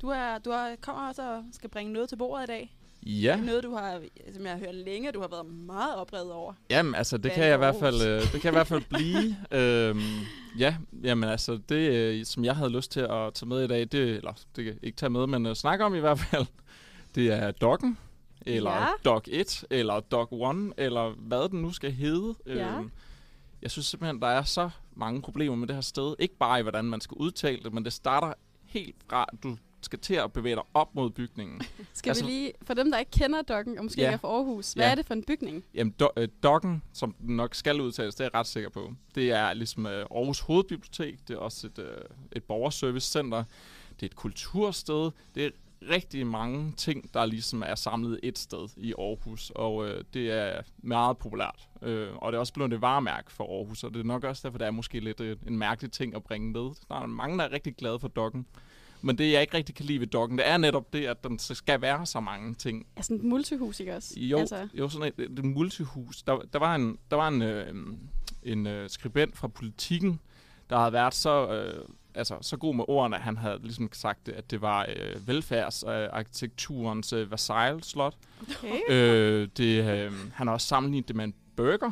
du, 0.01 0.09
er, 0.09 0.39
du 0.39 0.51
er, 0.51 0.77
kommer 0.81 1.09
også 1.09 1.23
og 1.23 1.45
skal 1.53 1.71
bringe 1.71 1.93
noget 1.93 2.09
til 2.09 2.17
bordet 2.17 2.45
i 2.45 2.47
dag. 2.47 2.77
Ja, 3.07 3.33
Det 3.33 3.41
er 3.41 3.45
noget, 3.47 3.65
du 3.65 3.75
har, 3.75 4.01
som 4.35 4.43
jeg 4.43 4.53
har 4.53 4.59
hørt 4.59 4.75
længe, 4.75 5.13
du 5.13 5.21
har 5.21 5.29
været 5.29 5.47
meget 5.47 5.97
oprevet 5.97 6.33
over. 6.33 6.53
jamen 6.71 6.95
altså, 6.95 7.19
det 7.19 7.33
kan 7.33 7.45
jeg 7.45 7.55
i 7.55 7.59
hvert 7.59 7.77
fald, 7.81 8.03
øh, 8.09 8.21
det 8.23 8.31
kan 8.31 8.45
jeg 8.45 8.53
i 8.53 8.57
hvert 8.57 8.67
fald 8.67 8.83
blive. 8.97 9.37
øhm, 9.51 10.01
ja, 10.59 10.77
jamen 11.03 11.31
altså, 11.31 11.59
det 11.69 11.93
øh, 11.93 12.25
som 12.25 12.45
jeg 12.45 12.57
havde 12.57 12.71
lyst 12.71 12.93
til 12.93 13.01
at 13.01 13.35
tage 13.35 13.49
med 13.49 13.65
i 13.65 13.67
dag, 13.67 13.81
det, 13.81 13.95
eller 13.95 14.33
det 14.57 14.65
kan 14.65 14.79
ikke 14.83 14.97
tage 14.97 15.11
med, 15.11 15.27
men 15.27 15.47
uh, 15.47 15.53
snakke 15.55 15.85
om 15.85 15.95
i 15.95 15.99
hvert 15.99 16.19
fald, 16.19 16.47
det 17.15 17.33
er 17.33 17.51
Doggen, 17.51 17.99
eller 18.47 18.71
ja. 18.73 18.87
Dog 19.05 19.23
1, 19.27 19.65
eller 19.71 20.01
Dog 20.01 20.51
1, 20.55 20.73
eller 20.77 21.11
hvad 21.11 21.49
den 21.49 21.63
nu 21.63 21.73
skal 21.73 21.93
hedde. 21.93 22.35
Ja. 22.47 22.79
Øhm, 22.79 22.91
jeg 23.63 23.71
synes 23.71 23.87
simpelthen, 23.87 24.21
der 24.23 24.29
er 24.29 24.43
så 24.43 24.71
mange 24.97 25.23
problemer 25.23 25.57
med 25.57 25.69
det 25.69 25.77
her 25.77 25.81
sted. 25.83 26.15
Ikke 26.19 26.37
bare 26.37 26.59
i, 26.59 26.63
hvordan 26.63 26.85
man 26.85 27.01
skal 27.01 27.15
udtale 27.15 27.63
det, 27.63 27.73
men 27.73 27.85
det 27.85 27.93
starter 27.93 28.33
helt 28.67 28.97
fra, 29.09 29.27
du 29.43 29.57
skal 29.83 29.99
til 29.99 30.15
at 30.15 30.33
bevæge 30.33 30.55
dig 30.57 30.63
op 30.75 30.95
mod 30.95 31.11
bygningen. 31.11 31.61
Skal 31.93 32.11
Altså- 32.11 32.25
vi 32.25 32.31
lige, 32.31 32.53
for 32.63 32.75
dem, 32.75 32.91
der 32.91 32.99
ikke 32.99 33.11
kender 33.11 33.43
Dokken, 33.43 33.79
og 33.79 33.85
måske 33.85 34.01
Ja. 34.01 34.13
er 34.13 34.17
fra 34.17 34.29
Aarhus, 34.29 34.73
hvad 34.73 34.85
Ja. 34.85 34.91
er 34.91 34.95
det 34.95 35.07
for 35.07 35.15
en 35.15 35.25
bygning? 35.25 35.65
Jamen, 35.75 35.91
do, 36.01 36.09
øh, 36.17 36.29
Dokken, 36.43 36.83
som 36.93 37.13
den 37.13 37.37
nok 37.37 37.55
skal 37.55 37.81
udtales, 37.81 38.15
det 38.15 38.21
er 38.21 38.29
jeg 38.33 38.35
ret 38.41 38.47
sikker 38.47 38.71
på. 38.71 38.93
Det 39.15 39.31
er 39.31 39.55
ligesom 39.55 39.87
øh, 39.87 39.93
Aarhus 40.11 40.41
Hovedbibliotek. 40.41 41.29
Det 41.29 41.35
er 41.35 41.39
også 41.39 41.67
et, 41.67 41.79
øh, 41.79 41.87
et 42.33 42.45
borgerservicecenter. 42.45 43.45
Det 43.95 44.03
er 44.03 44.07
et 44.07 44.17
kultursted. 44.17 45.11
Det 45.35 45.45
er 45.47 45.51
rigtig 45.91 46.27
mange 46.27 46.73
ting, 46.77 47.15
der 47.15 47.27
ligesom 47.27 47.63
er 47.67 47.75
samlet 47.75 48.21
et 48.23 48.39
sted 48.39 48.69
i 48.77 48.95
Aarhus. 48.99 49.53
Og 49.55 49.89
øh, 49.89 50.05
det 50.15 50.31
er 50.31 50.63
meget 50.79 51.19
populært. 51.19 51.69
Øh, 51.83 52.09
og 52.17 52.33
det 52.33 52.37
er 52.37 52.41
også 52.41 52.53
blevet 52.53 52.73
et 52.73 52.81
varemærke 52.81 53.33
for 53.33 53.59
Aarhus. 53.59 53.85
Og 53.85 53.95
det 53.95 54.01
er 54.01 54.05
nok 54.05 54.25
også 54.25 54.41
derfor, 54.49 54.59
det 54.59 54.67
er 54.67 54.71
måske 54.71 55.01
lidt 55.01 55.21
øh, 55.21 55.37
en 55.47 55.59
mærkelig 55.59 55.93
ting 55.93 56.15
at 56.15 56.23
bringe 56.23 56.51
med. 56.53 56.71
Der 56.89 56.95
er 57.03 57.07
mange, 57.07 57.39
der 57.39 57.45
er 57.45 57.53
rigtig 57.53 57.77
glade 57.77 57.99
for 58.01 58.09
Dokken. 58.09 58.47
Men 59.03 59.19
det, 59.19 59.33
jeg 59.33 59.41
ikke 59.41 59.57
rigtig 59.57 59.75
kan 59.75 59.85
lide 59.85 60.01
ved 60.01 60.07
Dokken, 60.07 60.39
det 60.39 60.49
er 60.49 60.57
netop 60.57 60.93
det, 60.93 61.07
at 61.07 61.25
den 61.25 61.39
skal 61.39 61.81
være 61.81 62.07
så 62.07 62.21
mange 62.21 62.55
ting 62.55 62.87
Ja, 62.97 63.03
sådan 63.03 63.17
et 63.17 63.23
multihus, 63.23 63.81
ikke 63.81 63.97
også? 63.97 64.15
jo, 64.21 64.39
Altså, 64.39 64.69
jo 64.75 64.89
sådan 64.89 65.13
et, 65.19 65.39
et, 65.39 65.45
multihus. 65.45 66.23
Der, 66.23 66.39
der 66.53 66.59
var 66.59 66.75
en, 66.75 66.99
der 67.11 67.17
var 67.17 67.29
en, 67.29 67.43
øh, 67.43 67.75
en 68.43 68.67
øh, 68.67 68.91
skribent 68.91 69.37
fra 69.37 69.49
politikken, 69.49 70.21
der 70.71 70.79
havde 70.79 70.93
været 70.93 71.15
så, 71.15 71.49
øh, 71.49 71.85
altså, 72.15 72.37
så 72.41 72.57
god 72.57 72.75
med 72.75 72.85
ordene, 72.89 73.17
at 73.17 73.23
han 73.23 73.37
havde 73.37 73.59
ligesom 73.63 73.89
sagt, 73.93 74.29
at 74.29 74.51
det 74.51 74.61
var 74.61 74.87
øh, 74.89 75.29
velfærdsarkitekturens 75.29 77.13
øh, 77.13 77.31
Versailles-slot. 77.31 78.15
okay. 78.43 78.81
Øh, 78.91 79.49
det, 79.57 79.85
øh, 79.85 80.13
han 80.35 80.47
har 80.47 80.55
også 80.55 80.67
sammenlignet 80.67 81.09
det 81.09 81.17
med 81.17 81.25
en 81.25 81.35
burger, 81.57 81.91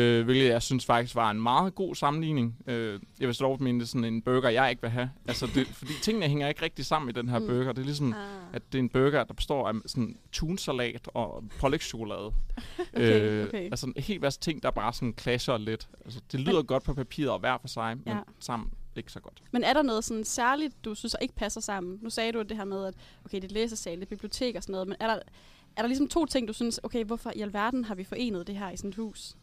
øh, 0.00 0.24
hvilket 0.24 0.48
jeg 0.48 0.62
synes 0.62 0.86
faktisk 0.86 1.14
var 1.14 1.30
en 1.30 1.40
meget 1.42 1.74
god 1.74 1.94
sammenligning. 1.94 2.56
Øh, 2.66 3.00
jeg 3.20 3.28
vil 3.28 3.36
dog 3.40 3.62
mene, 3.62 3.78
det 3.78 3.84
er 3.84 3.88
sådan 3.88 4.04
en 4.04 4.22
burger, 4.22 4.48
jeg 4.48 4.70
ikke 4.70 4.82
vil 4.82 4.90
have. 4.90 5.10
Altså, 5.28 5.46
det, 5.54 5.66
fordi 5.66 5.92
tingene 6.02 6.26
hænger 6.28 6.48
ikke 6.48 6.62
rigtig 6.62 6.84
sammen 6.86 7.08
i 7.08 7.12
den 7.12 7.28
her 7.28 7.38
Mm. 7.38 7.46
burger. 7.46 7.72
Det 7.72 7.80
er 7.80 7.84
ligesom, 7.84 8.12
Ah. 8.12 8.18
at 8.52 8.62
det 8.72 8.78
er 8.78 8.82
en 8.82 8.88
burger, 8.88 9.24
der 9.24 9.34
består 9.34 9.68
af 9.68 9.74
sådan 9.86 10.16
tunsalat 10.32 11.08
og 11.14 11.44
pålægtschokolade. 11.58 12.30
Okay, 12.94 13.46
okay. 13.46 13.64
Altså 13.64 13.86
en 13.86 13.94
hel 14.02 14.20
masse 14.20 14.40
ting, 14.40 14.62
der 14.62 14.70
bare 14.70 14.92
sådan 14.92 15.14
clasher 15.20 15.58
lidt. 15.58 15.88
Altså, 16.04 16.20
det 16.32 16.40
lyder 16.40 16.62
godt 16.62 16.82
på 16.84 16.94
papiret 16.94 17.30
og 17.30 17.38
hver 17.38 17.58
for 17.60 17.68
sig, 17.68 17.96
men 18.04 18.14
Ja. 18.14 18.20
sammen 18.40 18.68
ikke 18.96 19.12
så 19.12 19.20
godt. 19.20 19.42
Men 19.52 19.64
er 19.64 19.72
der 19.72 19.82
noget 19.82 20.04
sådan 20.04 20.24
særligt, 20.24 20.84
du 20.84 20.94
synes 20.94 21.16
ikke 21.22 21.34
passer 21.34 21.60
sammen? 21.60 21.98
Nu 22.02 22.10
sagde 22.10 22.32
du 22.32 22.42
det 22.42 22.56
her 22.56 22.64
med, 22.64 22.84
at 22.86 22.94
okay, 23.24 23.36
det 23.42 23.50
er 23.50 23.54
læsesal, 23.54 23.96
det 23.96 24.02
er 24.02 24.06
bibliotek 24.08 24.56
og 24.56 24.62
sådan 24.62 24.72
noget, 24.72 24.88
men 24.88 24.96
er 25.00 25.06
der, 25.06 25.14
er 25.76 25.82
der 25.82 25.86
ligesom 25.86 26.08
to 26.08 26.26
ting, 26.26 26.48
du 26.48 26.52
synes, 26.52 26.80
okay, 26.82 27.04
hvorfor 27.04 27.32
i 27.36 27.40
alverden 27.40 27.84
har 27.84 27.94
vi 27.94 28.04
forenet 28.04 28.46
det 28.46 28.56
her 28.56 28.70
i 28.70 28.76
sådan 28.76 28.88
et 28.90 28.96
hus? 28.96 29.36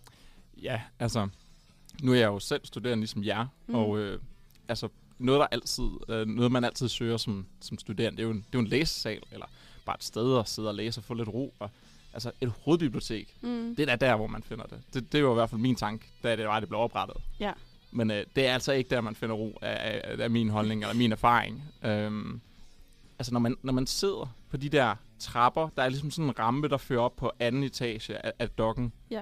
Ja, 0.63 0.81
altså, 0.99 1.27
nu 2.03 2.11
er 2.11 2.15
jeg 2.17 2.27
jo 2.27 2.39
selv 2.39 2.61
studerende 2.65 3.01
ligesom 3.01 3.23
jer, 3.23 3.45
Mm. 3.67 3.75
og 3.75 3.97
øh, 3.99 4.19
altså, 4.67 4.89
noget, 5.19 5.39
der 5.39 5.47
altid, 5.51 5.89
øh, 6.09 6.27
noget 6.27 6.51
man 6.51 6.63
altid 6.63 6.87
søger 6.89 7.17
som, 7.17 7.45
som 7.61 7.77
studerende, 7.77 8.17
det 8.17 8.23
er, 8.23 8.27
jo 8.27 8.31
en, 8.33 8.37
det 8.37 8.43
er 8.45 8.49
jo 8.53 8.59
en 8.59 8.67
læsesal, 8.67 9.21
eller 9.31 9.45
bare 9.85 9.95
et 9.95 10.03
sted 10.03 10.37
at 10.39 10.49
sidde 10.49 10.67
og 10.67 10.75
læse 10.75 10.99
og 10.99 11.03
få 11.03 11.13
lidt 11.13 11.29
ro. 11.29 11.53
Og, 11.59 11.69
altså, 12.13 12.31
et 12.41 12.53
hovedbibliotek, 12.61 13.35
Mm. 13.41 13.75
det 13.77 13.89
er 13.89 13.95
da 13.95 14.05
der, 14.05 14.15
hvor 14.15 14.27
man 14.27 14.43
finder 14.43 14.65
det. 14.65 14.79
Det, 14.93 15.11
det 15.11 15.23
var 15.25 15.31
i 15.31 15.33
hvert 15.33 15.49
fald 15.49 15.61
min 15.61 15.75
tanke, 15.75 16.05
da 16.23 16.35
det 16.35 16.47
var, 16.47 16.59
det 16.59 16.69
blev 16.69 16.79
oprettet. 16.81 17.17
Ja. 17.39 17.51
Men 17.91 18.11
øh, 18.11 18.25
det 18.35 18.45
er 18.47 18.53
altså 18.53 18.71
ikke 18.71 18.89
der, 18.89 19.01
man 19.01 19.15
finder 19.15 19.35
ro 19.35 19.57
af, 19.61 20.01
af, 20.03 20.23
af 20.23 20.29
min 20.29 20.49
holdning 20.49 20.81
eller 20.81 20.93
min 20.95 21.11
erfaring. 21.11 21.63
Øhm, 21.83 22.41
altså, 23.19 23.33
når 23.33 23.39
man, 23.39 23.55
når 23.61 23.73
man 23.73 23.87
sidder 23.87 24.35
på 24.49 24.57
de 24.57 24.69
der 24.69 24.95
trapper, 25.19 25.69
der 25.75 25.83
er 25.83 25.89
ligesom 25.89 26.11
sådan 26.11 26.29
en 26.29 26.39
rampe, 26.39 26.69
der 26.69 26.77
fører 26.77 27.01
op 27.01 27.15
på 27.15 27.31
anden 27.39 27.63
etage 27.63 28.25
af, 28.25 28.33
af 28.39 28.49
dokken. 28.49 28.93
Ja. 29.11 29.21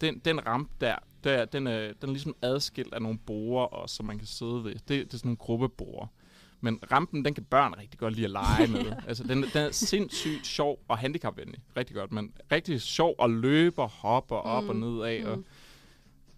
Den, 0.00 0.18
den 0.18 0.46
rampe 0.46 0.70
der, 0.80 0.94
der 1.24 1.44
den, 1.44 1.66
er, 1.66 1.80
den 1.80 1.94
er 2.08 2.12
ligesom 2.12 2.36
adskilt 2.42 2.94
af 2.94 3.02
nogle 3.02 3.18
borer, 3.18 3.66
og, 3.66 3.90
som 3.90 4.06
man 4.06 4.18
kan 4.18 4.26
sidde 4.26 4.64
ved. 4.64 4.74
Det, 4.74 4.88
det 4.88 5.00
er 5.14 5.18
sådan 5.18 5.20
nogle 5.28 5.36
gruppeborer. 5.36 6.06
Men 6.60 6.80
rampen, 6.92 7.24
den 7.24 7.34
kan 7.34 7.44
børn 7.44 7.74
rigtig 7.78 7.98
godt 8.00 8.14
lide 8.14 8.24
at 8.24 8.30
lege 8.30 8.66
med. 8.66 8.92
altså, 9.08 9.24
den, 9.24 9.42
den 9.42 9.48
er 9.62 9.70
sindssygt 9.70 10.46
sjov 10.46 10.78
og 10.88 10.98
handicapvenlig. 10.98 11.60
Rigtig 11.76 11.96
godt, 11.96 12.12
men 12.12 12.32
rigtig 12.52 12.80
sjov 12.80 13.14
at 13.22 13.30
løbe 13.30 13.82
og 13.82 13.88
hoppe 13.88 14.34
op 14.34 14.62
Mm, 14.64 14.68
og 14.68 14.76
ned 14.76 15.02
af. 15.04 15.22
mm. 15.24 15.30
Og, 15.30 15.38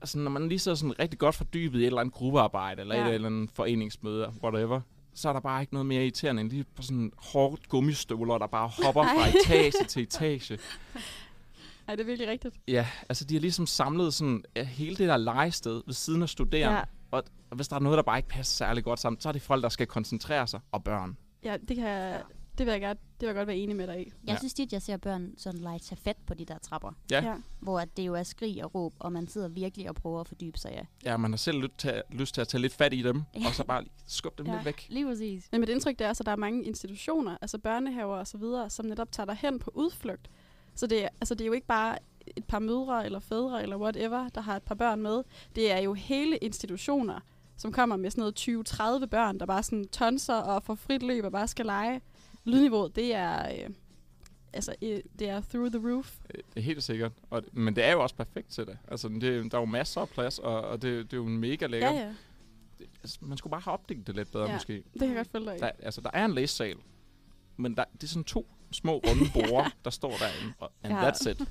altså, 0.01 0.19
når 0.19 0.31
man 0.31 0.49
lige 0.49 0.59
så 0.59 0.77
sådan 0.77 0.99
rigtig 0.99 1.19
godt 1.19 1.35
fordybet 1.35 1.79
i 1.79 1.83
et 1.83 1.87
eller 1.87 2.01
andet 2.01 2.15
gruppearbejde, 2.15 2.81
eller 2.83 2.95
Ja. 2.97 3.09
et 3.09 3.15
eller 3.15 3.29
andet 3.29 3.51
foreningsmøde, 3.55 4.33
whatever, 4.43 4.81
så 5.15 5.29
er 5.29 5.33
der 5.33 5.41
bare 5.41 5.61
ikke 5.61 5.73
noget 5.75 5.87
mere 5.87 6.03
irriterende 6.03 6.41
end 6.41 6.51
lige 6.51 6.65
på 6.77 6.83
sådan 6.83 7.13
hårdt 7.17 7.69
gummistøvler, 7.69 8.39
der 8.39 8.47
bare 8.47 8.71
hopper 8.85 9.03
fra 9.03 9.29
etage 9.39 9.85
til 9.89 10.03
etage. 10.03 10.59
Nej, 11.89 11.95
det 11.97 12.03
er 12.03 12.07
virkelig 12.07 12.29
rigtigt. 12.29 12.55
Ja, 12.69 12.87
altså 13.09 13.25
de 13.25 13.35
har 13.35 13.41
ligesom 13.41 13.67
samlet 13.67 14.15
sådan 14.15 14.45
hele 14.57 14.97
det 14.97 15.09
der 15.09 15.17
legested 15.17 15.83
ved 15.87 15.95
siden 15.95 16.23
af 16.23 16.29
studerende. 16.29 16.79
Ja. 16.79 16.85
Og, 17.11 17.23
og 17.51 17.57
hvis 17.57 17.69
der 17.69 17.77
er 17.77 17.81
noget, 17.81 17.97
der 17.97 18.03
bare 18.03 18.19
ikke 18.19 18.29
passer 18.29 18.57
særlig 18.57 18.85
godt 18.85 19.01
sammen, 19.01 19.21
så 19.21 19.29
er 19.29 19.33
det 19.33 19.43
folk, 19.43 19.63
der 19.63 19.69
skal 19.69 19.87
koncentrere 19.87 20.47
sig, 20.47 20.61
og 20.73 20.85
børn. 20.85 21.17
Ja, 21.45 21.57
det 21.69 21.77
kan 21.77 21.89
jeg, 21.89 22.23
det 22.59 22.67
vil 22.67 22.73
jeg 22.73 22.81
godt, 22.81 22.99
det 22.99 23.21
vil 23.21 23.27
jeg 23.27 23.35
godt 23.35 23.47
være 23.47 23.57
enig 23.57 23.77
med 23.77 23.87
dig 23.87 24.01
i. 24.07 24.13
Jeg 24.27 24.33
Ja. 24.33 24.39
synes 24.39 24.55
tit, 24.55 24.73
jeg 24.73 24.83
ser 24.83 24.97
børn 24.97 25.31
sådan 25.39 25.61
lege 25.61 25.79
stafet 25.79 26.17
på 26.27 26.35
de 26.35 26.45
der 26.45 26.59
trapper. 26.59 26.91
Ja. 27.11 27.25
ja. 27.25 27.35
Hvor 27.61 27.81
at 27.81 27.97
det 27.97 28.07
jo 28.07 28.15
er 28.15 28.23
skrig 28.23 28.65
og 28.65 28.75
råb, 28.75 28.95
og 28.99 29.13
man 29.13 29.29
sidder 29.29 29.49
virkelig 29.49 29.89
og 29.89 29.95
prøver 29.95 30.21
at 30.21 30.29
fordybe 30.29 30.59
sig. 30.59 30.71
Ja. 31.05 31.11
Ja, 31.11 31.17
man 31.17 31.33
har 31.33 31.37
selv 31.37 31.59
lyst 31.59 31.79
til, 31.79 32.03
lyst 32.11 32.35
til 32.35 32.41
at 32.41 32.49
tage 32.49 32.61
lidt 32.61 32.73
fat 32.75 32.95
i 32.95 33.03
dem, 33.03 33.23
Ja. 33.35 33.47
og 33.49 33.55
så 33.55 33.65
bare 33.65 33.85
skubbe 34.07 34.43
dem 34.43 34.47
Ja. 34.47 34.57
lidt 34.57 34.65
væk. 34.67 34.87
Lige 34.91 35.07
præcis. 35.07 35.49
Men 35.53 35.61
mit 35.61 35.69
indtryk 35.69 35.99
det 35.99 36.05
er, 36.07 36.11
at 36.11 36.21
der 36.27 36.33
er 36.33 36.37
mange 36.37 36.65
institutioner, 36.65 37.37
altså 37.43 37.59
børnehaver 37.59 38.17
og 38.17 38.27
så 38.27 38.39
videre, 38.39 38.71
som 38.71 38.87
netop 38.87 39.13
tager 39.13 39.25
dig 39.27 39.39
hen 39.41 39.59
på 39.59 39.71
udflugt. 39.75 40.29
Så 40.79 40.87
det, 40.87 41.05
er- 41.05 41.09
altså, 41.21 41.35
det 41.35 41.41
er 41.45 41.47
jo 41.47 41.53
ikke 41.53 41.67
bare 41.67 41.99
et 42.37 42.45
par 42.45 42.59
mødre 42.59 43.05
eller 43.05 43.19
fædre 43.21 43.63
eller 43.63 43.77
whatever, 43.77 44.29
der 44.29 44.41
har 44.41 44.57
et 44.57 44.63
par 44.63 44.75
børn 44.75 45.01
med. 45.03 45.23
Det 45.57 45.73
er 45.73 45.79
jo 45.79 45.95
hele 45.95 46.37
institutioner, 46.37 47.21
som 47.57 47.73
kommer 47.73 47.97
med 47.97 48.11
sådan 48.11 48.21
noget 48.23 49.01
20-30 49.03 49.07
børn, 49.07 49.39
der 49.41 49.47
bare 49.47 49.63
sådan 49.63 49.89
tonser 49.89 50.35
og 50.35 50.63
får 50.63 50.75
frit 50.75 51.03
løb 51.03 51.25
og 51.25 51.33
bare 51.33 51.49
skal 51.49 51.67
lege. 51.67 52.01
Lydniveauet, 52.45 52.97
det 52.97 53.15
er, 53.15 53.49
øh, 53.53 53.71
altså, 54.53 54.75
øh, 54.83 55.01
det 55.19 55.29
er 55.29 55.41
through 55.41 55.71
the 55.73 55.91
roof. 55.93 56.19
Øh, 56.35 56.41
Det 56.55 56.61
er 56.61 56.65
helt 56.65 56.83
sikkert. 56.83 57.13
Og, 57.31 57.43
men 57.53 57.77
det 57.77 57.85
er 57.85 57.93
jo 57.93 58.03
også 58.03 58.15
perfekt 58.15 58.49
til 58.51 58.67
det. 58.67 58.79
Altså, 58.89 59.09
det, 59.09 59.23
der 59.53 59.59
er 59.59 59.63
jo 59.63 59.65
masser 59.65 60.01
af 60.01 60.09
plads, 60.09 60.39
og, 60.39 60.61
og 60.61 60.83
det, 60.83 61.05
det 61.05 61.13
er 61.13 61.17
jo 61.17 61.27
en 61.27 61.39
mega 61.39 61.67
lækker. 61.67 61.91
Ja, 61.93 61.99
ja. 62.01 62.15
Altså, 63.03 63.19
man 63.21 63.39
skulle 63.39 63.51
bare 63.51 63.61
have 63.61 63.73
opdelt 63.73 64.07
det 64.07 64.15
lidt 64.17 64.33
bedre, 64.33 64.47
Ja. 64.47 64.53
måske. 64.53 64.73
Det 64.93 65.01
kan 65.01 65.09
jeg 65.09 65.17
godt 65.17 65.29
følge 65.33 65.47
dig. 65.47 65.57
Der, 65.61 65.71
altså, 65.83 66.01
der 66.01 66.11
er 66.13 66.25
en 66.25 66.35
læsesal, 66.35 66.77
men 67.57 67.77
der, 67.77 67.85
det 67.93 68.03
er 68.03 68.07
sådan 68.07 68.25
to 68.25 68.47
små 68.73 68.93
runde 69.07 69.25
borde, 69.51 69.71
der 69.85 69.91
står 69.91 70.11
derinde, 70.11 70.55
and 70.83 70.93
Ja. 70.95 71.11
that's 71.11 71.31
it. 71.31 71.49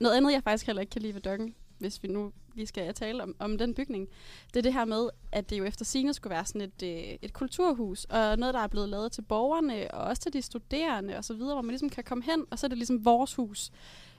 Noget 0.00 0.16
andet, 0.16 0.32
jeg 0.32 0.42
faktisk 0.42 0.66
heller 0.66 0.80
ikke 0.80 0.90
kan 0.90 1.02
lide 1.02 1.14
ved 1.14 1.20
Dokken, 1.20 1.54
hvis 1.78 2.02
vi 2.02 2.08
nu 2.08 2.32
lige 2.54 2.66
skal 2.66 2.94
tale 2.94 3.22
om, 3.22 3.36
om 3.38 3.58
den 3.58 3.74
bygning, 3.74 4.08
det 4.54 4.56
er 4.56 4.62
det 4.62 4.72
her 4.72 4.84
med, 4.84 5.08
at 5.32 5.50
det 5.50 5.58
jo 5.58 5.64
efter 5.64 5.84
sine 5.84 6.14
skulle 6.14 6.30
være 6.30 6.44
sådan 6.46 6.60
et, 6.60 6.82
øh, 6.82 7.16
et 7.22 7.32
kulturhus, 7.32 8.04
og 8.04 8.38
noget, 8.38 8.54
der 8.54 8.60
er 8.60 8.66
blevet 8.66 8.88
lavet 8.88 9.12
til 9.12 9.22
borgerne, 9.22 9.90
og 9.94 10.04
også 10.04 10.22
til 10.22 10.32
de 10.32 10.42
studerende 10.42 11.16
og 11.16 11.24
så 11.24 11.34
videre, 11.34 11.54
hvor 11.54 11.62
man 11.62 11.70
ligesom 11.70 11.90
kan 11.90 12.04
komme 12.04 12.24
hen, 12.24 12.44
og 12.50 12.58
så 12.58 12.66
er 12.66 12.68
det 12.68 12.78
ligesom 12.78 13.04
vores 13.04 13.34
hus. 13.34 13.70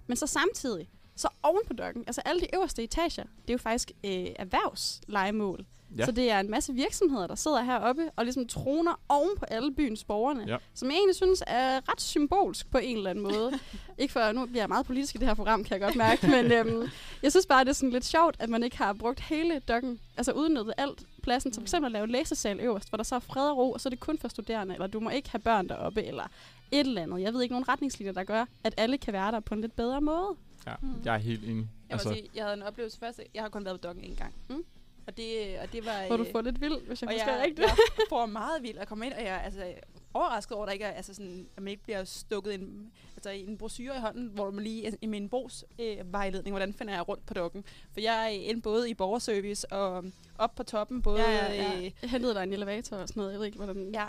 Men 0.07 0.17
så 0.17 0.27
samtidig, 0.27 0.89
så 1.15 1.27
oven 1.43 1.61
på 1.67 1.73
Dokken, 1.73 2.03
altså 2.07 2.21
alle 2.25 2.41
de 2.41 2.55
øverste 2.55 2.83
etager, 2.83 3.23
det 3.23 3.49
er 3.49 3.53
jo 3.53 3.57
faktisk 3.57 3.91
øh, 4.03 4.27
erhvervslegemål. 4.35 5.65
Ja. 5.97 6.05
Så 6.05 6.11
det 6.11 6.31
er 6.31 6.39
en 6.39 6.51
masse 6.51 6.73
virksomheder, 6.73 7.27
der 7.27 7.35
sidder 7.35 7.61
heroppe 7.61 8.09
og 8.15 8.23
ligesom 8.23 8.47
troner 8.47 8.99
oven 9.09 9.29
på 9.37 9.45
alle 9.45 9.73
byens 9.73 10.03
borgerne. 10.03 10.43
Ja. 10.47 10.57
Som 10.73 10.87
jeg 10.87 10.95
egentlig 10.95 11.15
synes 11.15 11.43
er 11.47 11.91
ret 11.91 12.01
symbolsk 12.01 12.71
på 12.71 12.77
en 12.77 12.97
eller 12.97 13.09
anden 13.09 13.23
måde. 13.23 13.51
ikke 13.97 14.11
for, 14.11 14.31
nu 14.31 14.45
bliver 14.45 14.61
jeg 14.61 14.69
meget 14.69 14.85
politisk 14.85 15.15
i 15.15 15.17
det 15.17 15.27
her 15.27 15.33
program, 15.33 15.63
kan 15.63 15.71
jeg 15.71 15.81
godt 15.81 15.95
mærke, 15.95 16.27
men 16.27 16.51
øhm, 16.57 16.89
jeg 17.23 17.31
synes 17.31 17.45
bare, 17.45 17.63
det 17.63 17.69
er 17.69 17.73
sådan 17.73 17.89
lidt 17.89 18.05
sjovt, 18.05 18.35
at 18.39 18.49
man 18.49 18.63
ikke 18.63 18.77
har 18.77 18.93
brugt 18.93 19.19
hele 19.19 19.59
dokken, 19.59 19.99
altså 20.17 20.31
udnyttet 20.31 20.73
alt 20.77 21.03
pladsen, 21.23 21.53
som 21.53 21.61
for 21.61 21.65
eksempel 21.65 21.85
at 21.85 21.91
lave 21.91 22.07
læsesal 22.07 22.59
øverst, 22.59 22.89
hvor 22.89 22.97
der 22.97 23.03
så 23.03 23.15
er 23.15 23.19
fred 23.19 23.49
og 23.49 23.57
ro, 23.57 23.71
og 23.71 23.81
så 23.81 23.89
er 23.89 23.91
det 23.91 23.99
kun 23.99 24.17
for 24.17 24.27
studerende, 24.27 24.73
eller 24.73 24.87
du 24.87 24.99
må 24.99 25.09
ikke 25.09 25.29
have 25.29 25.39
børn 25.39 25.69
deroppe, 25.69 26.03
eller 26.03 26.23
et 26.71 26.79
eller 26.79 27.01
andet. 27.01 27.21
Jeg 27.21 27.33
ved 27.33 27.41
ikke 27.41 27.53
nogen 27.53 27.69
retningslinjer, 27.69 28.13
der 28.13 28.23
gør, 28.23 28.45
at 28.63 28.73
alle 28.77 28.97
kan 28.97 29.13
være 29.13 29.31
der 29.31 29.39
på 29.39 29.53
en 29.53 29.61
lidt 29.61 29.75
bedre 29.75 30.01
måde. 30.01 30.35
Ja, 30.67 30.73
jeg 31.05 31.13
er 31.13 31.19
helt 31.19 31.43
enig. 31.43 31.69
Jeg, 31.89 31.93
altså. 31.93 32.09
sige, 32.09 32.29
jeg 32.35 32.43
havde 32.43 32.57
en 32.57 32.63
oplevelse 32.63 32.99
først. 32.99 33.21
Jeg 33.33 33.41
har 33.43 33.49
kun 33.49 33.65
været 33.65 33.81
på 33.81 33.87
dokken 33.87 34.03
en 34.03 34.15
gang. 34.15 34.33
Mm. 34.49 34.63
Og, 35.07 35.17
det, 35.17 35.59
og 35.59 35.73
det 35.73 35.85
var... 35.85 36.07
Hvor 36.07 36.17
du 36.17 36.23
øh, 36.23 36.31
får 36.31 36.41
lidt 36.41 36.61
vild, 36.61 36.87
hvis 36.87 37.01
jeg 37.01 37.09
forstår 37.09 37.31
jeg, 37.31 37.41
rigtigt. 37.43 37.67
jeg 37.67 37.75
får 38.09 38.25
meget 38.25 38.63
vildt 38.63 38.77
at 38.79 38.87
komme 38.87 39.05
ind, 39.05 39.13
og 39.13 39.19
jeg 39.19 39.35
er 39.35 39.39
altså, 39.39 39.73
overrasket 40.13 40.51
over, 40.57 40.65
at, 40.65 40.67
der 40.67 40.73
ikke 40.73 40.85
er, 40.85 40.91
altså 40.91 41.13
sådan, 41.13 41.47
at 41.57 41.63
man 41.63 41.71
ikke 41.71 41.83
bliver 41.83 42.03
stukket 42.03 42.53
en, 42.53 42.91
altså, 43.15 43.29
i 43.29 43.47
en 43.47 43.57
brochure 43.57 43.95
i 43.95 43.99
hånden, 43.99 44.27
hvor 44.27 44.51
man 44.51 44.63
lige 44.63 44.97
i 45.01 45.05
min 45.05 45.29
brugs 45.29 45.65
øh, 45.79 46.13
vejledning, 46.13 46.53
hvordan 46.53 46.73
finder 46.73 46.93
jeg 46.93 47.07
rundt 47.07 47.25
på 47.25 47.33
dokken. 47.33 47.63
For 47.93 48.01
jeg 48.01 48.23
er 48.23 48.27
inde 48.27 48.61
både 48.61 48.89
i 48.89 48.93
borgerservice 48.93 49.71
og 49.73 50.05
op 50.37 50.55
på 50.55 50.63
toppen, 50.63 51.01
både... 51.01 51.19
Ja, 51.21 51.31
ja, 51.31 51.53
ja. 51.53 51.77
Øh, 51.77 51.91
Jeg 52.01 52.09
hentede 52.09 52.33
dig 52.33 52.43
en 52.43 52.53
elevator 52.53 52.97
og 52.97 53.07
sådan 53.07 53.21
noget. 53.21 53.31
Jeg 53.31 53.39
ved 53.39 53.45
ikke, 53.45 53.57
hvordan... 53.57 53.89
Ja. 53.93 54.05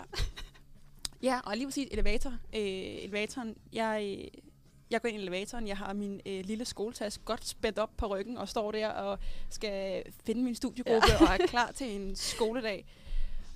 ja, 1.23 1.39
og 1.45 1.57
lige 1.57 1.67
præcis 1.67 1.87
elevator. 1.91 2.29
Øh, 2.29 3.03
elevatoren, 3.03 3.57
jeg, 3.73 4.19
øh, 4.19 4.41
jeg 4.93 5.01
går 5.01 5.09
ind 5.09 5.17
i 5.17 5.21
elevatoren, 5.21 5.67
jeg 5.67 5.77
har 5.77 5.93
min 5.93 6.21
øh, 6.25 6.45
lille 6.45 6.65
skoletaske 6.65 7.23
godt 7.23 7.47
spændt 7.47 7.79
op 7.79 7.89
på 7.97 8.05
ryggen, 8.07 8.37
og 8.37 8.49
står 8.49 8.71
der 8.71 8.89
og 8.89 9.19
skal 9.49 10.03
finde 10.25 10.43
min 10.43 10.55
studiegruppe, 10.55 11.07
ja. 11.11 11.27
og 11.27 11.33
er 11.39 11.47
klar 11.47 11.71
til 11.71 11.95
en 11.95 12.15
skoledag. 12.15 12.85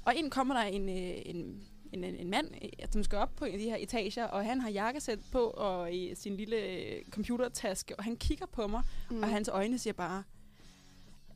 Og 0.05 0.15
ind 0.15 0.31
kommer 0.31 0.53
der 0.53 0.61
en, 0.61 0.89
øh, 0.89 0.95
en, 1.25 1.63
en, 1.93 2.03
en, 2.03 2.15
en 2.15 2.29
mand, 2.29 2.47
øh, 2.61 2.69
som 2.91 3.03
skal 3.03 3.17
op 3.17 3.35
på 3.35 3.45
en 3.45 3.53
af 3.53 3.59
de 3.59 3.65
her 3.65 3.77
etager, 3.79 4.25
og 4.25 4.45
han 4.45 4.61
har 4.61 4.69
jakkesæt 4.69 5.19
på 5.31 5.39
og 5.39 5.93
i 5.93 6.15
sin 6.15 6.37
lille 6.37 6.57
øh, 6.57 7.05
computertaske, 7.09 7.95
og 7.95 8.03
han 8.03 8.15
kigger 8.15 8.45
på 8.45 8.67
mig, 8.67 8.81
mm. 9.11 9.23
og 9.23 9.29
hans 9.29 9.47
øjne 9.47 9.79
siger 9.79 9.93
bare, 9.93 10.23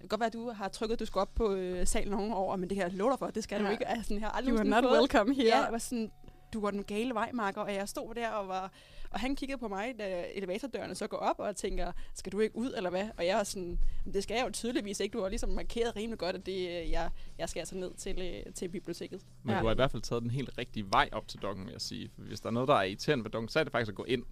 kan 0.02 0.08
godt 0.08 0.20
være, 0.20 0.28
at 0.28 0.34
du 0.34 0.50
har 0.50 0.68
trykket, 0.68 0.94
at 0.94 1.00
du 1.00 1.06
skal 1.06 1.20
op 1.20 1.36
på 1.36 1.54
øh, 1.54 1.88
salen 1.88 2.12
nogle 2.12 2.36
år, 2.36 2.56
men 2.56 2.70
det 2.70 2.78
kan 2.78 2.92
jeg 3.00 3.18
for, 3.20 3.28
det 3.28 3.44
skal 3.44 3.62
ja. 3.62 3.68
du 3.68 3.72
ikke. 3.72 3.88
Altså, 3.88 4.14
jeg 4.14 4.22
har 4.24 4.30
aldrig 4.30 4.54
You 4.54 4.60
are 4.60 4.68
not 4.68 4.84
fået- 4.84 5.00
welcome 5.00 5.36
here. 5.36 5.48
Ja, 5.48 5.64
jeg 5.64 5.72
var 5.72 5.78
sådan, 5.78 6.12
du 6.54 6.60
går 6.62 6.72
den 6.72 6.84
gale 6.84 7.14
vej, 7.14 7.32
Marker, 7.34 7.62
og 7.62 7.74
jeg 7.74 7.90
stod 7.90 8.14
der 8.16 8.30
og 8.30 8.48
var... 8.48 8.72
Og 9.12 9.20
han 9.20 9.36
kiggede 9.36 9.58
på 9.60 9.68
mig, 9.68 9.94
da 10.00 10.26
elevatordørene 10.36 10.96
så 10.96 11.08
går 11.08 11.18
op, 11.18 11.40
og 11.40 11.56
tænker, 11.56 11.92
skal 12.14 12.32
du 12.32 12.40
ikke 12.40 12.56
ud, 12.56 12.74
eller 12.78 12.90
hvad? 12.90 13.08
Og 13.18 13.26
jeg 13.26 13.38
var 13.38 13.44
sådan, 13.44 13.80
"Men 14.06 14.14
det 14.14 14.24
skal 14.24 14.36
jeg 14.36 14.46
jo 14.46 14.52
tydeligvis 14.52 15.00
ikke. 15.00 15.14
Du 15.18 15.22
har 15.22 15.30
ligesom 15.30 15.50
markeret 15.50 15.96
rimelig 15.96 16.20
godt, 16.20 16.36
at 16.36 16.46
det, 16.46 16.90
jeg, 16.92 17.10
jeg 17.38 17.50
skal 17.50 17.60
altså 17.60 17.76
ned 17.76 17.92
til, 17.98 18.22
øh, 18.22 18.54
til 18.54 18.70
biblioteket. 18.70 19.22
Men 19.44 19.54
Ja. 19.56 19.60
du 19.62 19.66
har 19.66 19.72
i 19.72 19.76
hvert 19.76 19.92
fald 19.92 20.02
taget 20.02 20.22
den 20.24 20.32
helt 20.32 20.50
rigtige 20.58 20.86
vej 20.92 21.10
op 21.12 21.28
til 21.28 21.40
dokken, 21.42 21.66
vil 21.66 21.72
jeg 21.72 21.82
sige. 21.82 22.10
For 22.16 22.22
hvis 22.22 22.40
der 22.40 22.48
er 22.48 22.52
noget, 22.54 22.68
der 22.68 22.76
er 22.76 22.84
irriterende 22.84 23.24
ved 23.24 23.32
dokken, 23.32 23.50
så 23.50 23.60
er 23.60 23.64
det 23.64 23.72
faktisk 23.72 23.90
at 23.90 23.96
gå 23.96 24.04
ind. 24.04 24.24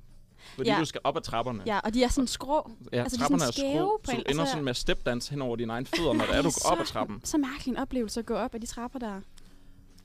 Fordi 0.56 0.70
Ja. 0.70 0.78
du 0.80 0.86
skal 0.86 1.02
op 1.04 1.18
ad 1.18 1.22
trapperne. 1.22 1.64
Ja, 1.66 1.80
og 1.80 1.94
de 1.94 2.04
er 2.04 2.08
sådan 2.08 2.28
skrå. 2.28 2.72
Ja, 2.94 2.98
Altså, 3.02 3.18
de 3.18 3.22
er 3.24 3.28
trapperne 3.28 3.40
sådan 3.54 3.66
er 3.66 3.72
skæve 3.72 3.78
skrå, 3.86 3.98
på 4.04 4.12
så 4.12 4.12
du 4.12 4.18
ender 4.22 4.30
altså- 4.42 4.52
sådan 4.52 4.64
med 4.64 4.70
at 4.70 4.78
stepdance 4.78 5.32
hen 5.32 5.42
over 5.42 5.56
dine 5.56 5.74
egne 5.74 5.86
fødder, 5.86 6.14
når 6.14 6.26
det 6.26 6.36
er, 6.36 6.42
du 6.42 6.50
går 6.64 6.72
op 6.72 6.80
ad 6.80 6.86
trappen. 6.86 7.22
Så 7.24 7.38
mærkelig 7.38 7.72
en 7.72 7.78
oplevelse 7.78 8.20
at 8.20 8.26
gå 8.26 8.36
op 8.36 8.56
ad 8.56 8.60
de 8.60 8.66
trapper 8.66 9.00
der. 9.00 9.22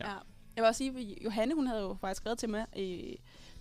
Ja. 0.00 0.10
Ja. 0.10 0.14
Jeg 0.56 0.62
vil 0.62 0.68
også 0.68 0.78
sige, 0.78 0.90
at 1.18 1.24
Johanne, 1.24 1.54
hun 1.54 1.66
havde 1.66 1.82
jo 1.82 1.96
faktisk 2.00 2.20
skrevet 2.22 2.38
til 2.38 2.48
mig, 2.48 2.66
øh, 2.78 3.14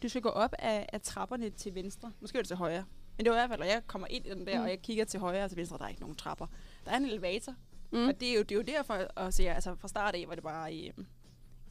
du 0.04 0.10
skal 0.10 0.22
gå 0.22 0.30
op 0.30 0.54
af, 0.60 0.90
af 0.94 1.02
trapperne 1.02 1.50
til 1.50 1.76
venstre. 1.76 2.12
Måske 2.20 2.38
er 2.38 2.42
det 2.42 2.48
til 2.48 2.58
højre. 2.58 2.86
Men 3.18 3.26
det 3.26 3.32
var 3.32 3.38
i 3.38 3.40
hvert 3.40 3.50
fald, 3.50 3.60
når 3.60 3.66
jeg 3.68 3.82
kommer 3.88 4.08
ind 4.08 4.26
i 4.26 4.30
den 4.30 4.48
der, 4.48 4.58
Mm. 4.58 4.64
og 4.64 4.70
jeg 4.70 4.82
kigger 4.82 5.06
til 5.06 5.20
højre 5.20 5.44
og 5.44 5.50
til 5.50 5.58
venstre, 5.58 5.78
der 5.78 5.84
er 5.84 5.88
ikke 5.90 6.02
nogen 6.02 6.16
trapper. 6.16 6.48
Der 6.86 6.92
er 6.92 6.98
en 6.98 7.06
elevator, 7.06 7.56
Mm. 7.92 8.08
og 8.08 8.20
det 8.20 8.30
er, 8.30 8.34
jo, 8.36 8.42
det 8.42 8.52
er 8.52 8.56
jo 8.56 8.62
derfor 8.62 9.20
at 9.20 9.34
se, 9.34 9.50
altså 9.50 9.76
fra 9.76 9.88
start 9.88 10.16
af 10.16 10.26
var 10.28 10.36
det 10.36 10.44
bare 10.44 10.74
øh, 10.74 10.80
et, 10.80 10.94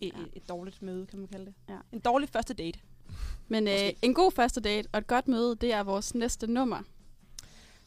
Ja. 0.02 0.08
et, 0.32 0.48
dårligt 0.48 0.82
møde, 0.82 1.06
kan 1.06 1.18
man 1.18 1.28
kalde 1.28 1.44
det. 1.46 1.54
Ja. 1.68 1.76
En 1.92 1.98
dårlig 2.00 2.28
første 2.28 2.54
date. 2.54 2.78
Men 3.48 3.66
øh, 3.68 3.72
Måske. 3.72 3.96
en 4.02 4.14
god 4.14 4.32
første 4.32 4.60
date 4.60 4.88
og 4.92 4.98
et 4.98 5.06
godt 5.06 5.28
møde, 5.28 5.56
det 5.56 5.72
er 5.72 5.82
vores 5.82 6.14
næste 6.14 6.46
nummer. 6.46 6.82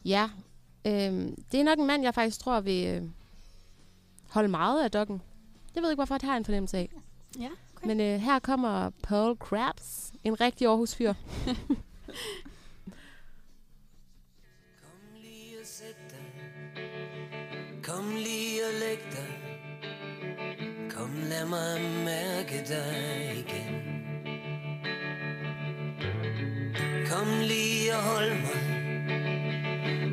Ja, 0.04 0.30
øhm, 0.86 1.42
det 1.52 1.60
er 1.60 1.64
nok 1.64 1.78
en 1.78 1.86
mand, 1.86 2.02
jeg 2.02 2.14
faktisk 2.14 2.40
tror 2.40 2.60
vil 2.60 2.86
øh, 2.86 3.02
holde 4.30 4.48
meget 4.48 4.84
af 4.84 4.90
dokken. 4.90 5.22
Jeg 5.74 5.82
ved 5.82 5.90
ikke, 5.90 5.98
hvorfor 5.98 6.18
det 6.18 6.28
har 6.28 6.36
en 6.36 6.44
fornemmelse 6.44 6.78
af. 6.78 6.90
Ja, 7.40 7.48
okay. 7.76 7.86
Men 7.86 8.00
øh, 8.00 8.20
her 8.20 8.38
kommer 8.38 8.90
Paul 9.02 9.36
Krabs, 9.36 10.12
en 10.24 10.40
rigtig 10.40 10.66
Aarhus-fyr. 10.66 11.12
Kom 14.82 15.00
lige 15.14 15.60
og 15.60 15.66
sæt 15.66 15.96
dig. 16.10 16.24
Kom 17.82 18.10
lige 18.14 18.60
og 18.66 18.72
læg 18.80 18.98
dig. 19.12 19.46
Kom 20.90 21.10
lad 21.28 21.46
mig 21.46 21.80
mærke 22.04 22.64
dig 22.68 23.44
igen. 23.44 23.96
Kom 27.10 27.26
lige 27.40 27.96
og 27.96 28.02
hold 28.02 28.30
mig. 28.30 28.62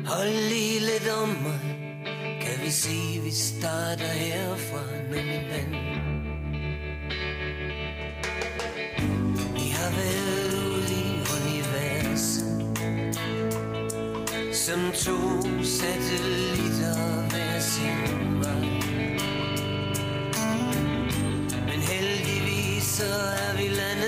Hold 0.06 0.48
lige 0.48 0.80
lidt 0.80 1.08
om 1.22 1.28
mig. 1.28 1.60
Kan 2.42 2.64
vi 2.64 2.70
sige, 2.70 3.22
vi 3.22 3.30
starter 3.30 4.06
herfra 4.06 4.82
nu, 5.02 5.16
min 5.16 5.48
ven? 5.50 6.03
Som 14.64 14.92
to 14.92 15.16
satellitter 15.62 16.96
hver 17.30 17.60
sin 17.60 18.40
vej. 18.40 18.68
Men 21.68 21.80
heldigvis 21.80 22.84
så 22.84 23.12
er 23.44 23.56
vi 23.56 23.68
landet, 23.68 24.03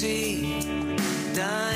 diskuterer 0.00 0.60
Der 1.34 1.69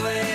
away. 0.00 0.25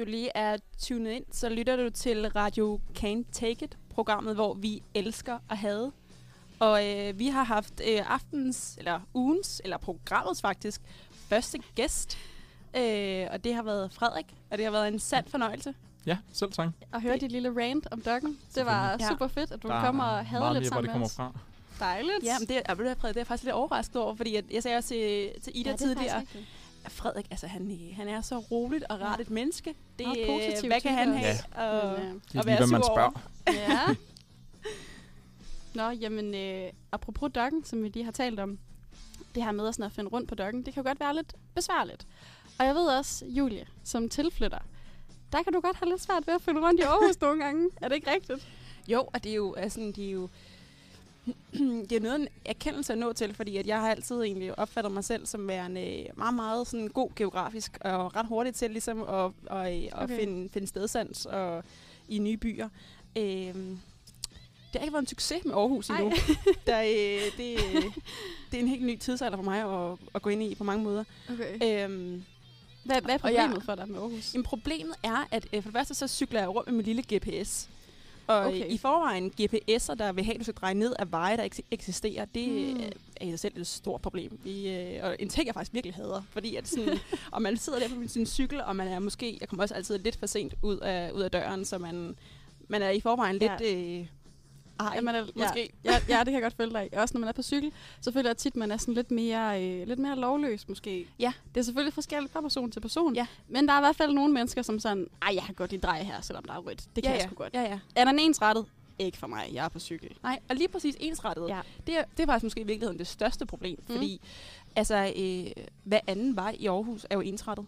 Du 0.00 0.04
lige 0.10 0.30
er 0.34 0.56
tunet 0.82 1.10
ind, 1.10 1.24
så 1.32 1.48
lytter 1.48 1.76
du 1.76 1.90
til 1.90 2.28
Radio 2.28 2.80
Can't 2.98 3.24
Take 3.32 3.64
It, 3.64 3.78
programmet, 3.94 4.34
hvor 4.34 4.54
vi 4.54 4.82
elsker 4.94 5.38
at 5.50 5.56
have. 5.58 5.92
Og 6.58 6.88
øh, 6.88 7.18
vi 7.18 7.26
har 7.28 7.44
haft 7.44 7.80
øh, 7.88 8.12
aftens, 8.12 8.74
eller 8.78 9.00
ugens, 9.14 9.60
eller 9.64 9.76
programmets 9.78 10.40
faktisk, 10.40 10.80
første 11.28 11.58
gæst. 11.74 12.18
Øh, 12.76 13.26
og 13.30 13.44
det 13.44 13.54
har 13.54 13.62
været 13.62 13.92
Frederik, 13.92 14.26
og 14.50 14.58
det 14.58 14.64
har 14.64 14.72
været 14.72 14.88
en 14.88 14.98
sand 14.98 15.26
fornøjelse 15.28 15.74
Ja, 16.06 16.18
selv 16.32 16.52
tak. 16.52 16.68
At 16.92 17.02
høre 17.02 17.16
dit 17.18 17.32
lille 17.32 17.48
rant 17.64 17.86
om 17.90 18.00
doggen. 18.00 18.38
Det 18.54 18.66
var 18.66 18.96
Ja. 19.00 19.08
super 19.08 19.28
fedt, 19.28 19.50
at 19.52 19.62
du 19.62 19.68
Der 19.68 19.74
er 19.74 19.88
og 20.02 20.26
havde 20.26 20.54
lidt 20.54 20.66
sammen 20.66 20.82
det 20.84 20.88
med 20.88 20.92
kommer 20.92 21.06
os. 21.06 21.14
fra. 21.16 21.32
Dejligt. 21.80 22.24
Ja, 22.24 22.38
men 22.38 22.48
det, 22.48 22.62
er, 22.64 22.74
du 22.74 22.82
hvad, 22.82 22.94
Frederik, 22.96 23.14
det 23.14 23.16
er 23.16 23.20
jeg 23.20 23.26
faktisk 23.26 23.44
lidt 23.44 23.54
overrasket 23.54 23.96
over, 24.02 24.14
fordi 24.14 24.36
at 24.36 24.44
jeg 24.50 24.62
sagde 24.62 24.76
også 24.76 24.88
til, 24.88 25.30
til 25.42 25.52
Ida 25.60 25.70
Ja, 25.70 25.76
det 25.76 25.82
er 25.82 25.86
tidligere, 25.86 26.22
Frederik, 26.88 27.26
altså 27.30 27.46
han, 27.46 27.92
han 27.96 28.08
er 28.08 28.20
så 28.20 28.38
roligt 28.38 28.84
og 28.84 29.00
rart 29.00 29.20
et 29.20 29.30
menneske. 29.30 29.74
Det, 29.98 30.06
Meget 30.06 30.20
øh, 30.20 30.26
positiv 30.26 30.68
hvad 30.70 30.80
kan 30.80 30.94
han 30.94 31.14
have 31.14 31.30
også. 31.32 31.44
og, 31.54 31.98
Men, 32.00 32.08
øh, 32.08 32.14
Det 32.14 32.38
er 32.38 32.42
lige, 32.44 32.56
hvad 32.56 32.66
man 32.66 32.82
spørger. 32.82 33.20
Ja. 33.46 33.80
Nå, 35.74 35.90
jamen, 35.90 36.34
øh, 36.34 36.72
apropos 36.92 37.30
doggen, 37.34 37.64
som 37.64 37.82
vi 37.82 37.88
lige 37.88 38.04
har 38.04 38.12
talt 38.12 38.40
om, 38.40 38.58
det 39.34 39.44
her 39.44 39.52
med 39.52 39.68
at, 39.68 39.74
sådan 39.74 39.86
at 39.86 39.92
finde 39.92 40.10
rundt 40.10 40.28
på 40.28 40.34
doggen, 40.34 40.62
det 40.66 40.74
kan 40.74 40.82
jo 40.82 40.88
godt 40.88 41.00
være 41.00 41.14
lidt 41.16 41.34
besværligt. 41.54 42.06
Og 42.58 42.66
jeg 42.66 42.74
ved 42.74 42.86
også, 42.86 43.24
Julie, 43.26 43.66
som 43.84 44.08
tilflytter, 44.08 44.58
der 45.32 45.42
kan 45.42 45.52
du 45.52 45.60
godt 45.60 45.76
have 45.76 45.88
lidt 45.90 46.02
svært 46.02 46.26
ved 46.26 46.34
at 46.34 46.42
finde 46.42 46.60
rundt 46.60 46.80
i 46.80 46.82
Aarhus 46.82 47.20
nogle 47.20 47.44
gange. 47.44 47.70
Er 47.82 47.88
det 47.88 47.94
ikke 47.94 48.10
rigtigt? 48.10 48.48
Jo, 48.88 49.08
og 49.14 49.24
det 49.24 49.30
er 49.32 49.36
jo, 49.36 49.54
altså, 49.54 49.80
det 49.96 50.06
er 50.06 50.10
jo 50.10 50.28
det 51.88 51.92
er 51.92 52.00
noget 52.00 52.20
en 52.20 52.28
erkendelse 52.44 52.92
at 52.92 52.98
nå 52.98 53.12
til, 53.12 53.34
fordi 53.34 53.56
at 53.56 53.66
jeg 53.66 53.80
har 53.80 53.90
altid 53.90 54.22
egentlig 54.22 54.58
opfattet 54.58 54.92
mig 54.92 55.04
selv 55.04 55.26
som 55.26 55.48
værende 55.48 56.06
meget, 56.16 56.34
meget 56.34 56.66
sådan 56.66 56.88
god 56.88 57.10
geografisk, 57.16 57.78
og 57.80 58.16
ret 58.16 58.26
hurtigt 58.26 58.56
til 58.56 58.70
ligesom 58.70 59.02
at, 59.02 59.30
at, 59.50 59.66
at 59.84 59.88
Okay. 59.92 60.18
finde, 60.18 60.48
finde 60.48 60.66
stedsans 60.66 61.26
og, 61.26 61.64
i 62.08 62.18
nye 62.18 62.36
byer. 62.36 62.68
Øhm, 63.18 63.78
det 64.72 64.78
har 64.78 64.80
ikke 64.80 64.92
været 64.92 65.02
en 65.02 65.06
succes 65.06 65.44
med 65.44 65.54
Aarhus 65.54 65.88
endnu. 65.90 66.12
Der, 66.66 66.80
øh, 66.82 67.32
det, 67.36 67.52
øh, 67.54 67.82
det 68.50 68.56
er 68.56 68.60
en 68.60 68.68
helt 68.68 68.84
ny 68.86 68.96
tidsalder 68.98 69.36
for 69.36 69.44
mig 69.44 69.90
at, 69.92 69.98
at 70.14 70.22
gå 70.22 70.30
ind 70.30 70.42
i 70.42 70.54
på 70.54 70.64
mange 70.64 70.84
måder. 70.84 71.04
Okay. 71.30 71.84
Øhm, 71.84 72.24
Hvad, 72.84 73.00
hvad 73.02 73.14
er 73.14 73.18
og 73.22 73.32
jeg- 73.32 73.40
problemet 73.42 73.64
for 73.64 73.74
dig 73.74 73.88
med 73.88 73.98
Aarhus? 74.00 74.34
Jamen, 74.34 74.44
problemet 74.44 74.94
er, 75.02 75.24
at 75.30 75.46
øh, 75.52 75.62
for 75.62 75.68
det 75.70 75.76
første 75.78 75.94
så 75.94 76.08
cykler 76.08 76.40
jeg 76.40 76.48
rundt 76.48 76.68
med 76.68 76.76
min 76.76 76.84
lille 76.86 77.02
GPS. 77.16 77.68
Og 78.30 78.46
Okay. 78.46 78.70
i 78.70 78.78
forvejen, 78.78 79.32
GPS'er, 79.40 79.94
der 79.94 80.12
vil 80.12 80.24
have, 80.24 80.34
at 80.34 80.38
du 80.38 80.44
skal 80.44 80.54
dreje 80.54 80.74
ned 80.74 80.94
af 80.98 81.12
veje, 81.12 81.36
der 81.36 81.42
ikke 81.42 81.62
eksisterer, 81.70 82.24
det 82.24 82.72
hmm. 82.72 82.84
er 83.16 83.26
i 83.26 83.30
sig 83.30 83.38
selv 83.38 83.60
et 83.60 83.66
stort 83.66 84.02
problem. 84.02 84.38
Vi, 84.44 84.68
øh, 84.68 85.04
og 85.04 85.16
en 85.18 85.28
ting, 85.28 85.46
jeg 85.46 85.54
faktisk 85.54 85.74
virkelig 85.74 85.94
hader. 85.94 86.22
Fordi 86.30 86.56
at 86.56 86.68
sådan, 86.68 86.98
og 87.32 87.42
man 87.42 87.56
sidder 87.56 87.78
der 87.78 87.88
på 87.88 87.94
sin 88.06 88.26
cykel, 88.26 88.62
og 88.62 88.76
man 88.76 88.88
er 88.88 88.98
måske, 88.98 89.38
jeg 89.40 89.48
kommer 89.48 89.62
også 89.62 89.74
altid 89.74 89.98
lidt 89.98 90.16
for 90.16 90.26
sent 90.26 90.54
ud 90.62 90.78
af, 90.78 91.10
ud 91.10 91.20
af 91.20 91.30
døren, 91.30 91.64
så 91.64 91.78
man, 91.78 92.16
man 92.68 92.82
er 92.82 92.90
i 92.90 93.00
forvejen 93.00 93.36
lidt... 93.36 93.62
Øh, 93.64 94.06
ej, 94.80 94.92
Ja, 94.94 95.00
man 95.00 95.14
er, 95.14 95.24
måske. 95.36 95.70
Ja, 95.84 95.92
ja, 95.92 95.98
ja, 96.08 96.18
det 96.18 96.24
kan 96.26 96.34
jeg 96.34 96.42
godt 96.42 96.56
følge 96.56 96.72
dig 96.72 96.88
i. 96.92 96.96
Også 96.96 97.14
når 97.14 97.20
man 97.20 97.28
er 97.28 97.32
på 97.32 97.42
cykel, 97.42 97.72
så 98.00 98.12
føler 98.12 98.28
jeg 98.30 98.36
tit, 98.36 98.56
man 98.56 98.70
er 98.70 98.76
sådan 98.76 98.94
lidt 98.94 99.10
mere, 99.10 99.64
øh, 99.64 99.86
lidt 99.88 99.98
mere 99.98 100.16
lovløs 100.16 100.68
måske. 100.68 101.06
Ja. 101.18 101.32
Det 101.54 101.60
er 101.60 101.64
selvfølgelig 101.64 101.94
forskelligt 101.94 102.32
fra 102.32 102.40
person 102.40 102.70
til 102.70 102.80
person. 102.80 103.14
Ja. 103.14 103.26
Men 103.48 103.68
der 103.68 103.74
er 103.74 103.78
i 103.78 103.82
hvert 103.82 103.96
fald 103.96 104.12
nogle 104.12 104.32
mennesker, 104.34 104.62
som 104.62 104.78
sådan, 104.78 105.06
ej, 105.22 105.30
jeg 105.34 105.42
kan 105.42 105.54
godt 105.54 105.70
lide 105.70 105.82
drej 105.82 106.02
her, 106.02 106.20
selvom 106.20 106.44
der 106.44 106.52
er 106.52 106.58
rødt. 106.58 106.78
Det 106.96 107.04
kan 107.04 107.04
ja, 107.04 107.10
jeg 107.10 107.20
ja. 107.20 107.26
sgu 107.26 107.34
godt. 107.34 107.54
Ja, 107.54 107.62
ja. 107.62 107.78
Er 107.96 108.04
den 108.04 108.18
ensrettet? 108.18 108.66
Ikke 108.98 109.18
for 109.18 109.26
mig. 109.26 109.50
Jeg 109.52 109.64
er 109.64 109.68
på 109.68 109.78
cykel. 109.78 110.16
Nej, 110.22 110.38
og 110.48 110.56
lige 110.56 110.68
præcis 110.68 110.96
ensrettet. 111.00 111.48
Ja. 111.48 111.60
Det, 111.86 111.98
er, 111.98 112.04
det 112.16 112.22
er 112.22 112.26
faktisk 112.26 112.44
måske 112.44 112.60
i 112.60 112.64
virkeligheden 112.64 112.98
det 112.98 113.06
største 113.06 113.46
problem, 113.46 113.78
Mm. 113.88 113.94
fordi 113.94 114.20
altså, 114.76 115.12
øh, 115.16 115.64
hver 115.84 116.00
anden 116.06 116.36
vej 116.36 116.56
i 116.58 116.66
Aarhus 116.66 117.06
er 117.10 117.14
jo 117.14 117.20
ensrettet. 117.20 117.66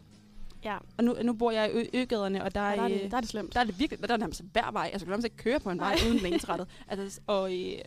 Ja. 0.65 0.77
Og 0.99 1.05
nu, 1.05 1.17
nu 1.23 1.33
bor 1.33 1.51
jeg 1.51 1.71
i 1.71 1.73
ø- 1.79 1.87
øgaderne, 2.03 2.45
og 2.45 2.55
der, 2.55 2.61
Og 2.71 2.77
der, 2.77 2.83
er 2.83 2.89
øh, 2.89 2.91
det, 3.01 3.11
der 3.11 3.17
er 3.17 3.21
det 3.21 3.31
slemt. 3.31 3.55
der 3.55 3.61
er 3.61 3.65
det 3.65 3.79
virkelig, 3.79 4.09
der 4.09 4.15
er 4.15 4.19
nærmest 4.19 4.43
hver 4.53 4.71
vej. 4.73 4.91
Altså, 4.93 4.99
du 5.05 5.09
kan 5.09 5.11
nærmest 5.11 5.25
ikke 5.25 5.37
køre 5.37 5.61
på 5.61 5.71
en 5.71 5.79
vej, 5.81 5.97
uden 6.07 6.19
den 6.19 6.27
ensrettet. 6.33 6.69
Altså, 6.89 7.21
og, 7.27 7.55
øh, 7.59 7.79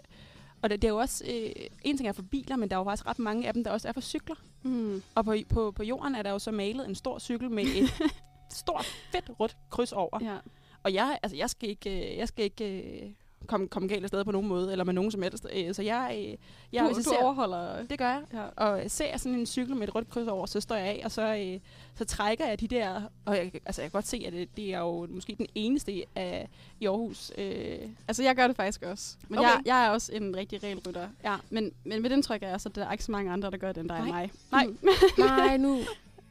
og 0.61 0.69
det, 0.69 0.81
det 0.81 0.87
er 0.87 0.91
jo 0.91 0.97
også, 0.97 1.23
øh, 1.29 1.51
en 1.83 1.97
ting 1.97 2.09
er 2.09 2.13
for 2.13 2.21
biler, 2.21 2.55
men 2.55 2.69
der 2.69 2.75
er 2.75 2.79
jo 2.79 2.83
faktisk 2.83 3.07
ret 3.07 3.19
mange 3.19 3.47
af 3.47 3.53
dem, 3.53 3.63
der 3.63 3.71
også 3.71 3.87
er 3.87 3.91
for 3.91 4.01
cykler. 4.01 4.35
Mm. 4.63 5.03
Og 5.15 5.25
på, 5.25 5.35
på, 5.49 5.71
på 5.71 5.83
jorden 5.83 6.15
er 6.15 6.21
der 6.21 6.31
jo 6.31 6.39
så 6.39 6.51
malet 6.51 6.87
en 6.89 6.95
stor 6.95 7.19
cykel 7.19 7.51
med 7.51 7.63
et 7.63 7.89
stort, 8.53 8.85
fedt 8.85 9.31
rødt 9.39 9.57
kryds 9.69 9.91
over. 9.91 10.19
Ja. 10.23 10.37
Og 10.83 10.93
jeg, 10.93 11.19
altså, 11.23 11.37
jeg 11.37 11.49
skal 11.49 11.69
ikke, 11.69 12.11
øh, 12.11 12.17
jeg 12.17 12.27
skal 12.27 12.45
ikke 12.45 12.81
øh, 12.81 13.09
komme, 13.45 13.67
komme 13.67 13.89
galt 13.89 14.03
afsted 14.03 14.23
på 14.25 14.31
nogen 14.31 14.47
måde, 14.47 14.71
eller 14.71 14.83
med 14.85 14.93
nogen 14.93 15.11
som 15.11 15.21
helst. 15.21 15.47
Øh, 15.55 15.73
så 15.75 15.81
jeg, 15.81 16.15
øh, 16.19 16.35
jeg 16.73 16.81
Du, 16.81 16.85
hvis 16.87 16.97
jeg 16.97 17.05
du 17.05 17.09
ser, 17.09 17.23
overholder... 17.23 17.83
det 17.83 17.97
gør 17.99 18.09
jeg. 18.09 18.21
Ja. 18.33 18.43
Og 18.65 18.81
ser 18.87 19.09
jeg 19.09 19.19
sådan 19.19 19.39
en 19.39 19.45
cykel 19.45 19.75
med 19.75 19.87
et 19.87 19.95
rødt 19.95 20.09
kryds 20.09 20.27
over, 20.27 20.45
så 20.45 20.59
står 20.61 20.75
jeg 20.75 20.85
af, 20.87 21.01
og 21.05 21.11
så, 21.11 21.35
øh, 21.35 21.59
så 21.95 22.05
trækker 22.05 22.47
jeg 22.47 22.59
de 22.59 22.67
der... 22.67 23.01
Og 23.25 23.35
jeg, 23.37 23.51
altså, 23.65 23.81
jeg 23.81 23.91
kan 23.91 23.97
godt 23.97 24.07
se, 24.07 24.23
at 24.27 24.33
det, 24.33 24.57
det 24.57 24.73
er 24.73 24.79
jo 24.79 25.07
måske 25.09 25.35
den 25.37 25.47
eneste 25.55 26.03
af, 26.15 26.49
i 26.79 26.85
Aarhus. 26.85 27.31
Øh, 27.37 27.77
Altså, 28.07 28.23
jeg 28.23 28.35
gør 28.35 28.47
det 28.47 28.55
faktisk 28.55 28.81
også. 28.83 29.15
Men 29.27 29.39
Okay. 29.39 29.49
jeg, 29.49 29.61
jeg 29.65 29.85
er 29.85 29.89
også 29.89 30.11
en 30.13 30.35
rigtig 30.35 30.63
regelrytter. 30.63 31.07
ja. 31.23 31.35
Men, 31.49 31.71
men 31.83 32.01
mit 32.01 32.11
indtryk 32.11 32.43
er 32.43 32.53
også, 32.53 32.69
at 32.69 32.75
der 32.75 32.85
er 32.87 32.91
ikke 32.91 33.03
så 33.03 33.11
mange 33.11 33.31
andre, 33.31 33.51
der 33.51 33.57
gør 33.57 33.71
det, 33.71 33.81
end 33.81 33.89
der 33.89 33.95
er 33.95 34.05
Nej. 34.05 34.11
mig. 34.11 34.31
Nej. 34.51 34.65
Mm. 34.65 34.77
Nej, 35.25 35.57
nu, 35.57 35.77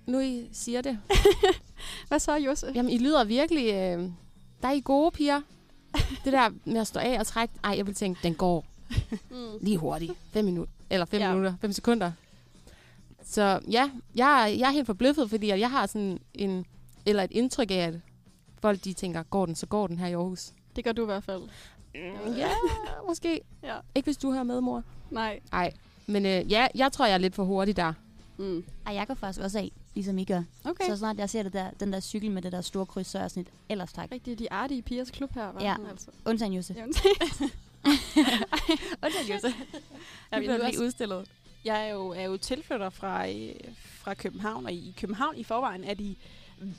nu 0.06 0.20
I 0.20 0.48
siger 0.52 0.80
det. 0.80 0.98
Hvad 2.08 2.18
så, 2.18 2.34
Josse? 2.36 2.72
Jamen, 2.74 2.90
I 2.92 2.98
lyder 2.98 3.24
virkelig... 3.24 3.64
Øh, 3.66 4.08
der 4.62 4.68
er 4.68 4.72
I 4.72 4.80
gode 4.84 5.10
piger. 5.10 5.40
Det 6.24 6.32
der 6.32 6.50
med 6.64 6.80
at 6.80 6.86
stå 6.86 7.00
af 7.00 7.18
og 7.20 7.26
trække... 7.26 7.54
Ej, 7.64 7.74
jeg 7.76 7.86
vil 7.86 7.94
tænke, 7.94 8.20
den 8.22 8.34
går 8.34 8.64
Mm. 9.30 9.36
lige 9.60 9.76
hurtigt. 9.78 10.12
Fem 10.32 10.44
minutter. 10.44 10.72
Eller 10.90 11.06
fem 11.06 11.20
Ja. 11.20 11.26
ja. 11.26 11.32
minutter. 11.32 11.54
Fem 11.60 11.72
sekunder. 11.72 12.12
Så 13.24 13.60
ja, 13.70 13.90
jeg, 14.14 14.42
er- 14.42 14.46
jeg 14.56 14.66
er 14.68 14.70
helt 14.72 14.86
forbløffet, 14.86 15.30
fordi 15.30 15.48
jeg 15.48 15.70
har 15.70 15.86
sådan 15.86 16.18
en... 16.34 16.66
Eller 17.06 17.22
et 17.22 17.30
indtryk 17.30 17.70
af, 17.70 17.74
at 17.74 17.94
folk 18.60 18.84
de 18.84 18.92
tænker, 18.92 19.22
går 19.22 19.46
den, 19.46 19.54
så 19.54 19.66
går 19.66 19.86
den 19.86 19.98
her 19.98 20.06
i 20.06 20.12
Aarhus. 20.12 20.52
Det 20.76 20.84
gør 20.84 20.92
du 20.92 21.02
i 21.02 21.06
hvert 21.06 21.24
fald. 21.24 21.42
Ja, 22.36 22.48
måske. 23.08 23.40
Ja. 23.62 23.76
Ikke 23.94 24.06
hvis 24.06 24.16
du 24.16 24.32
hører 24.32 24.42
med, 24.42 24.60
mor. 24.60 24.82
Nej. 25.10 25.40
Nej. 25.52 25.72
Men 26.06 26.26
øh, 26.26 26.52
ja, 26.52 26.66
jeg 26.74 26.92
tror, 26.92 27.06
jeg 27.06 27.14
er 27.14 27.18
lidt 27.18 27.34
for 27.34 27.44
hurtig 27.44 27.76
der. 27.76 27.92
Mm. 28.36 28.64
Ej, 28.86 28.94
jeg 28.94 29.06
går 29.06 29.14
faktisk 29.14 29.40
også 29.44 29.58
af, 29.58 29.72
ligesom 29.94 30.18
I 30.18 30.24
gør. 30.24 30.42
Okay. 30.64 30.84
Så 30.88 30.96
snart 30.96 31.18
jeg 31.18 31.30
ser 31.30 31.42
det 31.42 31.52
der, 31.52 31.70
den 31.80 31.92
der 31.92 32.00
cykel 32.00 32.30
med 32.30 32.42
det 32.42 32.52
der 32.52 32.60
store 32.60 32.86
kryds, 32.86 33.06
så 33.06 33.18
er 33.18 33.22
jeg 33.22 33.30
sådan 33.30 33.40
et, 33.40 33.48
ellers 33.68 33.92
tak. 33.92 34.08
Rigtig 34.12 34.38
de 34.38 34.52
artige 34.52 34.82
pigers 34.82 35.10
klub 35.10 35.34
her, 35.34 35.52
var 35.52 35.62
Ja. 35.62 35.76
Altså. 35.90 36.06
Undtagen 36.24 36.52
Jose. 36.52 36.74
Undtagen 36.82 37.16
Jose. 39.32 39.54
Jeg, 40.32 40.40
bliver 40.42 40.68
lige 40.70 40.80
udstillet. 40.82 41.26
Jeg 41.64 41.88
er 41.88 41.92
jo, 41.92 42.08
er 42.08 42.22
jo 42.22 42.36
tilflytter 42.36 42.90
fra, 42.90 43.28
øh, 43.30 43.54
fra 43.98 44.14
København, 44.14 44.66
og 44.66 44.72
i 44.72 44.94
København 45.00 45.36
i 45.36 45.44
forvejen 45.44 45.84
er 45.84 45.94
de 45.94 46.14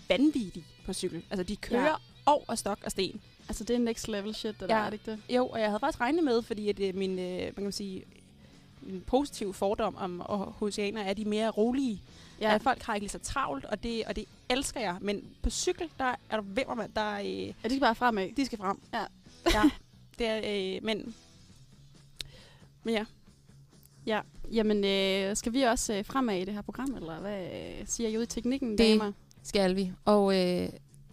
vanvittige 0.10 0.66
på 0.86 0.94
cykel. 0.94 1.24
Altså, 1.30 1.44
de 1.44 1.56
kører 1.56 1.86
Ja. 1.86 1.94
over 2.26 2.56
stok 2.56 2.80
og 2.86 2.92
sten. 2.92 3.22
altså, 3.48 3.64
det 3.64 3.76
er 3.76 3.80
next 3.80 4.08
level 4.08 4.36
shit, 4.36 4.60
det 4.60 4.70
der, 4.70 4.78
Ja. 4.78 4.82
er 4.86 4.90
det 4.90 4.94
ikke 4.94 5.12
det? 5.12 5.36
Jo, 5.36 5.48
og 5.48 5.60
jeg 5.60 5.68
havde 5.68 5.80
faktisk 5.80 6.02
regnet 6.02 6.24
med, 6.24 6.42
fordi 6.42 6.70
at, 6.70 6.80
øh, 6.80 6.96
min, 6.96 7.20
øh, 7.20 7.42
man 7.56 7.66
kan 7.66 7.72
sige, 7.72 8.04
min 8.86 9.02
positive 9.08 9.54
fordom 9.54 9.96
om 9.96 10.22
oceaner 10.62 11.02
er, 11.02 11.06
at 11.10 11.18
de 11.18 11.22
er 11.22 11.26
mere 11.26 11.50
rolige. 11.50 12.02
Ja. 12.42 12.56
At 12.56 12.62
folk 12.62 12.82
har 12.84 12.96
ikke 12.96 13.04
lige 13.04 13.12
så 13.12 13.20
travlt, 13.20 13.66
og 13.66 13.84
det, 13.84 14.04
og 14.06 14.16
det 14.16 14.26
elsker 14.50 14.80
jeg. 14.80 14.98
Men 15.02 15.24
på 15.42 15.50
cykel, 15.50 15.90
der 15.98 16.06
er 16.06 16.16
der 16.36 16.42
vimmer, 16.42 16.88
der 16.96 17.20
øh, 17.20 17.26
Ja, 17.40 17.52
de 17.64 17.70
skal 17.70 17.80
bare 17.80 17.96
fremad. 17.96 18.30
de 18.38 18.46
skal 18.46 18.58
frem. 18.58 18.80
Ja. 18.94 19.04
ja. 19.54 19.62
Det 20.20 20.28
er, 20.28 20.42
øh, 20.78 20.84
men, 20.84 21.16
men 22.84 22.94
ja. 22.94 23.06
Ja, 24.06 24.22
jamen 24.52 24.84
øh, 24.86 25.36
skal 25.36 25.54
vi 25.54 25.62
også 25.62 25.94
øh, 25.94 26.06
fremad 26.06 26.38
i 26.42 26.46
det 26.46 26.54
her 26.54 26.62
program, 26.62 26.96
eller 26.96 27.20
hvad 27.20 27.44
øh, 27.44 27.88
siger 27.88 28.10
I 28.10 28.16
ude 28.18 28.24
i 28.24 28.28
teknikken, 28.28 28.70
Det- 28.72 28.80
damer? 28.80 29.12
Skal 29.44 29.76
vi. 29.76 29.92
Og 30.06 30.36
øh, 30.40 30.70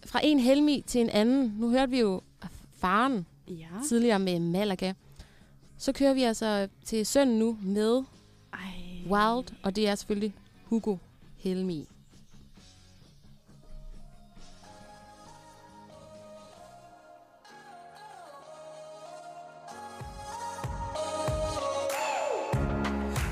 fra 0.07 0.21
en 0.23 0.39
helmi 0.41 0.85
til 0.87 1.01
en 1.01 1.11
anden. 1.11 1.55
Nu 1.59 1.71
hørte 1.71 1.91
vi 1.91 2.01
jo 2.01 2.21
faren 2.79 3.27
Ja. 3.49 3.67
tidligere 3.89 4.19
med 4.19 4.41
Malaga. 4.41 4.93
Så 5.83 5.93
kører 5.93 6.15
vi 6.15 6.23
altså 6.23 6.69
til 6.85 7.07
sønnen 7.07 7.39
nu 7.39 7.59
med 7.63 8.03
Ej. 8.53 8.59
Wild, 9.11 9.45
og 9.63 9.77
det 9.77 9.89
er 9.89 9.95
selvfølgelig 9.95 10.35
Hugo 10.65 10.97
Helmi. 11.37 11.89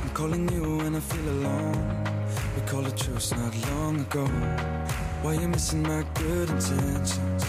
I'm 0.03 0.15
calling 0.15 0.51
you 0.53 0.79
when 0.79 0.95
I 0.95 1.01
feel 1.01 1.29
alone. 1.29 1.79
We 2.57 2.63
called 2.67 2.87
a 2.87 2.97
truce 2.97 3.37
not 3.37 3.55
long 3.71 4.01
ago. 4.01 4.27
Why 5.23 5.35
you 5.43 5.49
missing 5.49 5.83
my 5.83 6.03
good 6.15 6.51
intentions? 6.51 7.45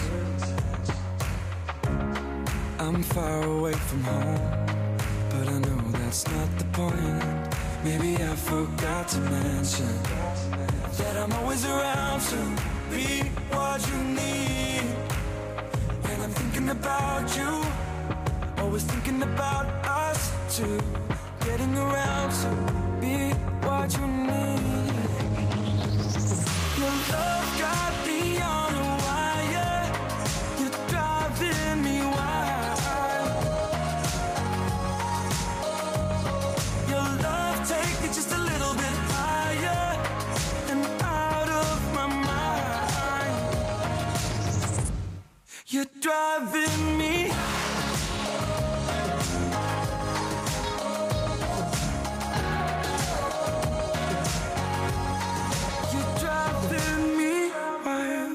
I'm 2.78 3.02
far 3.02 3.42
away 3.44 3.72
from 3.72 4.02
home, 4.04 4.71
but 5.44 5.54
I 5.54 5.58
know 5.58 5.80
that's 5.98 6.24
not 6.28 6.48
the 6.58 6.64
point. 6.66 7.54
Maybe 7.82 8.14
I 8.22 8.34
forgot 8.36 9.08
to 9.08 9.18
mention 9.18 9.92
that 10.98 11.16
I'm 11.16 11.32
always 11.32 11.64
around 11.66 12.20
to 12.32 12.36
be 12.90 13.08
what 13.50 13.80
you 13.88 13.98
need. 14.20 14.86
And 16.10 16.22
I'm 16.22 16.30
thinking 16.30 16.68
about 16.68 17.26
you, 17.36 17.50
always 18.62 18.84
thinking 18.84 19.20
about 19.22 19.66
us 19.84 20.30
two. 20.56 20.78
Getting 21.40 21.76
around 21.76 22.30
to 22.42 22.50
be 23.00 23.16
what 23.66 23.88
you 23.96 24.06
need. 24.06 24.94
Your 26.78 26.94
love 27.12 27.41
You're 45.68 45.86
driving 46.00 46.98
me. 46.98 47.26
You're 55.92 56.14
driving 56.18 57.16
me 57.16 57.50
wild. 57.84 58.32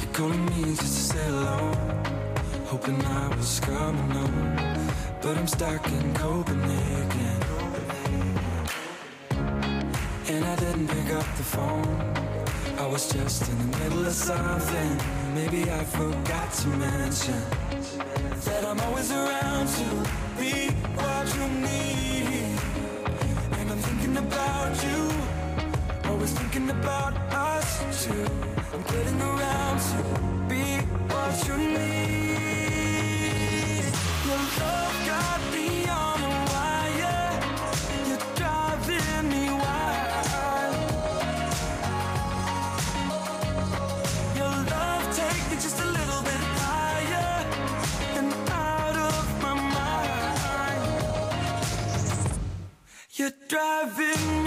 You're 0.00 0.12
calling 0.12 0.46
me 0.46 0.74
just 0.74 0.80
to 0.80 0.86
say 0.86 1.24
hello, 1.26 1.72
hoping 2.66 3.04
I 3.04 3.28
was 3.36 3.60
coming 3.60 4.10
home, 4.10 4.56
but 5.20 5.36
I'm 5.36 5.46
stuck 5.46 5.86
in 5.86 6.14
Copenhagen, 6.14 7.42
and 10.28 10.44
I 10.44 10.56
didn't 10.56 10.88
pick 10.88 11.12
up 11.12 11.26
the 11.36 11.42
phone. 11.42 12.27
I 12.78 12.86
was 12.86 13.12
just 13.12 13.48
in 13.50 13.58
the 13.58 13.78
middle 13.78 14.06
of 14.06 14.12
something. 14.12 15.00
Maybe 15.34 15.68
I 15.68 15.82
forgot 15.82 16.52
to 16.52 16.68
mention 16.68 17.40
that 18.44 18.64
I'm 18.64 18.78
always 18.80 19.10
around 19.10 19.66
to 19.66 19.88
be 20.38 20.70
what 20.94 21.26
you 21.34 21.48
need. 21.58 22.56
And 23.58 23.70
I'm 23.72 23.78
thinking 23.78 24.16
about 24.16 24.72
you, 24.84 26.08
always 26.08 26.32
thinking 26.32 26.70
about 26.70 27.14
us 27.32 28.04
too. 28.04 28.26
I'm 28.72 28.82
getting 28.82 29.20
around 29.22 29.78
to 29.90 30.00
be 30.48 30.64
what 31.12 31.48
you 31.48 31.56
need. 31.58 32.47
Driving 53.58 54.37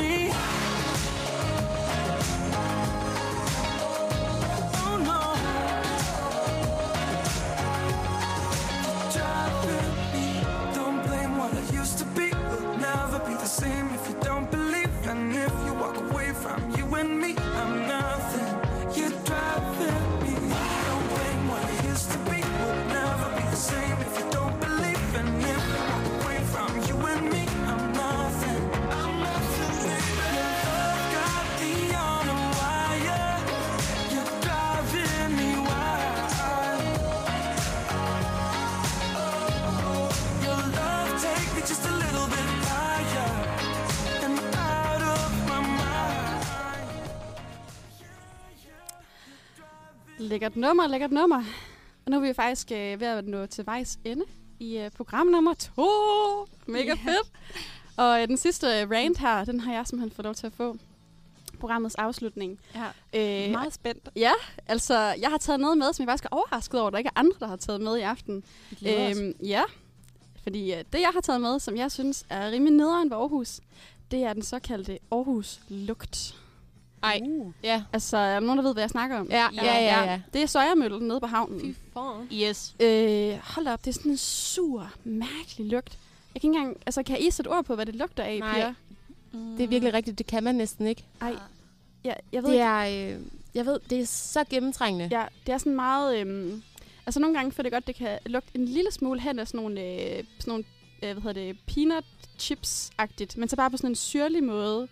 Lækkert 50.31 50.55
nummer, 50.55 50.87
lækkert 50.87 51.11
nummer. 51.11 51.43
Og 52.05 52.11
nu 52.11 52.17
er 52.17 52.21
vi 52.21 52.33
faktisk 52.33 52.71
øh, 52.71 52.99
ved 52.99 53.07
at 53.07 53.25
nå 53.27 53.45
til 53.45 53.65
vejs 53.65 53.99
ende 54.05 54.25
i 54.59 54.77
øh, 54.77 54.91
program 54.91 55.27
nummer 55.27 55.53
to. 55.53 55.87
Mega 56.67 56.83
Ja. 56.87 56.93
fedt. 56.93 57.31
Og 57.97 58.21
øh, 58.21 58.27
den 58.27 58.37
sidste 58.37 58.67
øh, 58.67 58.89
rant 58.91 59.17
her, 59.17 59.45
den 59.45 59.59
har 59.59 59.73
jeg 59.73 59.87
simpelthen 59.87 60.15
fået 60.15 60.23
lov 60.25 60.33
til 60.35 60.47
at 60.47 60.53
få. 60.53 60.77
Programmets 61.59 61.95
afslutning. 61.95 62.59
Ja. 63.13 63.45
Øh, 63.45 63.51
Meget 63.51 63.73
spændt. 63.73 64.09
Ja, 64.15 64.31
altså 64.67 64.97
jeg 64.99 65.29
har 65.29 65.37
taget 65.37 65.59
noget 65.59 65.77
med, 65.77 65.93
som 65.93 66.03
jeg 66.03 66.07
faktisk 66.11 66.25
er 66.25 66.29
overrasket 66.35 66.79
over, 66.79 66.87
at 66.87 66.91
der 66.93 66.97
ikke 66.97 67.11
er 67.15 67.19
andre, 67.19 67.35
der 67.39 67.47
har 67.47 67.55
taget 67.55 67.81
med 67.81 67.97
i 67.97 68.01
aften. 68.01 68.43
Øhm, 68.87 69.33
ja, 69.43 69.61
fordi 70.43 70.73
øh, 70.73 70.77
det 70.93 70.99
jeg 71.01 71.09
har 71.13 71.21
taget 71.21 71.41
med, 71.41 71.59
som 71.59 71.75
jeg 71.77 71.91
synes 71.91 72.25
er 72.29 72.51
rimelig 72.51 72.73
nederen 72.73 73.09
ved 73.09 73.17
Aarhus, 73.17 73.59
det 74.11 74.23
er 74.23 74.33
den 74.33 74.43
såkaldte 74.43 74.99
Aarhus-lugt. 75.11 76.35
Ej, 77.03 77.19
Uh. 77.23 77.51
ja. 77.63 77.83
Altså, 77.93 78.17
er 78.17 78.33
der 78.33 78.39
nogen, 78.39 78.57
der 78.57 78.63
ved, 78.63 78.73
hvad 78.73 78.83
jeg 78.83 78.89
snakker 78.89 79.19
om? 79.19 79.27
Ja, 79.29 79.47
ja, 79.53 79.63
ja, 79.65 80.03
ja. 80.11 80.21
Det 80.33 80.41
er 80.41 80.45
søjermøllen 80.45 81.07
nede 81.07 81.19
på 81.19 81.27
havnen. 81.27 81.75
faen. 81.93 82.27
Yes. 82.33 82.75
Øh, 82.79 83.37
hold 83.43 83.67
op, 83.67 83.85
det 83.85 83.89
er 83.89 83.93
sådan 83.93 84.11
en 84.11 84.17
sur, 84.17 84.91
mærkelig 85.03 85.71
lugt. 85.71 85.97
Jeg 86.33 86.41
kan 86.41 86.49
ikke 86.49 86.59
engang, 86.59 86.77
altså 86.85 87.03
kan 87.03 87.17
I 87.19 87.31
sætte 87.31 87.49
ord 87.49 87.65
på, 87.65 87.75
hvad 87.75 87.85
det 87.85 87.95
lugter 87.95 88.23
af, 88.23 88.39
Nej. 88.39 88.53
Pia? 88.53 88.73
Det 89.57 89.63
er 89.63 89.67
virkelig 89.67 89.93
rigtigt. 89.93 90.17
Det 90.17 90.27
kan 90.27 90.43
man 90.43 90.55
næsten 90.55 90.87
ikke. 90.87 91.03
Ej, 91.21 91.35
ja, 92.03 92.13
jeg 92.31 92.43
ved 92.43 92.49
Det 92.49 92.55
ikke. 92.55 92.63
er, 92.63 93.13
øh, 93.15 93.21
jeg 93.55 93.65
ved, 93.65 93.79
det 93.89 93.99
er 94.01 94.05
så 94.05 94.43
gennemtrængende. 94.49 95.17
Ja, 95.19 95.25
det 95.45 95.53
er 95.53 95.57
sådan 95.57 95.75
meget... 95.75 96.17
Øhm, 96.19 96.63
altså 97.05 97.19
nogle 97.19 97.35
gange 97.35 97.51
for 97.51 97.63
det 97.63 97.71
godt, 97.71 97.87
det 97.87 97.95
kan 97.95 98.19
lugte 98.25 98.49
en 98.55 98.65
lille 98.65 98.91
smule 98.91 99.19
hen 99.21 99.39
af 99.39 99.47
sådan 99.47 99.59
nogle, 99.61 99.81
øh, 99.81 100.23
sådan 100.39 100.51
nogle 100.51 100.63
øh, 101.03 101.11
hvad 101.11 101.21
hedder 101.21 101.41
det, 101.53 101.57
peanut 101.67 102.03
chips-agtigt, 102.39 103.37
men 103.37 103.49
så 103.49 103.55
bare 103.55 103.71
på 103.71 103.77
sådan 103.77 103.89
en 103.89 103.95
syrlig 103.95 104.43
måde. 104.43 104.87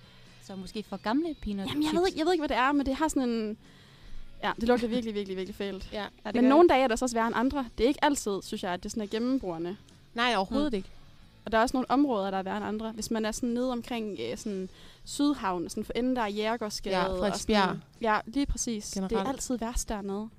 Så 0.49 0.55
måske 0.55 0.83
for 0.83 0.97
gamle 0.97 1.35
peanut 1.41 1.67
Jamen, 1.67 1.83
jeg 1.83 1.89
chips. 1.89 1.99
ved, 1.99 2.07
ikke- 2.07 2.19
jeg 2.19 2.25
ved 2.25 2.33
ikke, 2.33 2.41
hvad 2.41 2.49
det 2.49 2.57
er, 2.57 2.71
men 2.71 2.85
det 2.85 2.95
har 2.95 3.07
sådan 3.07 3.29
en... 3.29 3.57
Ja, 4.43 4.51
det 4.55 4.67
lugter 4.67 4.87
virkelig, 4.87 5.15
virkelig, 5.15 5.37
virkelig 5.37 5.55
fælt. 5.55 5.89
Ja. 5.93 6.01
Ja, 6.25 6.31
det 6.31 6.35
Men 6.35 6.43
nogle 6.43 6.69
dage 6.69 6.83
er 6.83 6.87
der 6.87 6.95
så 6.95 7.05
også 7.05 7.15
værre 7.15 7.27
end 7.27 7.35
andre. 7.35 7.65
Det 7.77 7.83
er 7.83 7.87
ikke 7.87 8.03
altid, 8.03 8.41
synes 8.41 8.63
jeg, 8.63 8.71
at 8.73 8.83
det 8.83 8.91
sådan 8.91 9.03
er 9.03 9.07
gennembrugende. 9.07 9.77
Nej, 10.13 10.33
overhovedet 10.35 10.71
Mm. 10.73 10.77
ikke. 10.77 10.89
Og 11.45 11.51
der 11.51 11.57
er 11.57 11.61
også 11.61 11.77
nogle 11.77 11.91
områder, 11.91 12.31
der 12.31 12.37
er 12.37 12.43
værre 12.43 12.57
end 12.57 12.65
andre. 12.65 12.91
Hvis 12.91 13.11
man 13.11 13.25
er 13.25 13.31
sådan 13.31 13.49
nede 13.49 13.71
omkring 13.71 14.17
øh, 14.31 14.37
sådan 14.37 14.69
Sydhavn, 15.05 15.69
sådan 15.69 15.83
for 15.85 15.93
enden 15.95 16.15
der 16.15 16.21
er 16.21 16.27
Jægergårdsgade. 16.27 16.97
Ja, 16.97 17.07
Frederiksbjerg. 17.07 17.63
sådan- 17.67 17.83
Ja, 18.01 18.19
lige 18.25 18.45
præcis. 18.45 18.85
Det 18.89 18.93
Generelt. 18.93 19.27
er 19.27 19.31
altid 19.31 19.57
værst 19.57 19.89
dernede. 19.89 20.29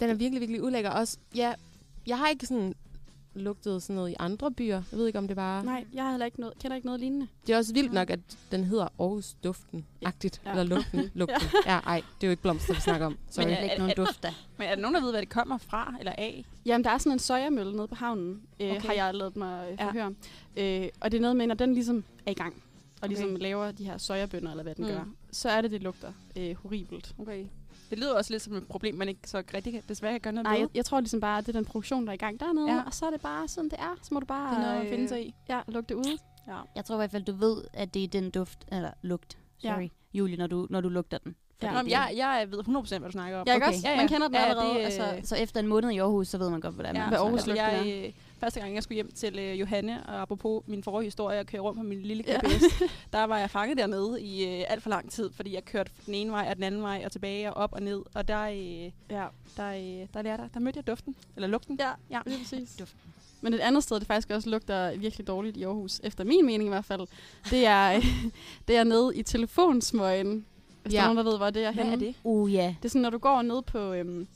Den 0.00 0.10
er 0.10 0.14
virkelig, 0.14 0.40
virkelig 0.40 0.62
ulækker. 0.64 0.90
Også, 0.90 1.18
ja, 1.34 1.54
jeg 2.06 2.18
har 2.18 2.28
ikke 2.28 2.46
sådan 2.46 2.74
lugtet 3.34 3.82
sådan 3.82 3.96
noget 3.96 4.10
i 4.10 4.14
andre 4.18 4.50
byer. 4.52 4.82
Jeg 4.92 4.98
ved 4.98 5.06
ikke, 5.06 5.18
om 5.18 5.28
det 5.28 5.36
bare... 5.36 5.64
Nej, 5.64 5.84
jeg 5.94 6.02
har 6.04 6.10
heller 6.10 6.26
ikke 6.26 6.40
noget, 6.40 6.58
kender 6.58 6.74
ikke 6.74 6.86
noget 6.86 7.00
lignende. 7.00 7.26
Det 7.46 7.52
er 7.52 7.56
også 7.56 7.74
vildt 7.74 7.92
nok, 7.92 8.10
at 8.10 8.20
den 8.50 8.64
hedder 8.64 8.88
Aarhus 9.00 9.34
Duften-agtigt. 9.46 10.40
Ja. 10.44 10.50
Ja. 10.54 10.60
Eller 10.60 10.76
Lugten. 10.76 11.10
lugten. 11.20 11.48
ja, 11.66 11.78
ej, 11.78 11.96
det 12.20 12.26
er 12.26 12.28
jo 12.28 12.30
ikke 12.30 12.42
blomster, 12.42 12.74
vi 12.74 12.80
snakker 12.80 13.06
om. 13.06 13.18
Sorry. 13.30 13.44
Men 13.44 13.54
er- 13.54 13.58
er, 13.58 13.62
ikke 13.62 13.76
nogen 13.78 13.90
er- 13.90 13.94
duft 14.04 14.22
der. 14.22 14.30
Men 14.58 14.66
er 14.68 14.74
der 14.74 14.82
nogen, 14.82 14.94
der 14.94 15.00
ved, 15.00 15.10
hvad 15.10 15.20
det 15.20 15.28
kommer 15.28 15.58
fra 15.58 15.94
eller 15.98 16.12
af? 16.18 16.44
Jamen, 16.66 16.84
der 16.84 16.90
er 16.90 16.98
sådan 16.98 17.12
en 17.12 17.18
søjermølle 17.18 17.76
nede 17.76 17.88
på 17.88 17.94
havnen, 17.94 18.42
øh, 18.60 18.70
Okay. 18.70 18.80
har 18.86 18.92
jeg 18.92 19.14
lavet 19.14 19.36
mig 19.36 19.68
øh, 19.70 19.76
Ja. 19.80 19.86
forhøre. 19.86 20.14
Øh, 20.56 20.88
og 21.00 21.10
det 21.12 21.16
er 21.18 21.22
noget 21.22 21.36
med, 21.36 21.46
når 21.46 21.54
den 21.54 21.74
ligesom 21.74 22.04
er 22.26 22.30
i 22.30 22.34
gang, 22.34 22.62
og 23.02 23.08
ligesom 23.08 23.28
Okay. 23.30 23.42
laver 23.42 23.72
de 23.72 23.84
her 23.84 23.98
søjerbønner, 23.98 24.50
eller 24.50 24.62
hvad 24.62 24.74
den 24.74 24.84
mm. 24.84 24.90
gør, 24.90 25.04
så 25.32 25.48
er 25.48 25.60
det, 25.60 25.70
det 25.70 25.82
lugter 25.82 26.12
øh, 26.36 26.56
horribelt. 26.62 27.14
Okay. 27.18 27.44
Det 27.94 28.02
lyder 28.02 28.14
også 28.14 28.32
lidt 28.32 28.42
som 28.42 28.54
et 28.56 28.66
problem, 28.68 28.94
man 28.94 29.08
ikke 29.08 29.20
så 29.28 29.42
rigtig 29.54 29.72
kan, 29.72 29.82
desværre 29.88 30.12
kan 30.12 30.20
gøre 30.20 30.32
noget 30.32 30.44
Nej, 30.44 30.52
ved. 30.52 30.60
jeg, 30.60 30.68
jeg 30.74 30.84
tror 30.84 31.00
ligesom 31.00 31.20
bare, 31.20 31.38
at 31.38 31.46
det 31.46 31.56
er 31.56 31.58
den 31.58 31.64
produktion, 31.64 32.04
der 32.04 32.10
er 32.10 32.14
i 32.14 32.16
gang 32.16 32.40
dernede, 32.40 32.66
Ja. 32.68 32.74
ja. 32.74 32.82
og 32.86 32.94
så 32.94 33.06
er 33.06 33.10
det 33.10 33.20
bare 33.20 33.48
sådan, 33.48 33.70
det 33.70 33.78
er. 33.78 33.94
Så 34.02 34.08
må 34.14 34.20
du 34.20 34.26
bare 34.26 34.50
Det 34.54 34.58
er 34.64 34.66
noget 34.70 34.82
at 34.84 34.88
finde 34.88 35.08
sig 35.08 35.26
i. 35.26 35.34
Ja, 35.48 35.60
lugte 35.68 35.96
ude. 35.96 36.18
Ja. 36.48 36.56
Jeg 36.76 36.84
tror 36.84 36.94
i 36.94 36.98
hvert 36.98 37.10
fald, 37.10 37.24
du 37.24 37.32
ved, 37.32 37.56
at 37.72 37.94
det 37.94 38.04
er 38.04 38.08
den 38.08 38.30
duft, 38.30 38.58
eller 38.72 38.90
lugt, 39.02 39.38
Ja. 39.64 39.74
sorry, 39.74 39.88
Julie, 40.14 40.36
når 40.36 40.46
du, 40.46 40.66
når 40.70 40.80
du 40.80 40.88
lugter 40.88 41.18
den. 41.18 41.34
Ja. 41.62 41.82
Nå, 41.82 41.88
jeg, 41.88 42.12
jeg 42.16 42.46
ved 42.50 42.58
100% 42.58 42.98
hvad 42.98 43.08
du 43.08 43.12
snakker 43.12 43.38
om. 43.38 43.46
Ja, 43.46 43.54
ikke 43.54 43.66
Okay. 43.66 43.74
også? 43.76 43.86
Ja, 43.88 43.90
ja. 43.90 43.96
Man 43.96 44.08
kender 44.08 44.26
den 44.28 44.34
Ja, 44.34 44.40
ja, 44.42 44.48
allerede. 44.48 44.70
det, 44.74 44.78
øh, 44.78 44.84
altså, 44.84 45.28
Så 45.28 45.36
efter 45.36 45.60
en 45.60 45.66
måned 45.66 45.90
i 45.90 45.98
Aarhus, 45.98 46.28
så 46.28 46.38
ved 46.38 46.50
man 46.50 46.60
godt, 46.60 46.74
det 46.78 46.84
er. 46.86 46.88
Ja, 46.88 46.92
man 46.92 47.08
Hvad 47.08 47.18
Aarhus 47.18 47.46
lugter 47.46 47.68
jeg, 47.70 48.04
øh, 48.06 48.12
første 48.38 48.60
gang, 48.60 48.74
jeg 48.74 48.82
skulle 48.82 48.94
hjem 48.96 49.10
til 49.12 49.38
øh, 49.38 49.60
Johanne, 49.60 50.06
og 50.06 50.20
apropos 50.22 50.62
min 50.66 50.82
forrige 50.82 51.06
historie, 51.06 51.36
jeg 51.36 51.46
kører 51.46 51.62
rundt 51.62 51.78
på 51.78 51.82
min 51.84 52.02
lille 52.02 52.24
Ja. 52.26 52.38
GPS, 52.38 52.64
der 53.12 53.24
var 53.24 53.38
jeg 53.38 53.50
fanget 53.50 53.78
dernede 53.78 54.22
i 54.22 54.44
øh, 54.44 54.64
alt 54.68 54.82
for 54.82 54.90
lang 54.90 55.10
tid, 55.10 55.30
fordi 55.32 55.54
jeg 55.54 55.64
kørte 55.64 55.90
den 56.06 56.14
ene 56.14 56.30
vej 56.30 56.46
og 56.50 56.56
den 56.56 56.64
anden 56.64 56.82
vej, 56.82 57.02
og 57.04 57.12
tilbage 57.12 57.52
og 57.52 57.56
op 57.62 57.72
og 57.72 57.82
ned, 57.82 58.02
og 58.14 58.28
der, 58.28 58.42
øh, 58.42 58.82
ja. 59.10 59.26
der, 59.56 59.68
øh, 60.02 60.06
der, 60.14 60.22
lærte, 60.22 60.42
der 60.54 60.60
mødte 60.60 60.76
jeg 60.76 60.86
duften, 60.86 61.16
eller 61.36 61.46
lugten. 61.48 61.76
Ja, 61.80 61.90
Ja. 62.10 62.20
lige 62.26 62.38
præcis. 62.38 62.74
Duften. 62.80 63.00
Men 63.40 63.54
et 63.54 63.60
andet 63.60 63.82
sted, 63.82 63.98
det 64.00 64.06
faktisk 64.06 64.30
også 64.30 64.50
lugter 64.50 64.96
virkelig 64.96 65.26
dårligt 65.26 65.56
i 65.56 65.62
Aarhus, 65.62 66.00
efter 66.04 66.24
min 66.24 66.46
mening 66.46 66.64
i 66.64 66.68
hvert 66.68 66.84
fald, 66.84 67.00
det 67.50 67.66
er, 67.66 68.00
det 68.68 68.76
er 68.76 68.84
nede 68.84 69.12
i 69.16 69.22
telefonsmøgen. 69.22 70.46
Hvis 70.82 70.94
ja. 70.94 70.96
der 70.98 71.02
Ja. 71.04 71.10
er 71.10 71.14
nogen, 71.14 71.26
der 71.26 71.30
ved, 71.32 71.38
hvor 71.38 71.50
det 71.50 71.64
er 71.64 71.72
Hvad 71.72 71.84
henne. 71.84 71.96
er 72.06 72.12
det? 72.12 72.14
Uh, 72.24 72.52
ja. 72.54 72.74
Det 72.82 72.84
er 72.84 72.88
sådan, 72.88 73.02
når 73.02 73.10
du 73.10 73.18
går 73.18 73.42
ned 73.42 73.62
på, 73.62 73.92
øhm, 73.92 74.26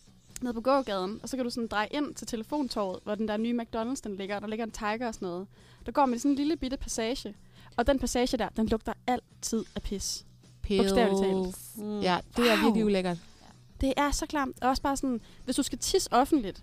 ned 0.42 0.52
på 0.52 0.60
gågaden, 0.60 1.20
og 1.22 1.28
så 1.28 1.36
kan 1.36 1.44
du 1.44 1.50
sådan 1.50 1.66
dreje 1.66 1.88
ind 1.90 2.14
til 2.14 2.26
telefontorvet, 2.26 3.00
hvor 3.04 3.14
den 3.14 3.28
der 3.28 3.36
nye 3.36 3.58
McDonald's 3.60 4.00
den 4.04 4.16
ligger, 4.16 4.36
og 4.36 4.42
der 4.42 4.48
ligger 4.48 4.64
en 4.64 4.70
tiger 4.70 5.06
og 5.06 5.14
sådan 5.14 5.28
noget. 5.28 5.46
Der 5.86 5.92
går 5.92 6.06
man 6.06 6.16
i 6.16 6.18
sådan 6.18 6.30
en 6.30 6.36
lille 6.36 6.56
bitte 6.56 6.76
passage, 6.76 7.34
og 7.76 7.86
den 7.86 7.98
passage 7.98 8.36
der, 8.36 8.48
den 8.48 8.66
lugter 8.66 8.92
altid 9.06 9.64
af 9.76 9.82
pis. 9.82 10.24
Bogstaveligt 10.68 11.20
talt. 11.22 11.84
Mm. 11.86 12.00
Ja, 12.00 12.18
det 12.36 12.50
er 12.50 12.54
Wow. 12.56 12.64
virkelig 12.64 12.84
ulækkert. 12.84 13.18
Det 13.80 13.94
er 13.96 14.10
så 14.10 14.26
klamt. 14.26 14.56
Og 14.62 14.68
også 14.68 14.82
bare 14.82 14.96
sådan, 14.96 15.20
hvis 15.44 15.56
du 15.56 15.62
skal 15.62 15.78
tisse 15.78 16.12
offentligt, 16.12 16.62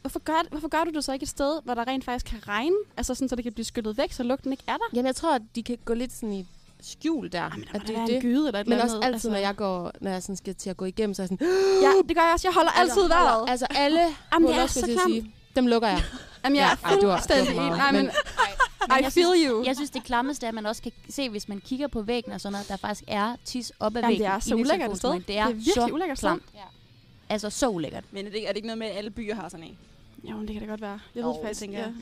hvorfor 0.00 0.18
gør, 0.18 0.48
hvorfor 0.50 0.68
gør 0.68 0.84
du 0.84 0.90
det 0.90 1.04
så 1.04 1.12
ikke 1.12 1.22
et 1.22 1.28
sted, 1.28 1.60
hvor 1.64 1.74
der 1.74 1.86
rent 1.86 2.04
faktisk 2.04 2.26
kan 2.26 2.48
regne? 2.48 2.76
Altså 2.96 3.14
sådan, 3.14 3.28
så 3.28 3.36
det 3.36 3.42
kan 3.42 3.52
blive 3.52 3.64
skyllet 3.64 3.98
væk, 3.98 4.12
så 4.12 4.22
lugten 4.22 4.52
ikke 4.52 4.64
er 4.66 4.72
der? 4.76 4.84
Jamen, 4.94 5.06
jeg 5.06 5.16
tror, 5.16 5.34
at 5.34 5.42
de 5.54 5.62
kan 5.62 5.78
gå 5.84 5.94
lidt 5.94 6.12
sådan 6.12 6.32
i 6.32 6.46
skjul 6.86 7.32
der. 7.32 7.40
Ej, 7.42 7.48
men 7.56 7.64
der 7.72 7.74
at 7.80 7.88
må 7.98 8.06
det 8.06 8.14
en 8.14 8.20
gyde 8.20 8.46
eller 8.46 8.60
et 8.60 8.66
Men 8.66 8.72
eller 8.72 8.84
også 8.84 8.96
andet. 8.96 9.06
altid, 9.14 9.30
når 9.30 9.36
jeg, 9.36 9.56
går, 9.56 9.92
når 10.00 10.10
jeg 10.10 10.22
sådan 10.22 10.36
skal 10.36 10.54
til 10.54 10.70
at 10.70 10.76
gå 10.76 10.84
igennem, 10.84 11.14
så 11.14 11.22
er 11.22 11.24
jeg 11.24 11.38
sådan... 11.38 11.48
Ja, 11.84 11.90
det 12.08 12.16
gør 12.16 12.22
jeg 12.22 12.32
også. 12.32 12.48
Jeg 12.48 12.54
holder 12.54 12.70
altid 12.70 13.02
altså, 13.02 13.08
vejret. 13.08 13.50
Altså 13.50 13.66
alle 13.70 14.00
Jamen, 14.00 14.12
det 14.32 14.54
huller, 14.54 14.62
er 14.62 14.66
så 14.66 14.86
jeg 14.86 14.98
sige, 15.06 15.34
dem 15.56 15.66
lukker 15.66 15.88
jeg. 15.88 16.02
Jamen, 16.44 16.56
jeg 16.56 16.62
Ja, 16.82 16.88
er 16.88 16.92
ej, 16.92 17.00
det 17.00 17.08
var- 17.08 17.16
fuldstændig 17.16 17.46
det 17.46 17.56
meget, 17.56 17.76
Nej, 17.78 17.92
men, 17.92 18.02
men- 18.02 18.10
I 19.00 19.02
jeg 19.02 19.12
feel 19.12 19.26
synes, 19.26 19.46
you. 19.50 19.64
Jeg 19.64 19.76
synes, 19.76 19.90
det 19.90 20.04
klammeste 20.04 20.46
er, 20.46 20.48
at 20.48 20.54
man 20.54 20.66
også 20.66 20.82
kan 20.82 20.92
se, 21.10 21.28
hvis 21.28 21.48
man 21.48 21.60
kigger 21.60 21.86
på 21.88 22.02
væggen 22.02 22.32
og 22.32 22.40
sådan 22.40 22.52
noget, 22.52 22.68
der 22.68 22.76
faktisk 22.76 23.04
er 23.08 23.36
tis 23.44 23.72
op 23.80 23.96
ad 23.96 24.00
Jamen, 24.00 24.08
væggen. 24.10 24.26
det 24.26 24.34
er 24.34 24.38
så 24.38 24.54
ulækkert 24.54 24.90
et 24.90 24.96
sted. 24.98 25.10
Det 25.10 25.18
er, 25.18 25.22
Det 25.24 25.38
er 25.38 25.46
virkelig 25.46 25.92
ulækkert 25.94 26.18
sted. 26.18 26.28
klamt. 26.28 26.42
Altså, 27.28 27.50
så 27.50 27.68
ulækkert. 27.68 28.04
Men 28.10 28.26
er 28.26 28.30
det, 28.30 28.36
ikke- 28.36 28.46
er 28.48 28.52
det 28.52 28.56
ikke 28.56 28.66
noget 28.66 28.78
med, 28.78 28.86
at 28.86 28.96
alle 28.96 29.10
byer 29.10 29.34
har 29.34 29.48
sådan 29.48 29.66
en? 29.66 29.78
Jo, 30.30 30.36
men 30.36 30.46
det 30.48 30.54
kan 30.54 30.62
da 30.62 30.68
godt 30.68 30.80
være. 30.80 30.98
Jeg 31.14 31.24
ved 31.24 31.34
faktisk, 31.42 31.60
tænker 31.60 31.78
ja. 31.78 31.84
jeg. 31.84 31.94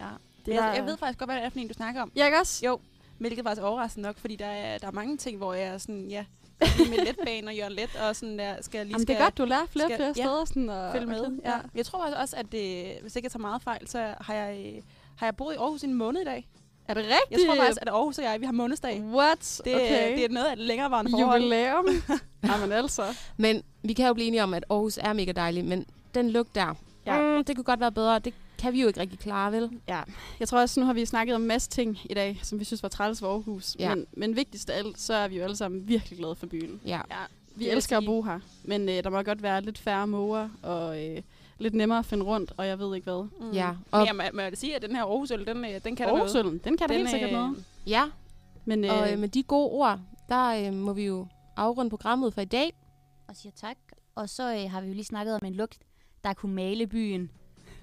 Ja. 0.00 0.06
Det 0.46 0.54
jeg, 0.54 0.68
er- 0.70 0.74
jeg 0.74 0.86
ved 0.86 0.96
faktisk 0.96 1.18
godt, 1.18 1.28
hvad 1.30 1.36
det 1.36 1.44
er 1.44 1.48
for 1.50 1.58
en, 1.58 1.68
du 1.68 1.74
snakker 1.74 2.02
om. 2.02 2.12
Ja, 2.16 2.24
ikke 2.26 2.38
også? 2.40 2.66
Jo, 2.66 2.78
hvilket 3.18 3.46
er 3.46 3.62
overraskende 3.62 4.06
nok, 4.08 4.18
fordi 4.18 4.36
der 4.36 4.46
er, 4.46 4.78
der 4.78 4.86
er 4.86 4.90
mange 4.92 5.16
ting, 5.16 5.36
hvor 5.38 5.54
jeg 5.54 5.64
er 5.68 5.78
sådan, 5.78 6.06
ja, 6.10 6.24
med 6.60 7.04
letbane 7.06 7.46
og 7.48 7.54
Jørgen 7.56 7.72
Let, 7.72 7.90
og 8.08 8.16
sådan 8.16 8.38
der, 8.38 8.54
skal 8.60 8.78
jeg 8.78 8.86
lige 8.86 8.94
Jamen, 8.94 9.02
skal 9.06 9.14
det 9.14 9.20
er 9.20 9.24
godt, 9.24 9.38
du 9.38 9.44
lærer 9.44 9.66
flere 9.66 9.86
skal- 9.86 9.96
flere 9.96 10.12
ja, 10.16 10.22
steder. 10.22 10.44
Sådan, 10.44 10.68
og, 10.68 10.92
følge 10.92 11.06
med. 11.06 11.20
og- 11.20 11.32
Ja. 11.44 11.52
Jeg 11.74 11.86
tror 11.86 12.14
også, 12.14 12.36
at 12.36 12.46
det, 12.52 12.92
hvis 13.02 13.16
ikke 13.16 13.26
jeg 13.26 13.32
tager 13.32 13.40
meget 13.40 13.62
fejl, 13.62 13.88
så 13.88 14.14
har 14.20 14.34
jeg, 14.34 14.74
øh, 14.76 14.82
har 15.16 15.26
jeg 15.26 15.36
boet 15.36 15.54
i 15.54 15.56
Aarhus 15.56 15.82
i 15.82 15.86
en 15.86 15.94
måned 15.94 16.20
i 16.20 16.24
dag. 16.24 16.48
Er 16.88 16.94
det 16.94 17.02
rigtigt? 17.02 17.30
Jeg 17.30 17.40
tror 17.46 17.56
faktisk, 17.64 17.82
at 17.82 17.88
Aarhus 17.88 18.18
og 18.18 18.24
jeg, 18.24 18.40
vi 18.40 18.46
har 18.46 18.52
månedsdag. 18.52 19.02
What? 19.02 19.60
Det, 19.64 19.74
okay. 19.74 20.16
det 20.16 20.24
er 20.24 20.28
noget 20.28 20.46
af 20.46 20.52
et 20.52 20.58
længerevarende 20.58 21.10
forhold. 21.10 21.42
Jubilæum. 21.42 21.86
Jamen 22.50 22.72
altså. 22.72 23.02
Men 23.36 23.62
vi 23.82 23.92
kan 23.92 24.06
jo 24.06 24.14
blive 24.14 24.26
enige 24.26 24.42
om, 24.42 24.54
at 24.54 24.64
Aarhus 24.70 24.98
er 24.98 25.12
mega 25.12 25.32
dejlig, 25.32 25.64
men 25.64 25.86
den 26.14 26.30
lugt 26.30 26.54
der, 26.54 26.74
Ja. 27.06 27.14
ja. 27.16 27.36
mm, 27.38 27.44
det 27.44 27.56
kunne 27.56 27.64
godt 27.64 27.80
være 27.80 27.92
bedre. 27.92 28.18
Det 28.18 28.34
kan 28.66 28.72
vi 28.72 28.80
jo 28.80 28.88
ikke 28.88 29.00
rigtig 29.00 29.18
klare, 29.18 29.52
vel? 29.52 29.70
Ja, 29.88 30.02
jeg 30.40 30.48
tror 30.48 30.60
også, 30.60 30.80
nu 30.80 30.86
har 30.86 30.92
vi 30.92 31.04
snakket 31.04 31.34
om 31.34 31.40
en 31.42 31.48
masse 31.48 31.70
ting 31.70 31.98
i 32.04 32.14
dag, 32.14 32.40
som 32.42 32.60
vi 32.60 32.64
synes 32.64 32.82
var 32.82 32.88
træls 32.88 33.20
for 33.20 33.32
Aarhus. 33.32 33.76
Ja. 33.78 33.94
Men, 33.94 34.06
men 34.12 34.36
vigtigst 34.36 34.70
af 34.70 34.78
alt, 34.78 35.00
så 35.00 35.14
er 35.14 35.28
vi 35.28 35.36
jo 35.36 35.42
alle 35.42 35.56
sammen 35.56 35.88
virkelig 35.88 36.18
glade 36.18 36.34
for 36.34 36.46
byen. 36.46 36.80
Ja. 36.86 37.00
Ja, 37.10 37.16
Vi 37.54 37.68
elsker 37.68 37.98
at 37.98 38.04
bo 38.04 38.22
her, 38.22 38.40
men 38.64 38.88
øh, 38.88 39.04
der 39.04 39.10
må 39.10 39.22
godt 39.22 39.42
være 39.42 39.62
lidt 39.62 39.78
færre 39.78 40.06
måger 40.06 40.48
og 40.62 41.04
øh, 41.04 41.22
lidt 41.58 41.74
nemmere 41.74 41.98
at 41.98 42.06
finde 42.06 42.24
rundt, 42.24 42.52
og 42.56 42.66
jeg 42.66 42.78
ved 42.78 42.94
ikke 42.96 43.04
hvad. 43.04 43.28
Mm. 43.40 43.50
Ja, 43.50 43.70
Og 43.90 43.98
Men 43.98 44.06
jeg 44.06 44.16
må, 44.16 44.22
må 44.32 44.40
jeg 44.40 44.52
sige, 44.54 44.76
at 44.76 44.82
den 44.82 44.96
her 44.96 45.02
Aarhusøl, 45.02 45.46
den, 45.46 45.64
øh, 45.64 45.70
den 45.84 45.96
kan 45.96 46.08
der 46.08 46.42
noget. 46.42 46.64
Den 46.64 46.76
kan 46.76 46.88
da 46.88 46.94
helt 46.94 47.10
sikkert 47.10 47.30
øh, 47.30 47.36
noget. 47.36 47.64
Ja, 47.86 48.04
Men 48.64 48.84
øh, 48.84 48.90
og 48.90 49.12
øh, 49.12 49.18
med 49.18 49.28
de 49.28 49.42
gode 49.42 49.70
ord, 49.70 50.00
der 50.28 50.66
øh, 50.66 50.72
må 50.72 50.92
vi 50.92 51.04
jo 51.06 51.26
afrunde 51.56 51.90
programmet 51.90 52.34
for 52.34 52.40
i 52.40 52.44
dag. 52.44 52.72
Og 53.28 53.36
siger 53.36 53.52
tak. 53.56 53.76
Og 54.14 54.28
så 54.28 54.54
øh, 54.54 54.70
har 54.70 54.80
vi 54.80 54.86
jo 54.88 54.94
lige 54.94 55.04
snakket 55.04 55.34
om 55.34 55.46
en 55.46 55.54
lugt, 55.54 55.78
der 56.24 56.32
kunne 56.32 56.54
male 56.54 56.86
byen. 56.86 57.30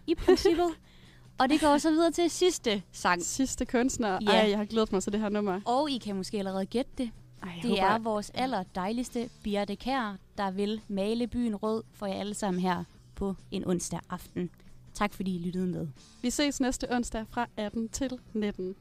I 0.07 0.15
princippet. 0.15 0.69
og 1.39 1.49
det 1.49 1.61
går 1.61 1.67
også 1.67 1.89
videre 1.89 2.11
til 2.11 2.29
sidste 2.29 2.83
sang. 2.91 3.21
sidste 3.21 3.65
kunstner. 3.65 4.19
Ja. 4.21 4.27
Ej, 4.31 4.49
jeg 4.49 4.57
har 4.57 4.65
glædet 4.65 4.91
mig 4.91 5.03
til 5.03 5.11
det 5.13 5.19
her 5.21 5.29
nummer. 5.29 5.61
Og 5.65 5.91
I 5.91 5.97
kan 5.97 6.15
måske 6.15 6.37
allerede 6.39 6.65
gætte 6.65 6.91
det. 6.97 7.11
Ej, 7.43 7.49
jeg 7.55 7.63
Det 7.63 7.69
håber, 7.69 7.83
er 7.83 7.99
vores 7.99 8.31
aller 8.33 8.63
dejligste 8.75 9.29
Birte 9.43 9.75
Kær, 9.75 10.17
der 10.37 10.51
vil 10.51 10.81
male 10.87 11.27
byen 11.27 11.55
rød 11.55 11.83
for 11.93 12.05
jer 12.05 12.13
alle 12.13 12.33
sammen 12.33 12.61
her 12.61 12.83
på 13.15 13.35
en 13.51 13.67
onsdag 13.67 13.99
aften. 14.09 14.49
Tak 14.93 15.13
fordi 15.13 15.35
I 15.35 15.39
lyttede 15.39 15.67
med. 15.67 15.87
Vi 16.21 16.29
ses 16.29 16.59
næste 16.59 16.95
onsdag 16.95 17.25
fra 17.29 17.47
18 17.57 17.89
til 17.89 18.11
19. 18.33 18.75